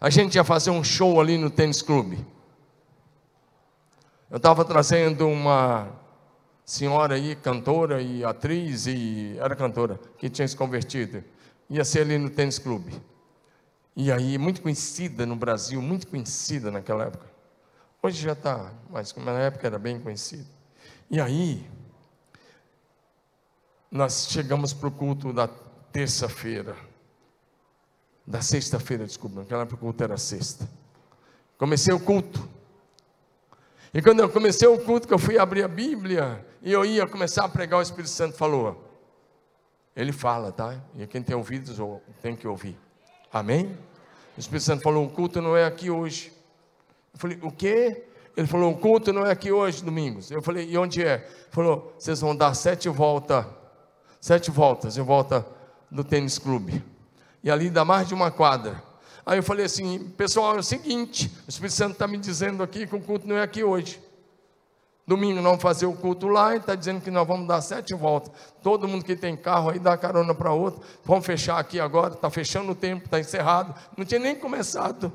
a 0.00 0.08
gente 0.08 0.36
ia 0.36 0.44
fazer 0.44 0.70
um 0.70 0.84
show 0.84 1.20
ali 1.20 1.36
no 1.36 1.50
tênis 1.50 1.82
clube. 1.82 2.24
Eu 4.30 4.36
estava 4.36 4.64
trazendo 4.64 5.26
uma 5.26 5.88
senhora 6.66 7.14
aí, 7.14 7.36
cantora 7.36 8.02
e 8.02 8.24
atriz, 8.24 8.88
e 8.88 9.36
era 9.38 9.54
cantora, 9.54 10.00
que 10.18 10.28
tinha 10.28 10.46
se 10.46 10.56
convertido. 10.56 11.22
Ia 11.70 11.84
ser 11.84 12.00
ali 12.00 12.18
no 12.18 12.28
tênis 12.28 12.58
clube. 12.58 13.00
E 13.94 14.10
aí, 14.10 14.36
muito 14.36 14.60
conhecida 14.60 15.24
no 15.24 15.36
Brasil, 15.36 15.80
muito 15.80 16.08
conhecida 16.08 16.70
naquela 16.70 17.04
época. 17.04 17.24
Hoje 18.02 18.20
já 18.20 18.32
está, 18.32 18.72
mas 18.90 19.14
na 19.14 19.38
época 19.38 19.66
era 19.66 19.78
bem 19.78 20.00
conhecida. 20.00 20.44
E 21.08 21.20
aí, 21.20 21.66
nós 23.90 24.26
chegamos 24.28 24.74
para 24.74 24.88
o 24.88 24.90
culto 24.90 25.32
da 25.32 25.48
terça-feira. 25.92 26.76
Da 28.26 28.42
sexta-feira, 28.42 29.06
desculpa, 29.06 29.40
naquela 29.40 29.62
época 29.62 29.76
o 29.76 29.78
culto 29.78 30.02
era 30.02 30.16
sexta. 30.16 30.68
Comecei 31.56 31.94
o 31.94 32.00
culto. 32.00 32.55
E 33.96 34.02
quando 34.02 34.20
eu 34.20 34.28
comecei 34.28 34.68
o 34.68 34.78
culto, 34.78 35.08
que 35.08 35.14
eu 35.14 35.18
fui 35.18 35.38
abrir 35.38 35.62
a 35.62 35.68
Bíblia, 35.68 36.44
e 36.60 36.70
eu 36.70 36.84
ia 36.84 37.06
começar 37.06 37.46
a 37.46 37.48
pregar, 37.48 37.78
o 37.78 37.82
Espírito 37.82 38.10
Santo 38.10 38.36
falou. 38.36 38.84
Ele 39.96 40.12
fala, 40.12 40.52
tá? 40.52 40.78
E 40.98 41.06
quem 41.06 41.22
tem 41.22 41.34
ouvidos 41.34 41.78
tem 42.20 42.36
que 42.36 42.46
ouvir. 42.46 42.78
Amém? 43.32 43.74
O 44.36 44.38
Espírito 44.38 44.64
Santo 44.64 44.82
falou: 44.82 45.06
o 45.06 45.08
culto 45.08 45.40
não 45.40 45.56
é 45.56 45.64
aqui 45.64 45.88
hoje. 45.88 46.30
Eu 47.14 47.18
falei: 47.18 47.38
o 47.40 47.50
quê? 47.50 48.04
Ele 48.36 48.46
falou: 48.46 48.70
o 48.70 48.76
culto 48.76 49.14
não 49.14 49.24
é 49.24 49.30
aqui 49.30 49.50
hoje, 49.50 49.82
domingos. 49.82 50.30
Eu 50.30 50.42
falei: 50.42 50.68
e 50.68 50.76
onde 50.76 51.02
é? 51.02 51.14
Ele 51.14 51.50
falou: 51.50 51.94
vocês 51.98 52.20
vão 52.20 52.36
dar 52.36 52.52
sete 52.52 52.90
voltas, 52.90 53.46
sete 54.20 54.50
voltas 54.50 54.98
em 54.98 55.02
volta 55.02 55.46
do 55.90 56.04
tênis 56.04 56.38
clube. 56.38 56.84
E 57.42 57.50
ali 57.50 57.70
dá 57.70 57.82
mais 57.82 58.06
de 58.06 58.12
uma 58.12 58.30
quadra. 58.30 58.82
Aí 59.26 59.38
eu 59.38 59.42
falei 59.42 59.66
assim, 59.66 60.08
pessoal, 60.10 60.54
é 60.54 60.60
o 60.60 60.62
seguinte, 60.62 61.28
o 61.48 61.50
Espírito 61.50 61.74
Santo 61.74 61.92
está 61.94 62.06
me 62.06 62.16
dizendo 62.16 62.62
aqui 62.62 62.86
que 62.86 62.94
o 62.94 63.00
culto 63.00 63.26
não 63.26 63.36
é 63.36 63.42
aqui 63.42 63.64
hoje. 63.64 64.00
Domingo 65.04 65.42
vamos 65.42 65.60
fazer 65.60 65.86
o 65.86 65.92
culto 65.92 66.28
lá 66.28 66.54
e 66.54 66.58
está 66.58 66.76
dizendo 66.76 67.00
que 67.00 67.10
nós 67.10 67.26
vamos 67.26 67.46
dar 67.46 67.60
sete 67.60 67.92
voltas. 67.92 68.32
Todo 68.62 68.86
mundo 68.86 69.04
que 69.04 69.16
tem 69.16 69.36
carro 69.36 69.70
aí 69.70 69.78
dá 69.80 69.96
carona 69.96 70.34
para 70.34 70.52
outro. 70.52 70.80
Vamos 71.04 71.26
fechar 71.26 71.58
aqui 71.58 71.78
agora, 71.78 72.14
está 72.14 72.30
fechando 72.30 72.70
o 72.70 72.74
tempo, 72.74 73.04
está 73.04 73.18
encerrado. 73.18 73.74
Não 73.96 74.04
tinha 74.04 74.20
nem 74.20 74.34
começado. 74.34 75.12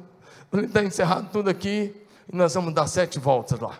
Está 0.53 0.83
encerrado 0.83 1.29
tudo 1.31 1.49
aqui 1.49 1.95
e 2.31 2.35
nós 2.35 2.53
vamos 2.53 2.73
dar 2.73 2.87
sete 2.87 3.17
voltas 3.19 3.59
lá. 3.59 3.79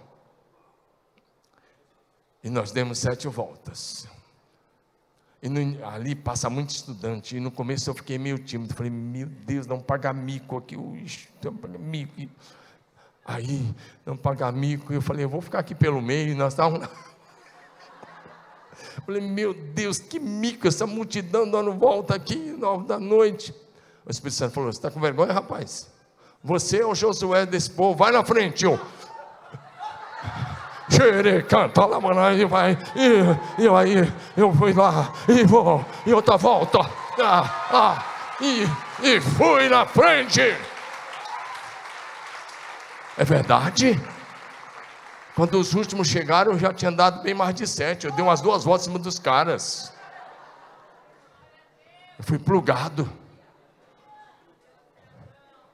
E 2.41 2.49
nós 2.49 2.71
demos 2.71 2.99
sete 2.99 3.27
voltas. 3.27 4.07
E 5.41 5.49
no, 5.49 5.85
ali 5.85 6.13
passa 6.13 6.49
muito 6.49 6.69
estudante. 6.69 7.37
E 7.37 7.39
no 7.39 7.49
começo 7.49 7.89
eu 7.89 7.93
fiquei 7.93 8.17
meio 8.17 8.37
tímido. 8.37 8.73
Falei, 8.73 8.91
meu 8.91 9.27
Deus, 9.27 9.65
não 9.65 9.79
pagar 9.79 10.13
mico 10.13 10.57
aqui. 10.57 10.77
Não 11.43 11.55
pagar 11.55 11.79
mico. 11.79 12.13
Aí, 13.25 13.73
não 14.05 14.15
pagar 14.15 14.51
mico. 14.51 14.93
Eu 14.93 15.01
falei, 15.01 15.25
eu 15.25 15.29
vou 15.29 15.41
ficar 15.41 15.59
aqui 15.59 15.73
pelo 15.73 16.01
meio. 16.01 16.29
E 16.29 16.35
nós 16.35 16.53
estávamos. 16.53 16.87
Falei, 19.05 19.21
meu 19.21 19.53
Deus, 19.53 19.99
que 19.99 20.19
mico, 20.19 20.67
essa 20.67 20.85
multidão 20.85 21.49
dando 21.49 21.73
volta 21.73 22.15
aqui, 22.15 22.35
nove 22.35 22.85
da 22.87 22.99
noite. 22.99 23.53
O 24.05 24.11
Espírito 24.11 24.35
Santo 24.35 24.53
falou: 24.53 24.71
Você 24.71 24.79
está 24.79 24.91
com 24.91 24.99
vergonha, 24.99 25.33
rapaz? 25.33 25.89
Você 26.43 26.79
é 26.79 26.85
o 26.85 26.95
Josué 26.95 27.45
desse 27.45 27.69
povo, 27.69 27.95
vai 27.95 28.11
na 28.11 28.23
frente, 28.23 28.65
ó. 28.65 28.77
Xere, 30.91 31.43
canta 31.43 31.85
lá, 31.85 31.99
mano, 31.99 32.19
aí 32.19 32.43
vai, 32.45 32.77
e, 32.95 33.63
e 33.63 33.67
aí 33.67 34.13
eu 34.35 34.53
fui 34.53 34.73
lá, 34.73 35.13
e 35.27 35.43
vou, 35.45 35.85
e 36.05 36.13
outra 36.13 36.35
volta, 36.35 36.79
ah, 37.19 37.49
ah, 37.71 38.05
e, 38.41 38.67
e 39.01 39.21
fui 39.21 39.69
na 39.69 39.85
frente. 39.85 40.41
É 43.17 43.23
verdade? 43.23 44.01
Quando 45.35 45.59
os 45.59 45.73
últimos 45.73 46.07
chegaram, 46.07 46.51
eu 46.53 46.59
já 46.59 46.73
tinha 46.73 46.91
dado 46.91 47.21
bem 47.21 47.33
mais 47.33 47.55
de 47.55 47.65
sete. 47.65 48.05
Eu 48.05 48.11
dei 48.11 48.23
umas 48.23 48.41
duas 48.41 48.63
voltas 48.63 48.87
em 48.87 48.89
cima 48.89 48.99
dos 48.99 49.17
caras. 49.17 49.93
Eu 52.17 52.23
fui 52.23 52.37
plugado. 52.37 53.09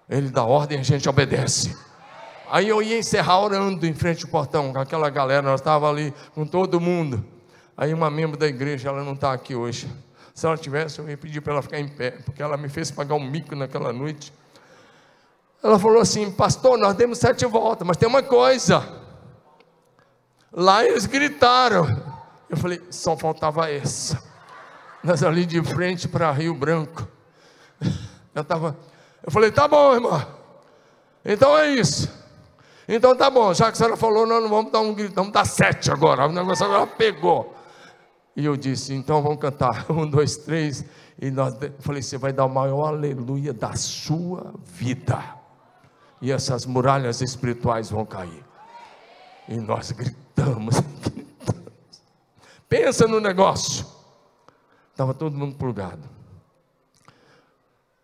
Ele 0.09 0.30
dá 0.30 0.43
ordem, 0.43 0.80
a 0.80 0.84
gente 0.84 1.07
obedece. 1.09 1.76
Aí 2.50 2.70
eu 2.70 2.82
ia 2.82 2.98
encerrar 2.98 3.41
orando 3.41 3.86
em 3.86 3.93
frente 3.93 4.26
ao 4.26 4.32
portão, 4.32 4.72
com 4.74 4.80
aquela 4.80 5.10
galera, 5.10 5.41
nós 5.41 5.60
estávamos 5.60 5.98
ali 5.98 6.14
com 6.34 6.45
todo 6.45 6.80
mundo. 6.80 7.24
Aí 7.76 7.93
uma 7.93 8.10
membro 8.10 8.38
da 8.38 8.48
igreja, 8.48 8.89
ela 8.89 9.04
não 9.04 9.14
está 9.14 9.34
aqui 9.34 9.56
hoje. 9.56 9.88
Se 10.34 10.45
ela 10.45 10.58
tivesse, 10.58 11.00
eu 11.00 11.10
ia 11.10 11.18
pedir 11.18 11.41
para 11.41 11.54
ela 11.54 11.62
ficar 11.62 11.80
em 11.80 11.88
pé, 11.88 12.12
porque 12.12 12.41
ela 12.41 12.58
me 12.58 12.70
fez 12.70 12.91
pagar 12.91 13.16
um 13.16 13.24
mico 13.24 13.56
naquela 13.56 13.91
noite. 13.91 14.32
Ela 15.64 15.80
falou 15.80 16.00
assim: 16.00 16.32
Pastor, 16.32 16.78
nós 16.78 16.95
demos 16.95 17.18
sete 17.18 17.45
voltas, 17.45 17.88
mas 17.88 17.98
tem 17.98 18.08
uma 18.08 18.24
coisa. 18.24 18.88
Lá 20.52 20.86
eles 20.86 21.06
gritaram. 21.06 21.86
Eu 22.50 22.56
falei: 22.56 22.82
Só 22.89 23.18
faltava 23.18 23.70
essa. 23.70 24.24
Nós 25.04 25.24
ali 25.24 25.45
de 25.45 25.62
frente 25.64 26.08
para 26.08 26.32
Rio 26.32 26.54
Branco. 26.54 27.08
Eu 28.34 28.41
estava. 28.41 28.78
Eu 29.24 29.32
falei: 29.32 29.52
Tá 29.52 29.68
bom, 29.68 29.93
irmã. 29.93 30.28
Então 31.26 31.58
é 31.58 31.70
isso. 31.70 32.16
Então 32.88 33.15
tá 33.15 33.29
bom, 33.29 33.53
já 33.53 33.65
que 33.65 33.73
a 33.73 33.75
senhora 33.75 33.97
falou, 33.97 34.25
nós 34.25 34.41
não 34.41 34.49
vamos 34.49 34.71
dar 34.71 34.79
um 34.79 34.93
grito, 34.93 35.13
vamos 35.13 35.33
dar 35.33 35.45
sete 35.45 35.91
agora. 35.91 36.25
O 36.25 36.31
negócio 36.31 36.65
agora 36.65 36.88
pegou. 36.88 37.53
E 38.33 38.45
eu 38.45 38.55
disse, 38.55 38.93
então 38.93 39.21
vamos 39.21 39.39
cantar. 39.39 39.85
Um, 39.91 40.07
dois, 40.07 40.38
três. 40.38 40.85
E 41.19 41.29
nós, 41.31 41.55
falei, 41.79 42.01
você 42.01 42.17
vai 42.17 42.31
dar 42.31 42.45
o 42.45 42.49
maior 42.49 42.88
aleluia 42.88 43.51
da 43.51 43.75
sua 43.75 44.53
vida. 44.63 45.21
E 46.21 46.31
essas 46.31 46.65
muralhas 46.65 47.21
espirituais 47.21 47.89
vão 47.89 48.05
cair. 48.05 48.45
E 49.49 49.55
nós 49.57 49.91
gritamos, 49.91 50.79
gritamos. 51.11 52.01
Pensa 52.69 53.07
no 53.07 53.19
negócio. 53.19 53.85
Estava 54.91 55.13
todo 55.13 55.38
mundo 55.38 55.55
plugado. 55.55 56.07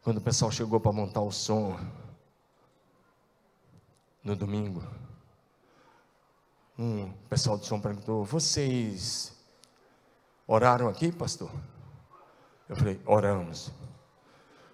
Quando 0.03 0.17
o 0.17 0.21
pessoal 0.21 0.51
chegou 0.51 0.79
para 0.79 0.91
montar 0.91 1.21
o 1.21 1.31
som, 1.31 1.79
no 4.24 4.36
domingo, 4.36 4.84
um 6.78 7.11
pessoal 7.30 7.57
de 7.57 7.65
som 7.65 7.80
perguntou: 7.80 8.24
Vocês 8.24 9.34
oraram 10.47 10.88
aqui, 10.88 11.11
pastor? 11.11 11.51
Eu 12.67 12.76
falei: 12.76 12.99
Oramos. 13.05 13.71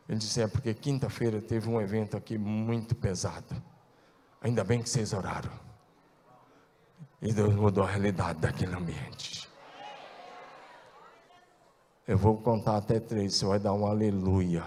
Ele 0.08 0.18
disse: 0.18 0.42
É 0.42 0.48
porque 0.48 0.74
quinta-feira 0.74 1.42
teve 1.42 1.68
um 1.70 1.82
evento 1.82 2.16
aqui 2.16 2.38
muito 2.38 2.96
pesado. 2.96 3.56
Ainda 4.42 4.64
bem 4.64 4.82
que 4.82 4.90
vocês 4.90 5.12
oraram. 5.14 5.52
E 7.22 7.34
Deus 7.34 7.54
mudou 7.54 7.84
a 7.84 7.88
realidade 7.88 8.40
daquele 8.40 8.74
ambiente. 8.74 9.50
Eu 12.08 12.18
vou 12.18 12.38
contar 12.38 12.78
até 12.78 13.00
três, 13.00 13.36
você 13.36 13.46
vai 13.46 13.60
dar 13.60 13.74
um 13.74 13.86
aleluia. 13.86 14.64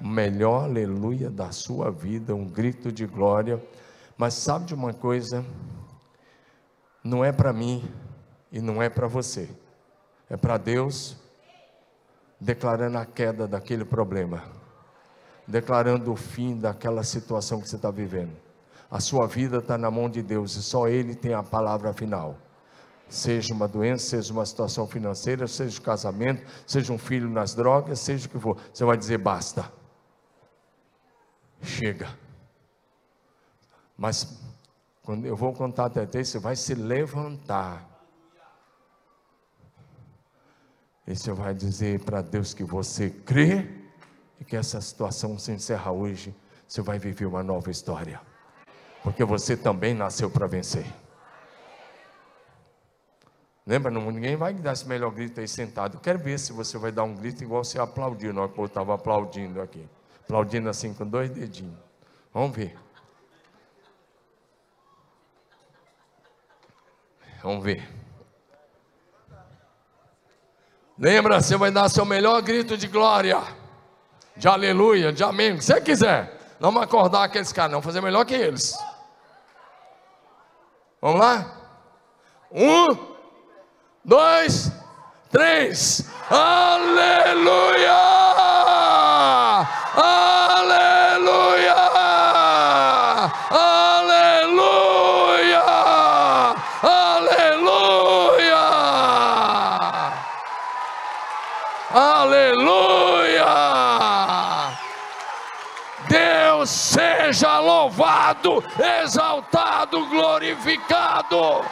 O 0.00 0.06
melhor 0.06 0.64
aleluia 0.64 1.30
da 1.30 1.52
sua 1.52 1.90
vida, 1.90 2.34
um 2.34 2.46
grito 2.46 2.90
de 2.90 3.06
glória 3.06 3.62
mas 4.16 4.34
sabe 4.34 4.66
de 4.66 4.74
uma 4.74 4.92
coisa? 4.92 5.44
Não 7.02 7.24
é 7.24 7.32
para 7.32 7.52
mim 7.52 7.88
e 8.50 8.60
não 8.60 8.82
é 8.82 8.88
para 8.88 9.06
você. 9.06 9.48
É 10.30 10.36
para 10.36 10.56
Deus 10.56 11.16
declarando 12.40 12.98
a 12.98 13.06
queda 13.06 13.46
daquele 13.46 13.84
problema, 13.84 14.42
declarando 15.46 16.12
o 16.12 16.16
fim 16.16 16.58
daquela 16.58 17.02
situação 17.02 17.60
que 17.60 17.68
você 17.68 17.76
está 17.76 17.90
vivendo. 17.90 18.36
A 18.90 19.00
sua 19.00 19.26
vida 19.26 19.58
está 19.58 19.76
na 19.76 19.90
mão 19.90 20.08
de 20.08 20.22
Deus 20.22 20.54
e 20.56 20.62
só 20.62 20.88
Ele 20.88 21.14
tem 21.14 21.34
a 21.34 21.42
palavra 21.42 21.92
final. 21.92 22.38
Seja 23.08 23.52
uma 23.52 23.68
doença, 23.68 24.06
seja 24.06 24.32
uma 24.32 24.46
situação 24.46 24.86
financeira, 24.86 25.46
seja 25.46 25.78
um 25.80 25.82
casamento, 25.82 26.42
seja 26.66 26.92
um 26.92 26.98
filho 26.98 27.28
nas 27.28 27.54
drogas, 27.54 28.00
seja 28.00 28.26
o 28.26 28.30
que 28.30 28.38
for, 28.38 28.56
você 28.72 28.84
vai 28.84 28.96
dizer 28.96 29.18
basta. 29.18 29.70
Chega. 31.62 32.23
Mas 33.96 34.40
quando 35.02 35.26
eu 35.26 35.36
vou 35.36 35.52
contar 35.52 35.86
até 35.86 36.06
três, 36.06 36.28
você 36.28 36.38
vai 36.38 36.56
se 36.56 36.74
levantar. 36.74 37.88
E 41.06 41.14
você 41.14 41.32
vai 41.32 41.54
dizer 41.54 42.00
para 42.00 42.22
Deus 42.22 42.54
que 42.54 42.64
você 42.64 43.10
crê 43.10 43.68
e 44.40 44.44
que 44.44 44.56
essa 44.56 44.80
situação 44.80 45.38
se 45.38 45.52
encerra 45.52 45.92
hoje. 45.92 46.34
Você 46.66 46.80
vai 46.80 46.98
viver 46.98 47.26
uma 47.26 47.42
nova 47.42 47.70
história. 47.70 48.20
Porque 49.02 49.22
você 49.22 49.56
também 49.56 49.92
nasceu 49.92 50.30
para 50.30 50.46
vencer. 50.46 50.86
Lembra, 53.66 53.90
não, 53.90 54.10
ninguém 54.10 54.36
vai 54.36 54.52
dar 54.54 54.72
esse 54.72 54.86
melhor 54.88 55.10
grito 55.10 55.40
aí 55.40 55.48
sentado. 55.48 55.96
Eu 55.96 56.00
quero 56.00 56.18
ver 56.18 56.38
se 56.38 56.52
você 56.52 56.76
vai 56.78 56.90
dar 56.90 57.04
um 57.04 57.14
grito 57.14 57.42
igual 57.42 57.62
você 57.62 57.78
aplaudiu 57.78 58.32
na 58.32 58.42
hora 58.42 58.52
que 58.52 58.58
eu 58.58 58.64
estava 58.64 58.94
aplaudindo 58.94 59.60
aqui. 59.60 59.86
Aplaudindo 60.22 60.68
assim 60.68 60.92
com 60.94 61.06
dois 61.06 61.30
dedinhos. 61.30 61.76
Vamos 62.32 62.56
ver. 62.56 62.83
Vamos 67.44 67.62
ver. 67.62 67.86
Lembra, 70.98 71.42
você 71.42 71.58
vai 71.58 71.70
dar 71.70 71.90
seu 71.90 72.06
melhor 72.06 72.40
grito 72.40 72.74
de 72.74 72.86
glória, 72.86 73.38
de 74.34 74.48
aleluia, 74.48 75.12
de 75.12 75.22
amém, 75.22 75.58
que 75.58 75.62
você 75.62 75.78
quiser. 75.78 76.40
Não 76.58 76.72
vamos 76.72 76.84
acordar 76.84 77.24
aqueles 77.24 77.52
caras, 77.52 77.72
não, 77.72 77.82
fazer 77.82 78.00
melhor 78.00 78.24
que 78.24 78.32
eles. 78.32 78.74
Vamos 81.02 81.20
lá? 81.20 81.54
Um, 82.50 82.96
dois, 84.02 84.72
três. 85.30 86.08
Aleluia! 86.30 88.03
Exaltado, 109.02 110.06
glorificado. 110.06 111.64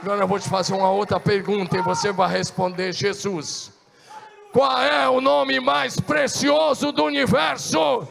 Agora 0.00 0.20
eu 0.20 0.28
vou 0.28 0.38
te 0.38 0.48
fazer 0.48 0.74
uma 0.74 0.90
outra 0.90 1.18
pergunta 1.18 1.76
e 1.76 1.82
você 1.82 2.12
vai 2.12 2.30
responder: 2.30 2.92
Jesus, 2.92 3.72
qual 4.52 4.80
é 4.80 5.08
o 5.08 5.20
nome 5.20 5.60
mais 5.60 5.98
precioso 5.98 6.92
do 6.92 7.04
universo? 7.04 8.06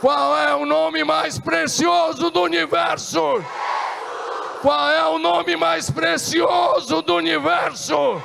Qual 0.00 0.36
é 0.38 0.54
o 0.54 0.64
nome 0.64 1.04
mais 1.04 1.38
precioso 1.38 2.30
do 2.30 2.42
universo? 2.42 3.44
Qual 4.62 4.90
é 4.90 5.06
o 5.06 5.18
nome 5.18 5.56
mais 5.56 5.90
precioso 5.90 7.02
do 7.02 7.16
universo? 7.16 8.22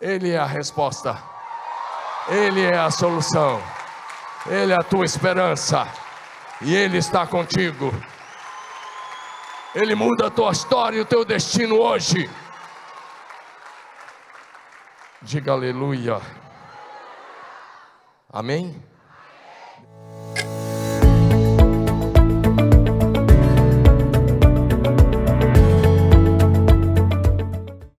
Ele 0.00 0.30
é 0.30 0.38
a 0.38 0.46
resposta. 0.46 1.29
Ele 2.30 2.62
é 2.62 2.78
a 2.78 2.90
solução, 2.90 3.60
Ele 4.46 4.72
é 4.72 4.76
a 4.76 4.84
tua 4.84 5.04
esperança, 5.04 5.86
e 6.62 6.74
Ele 6.74 6.98
está 6.98 7.26
contigo. 7.26 7.92
Ele 9.74 9.94
muda 9.94 10.28
a 10.28 10.30
tua 10.30 10.52
história 10.52 10.96
e 10.96 11.00
o 11.00 11.04
teu 11.04 11.24
destino 11.24 11.76
hoje. 11.78 12.30
Diga 15.22 15.52
aleluia. 15.52 16.20
Amém? 18.32 18.89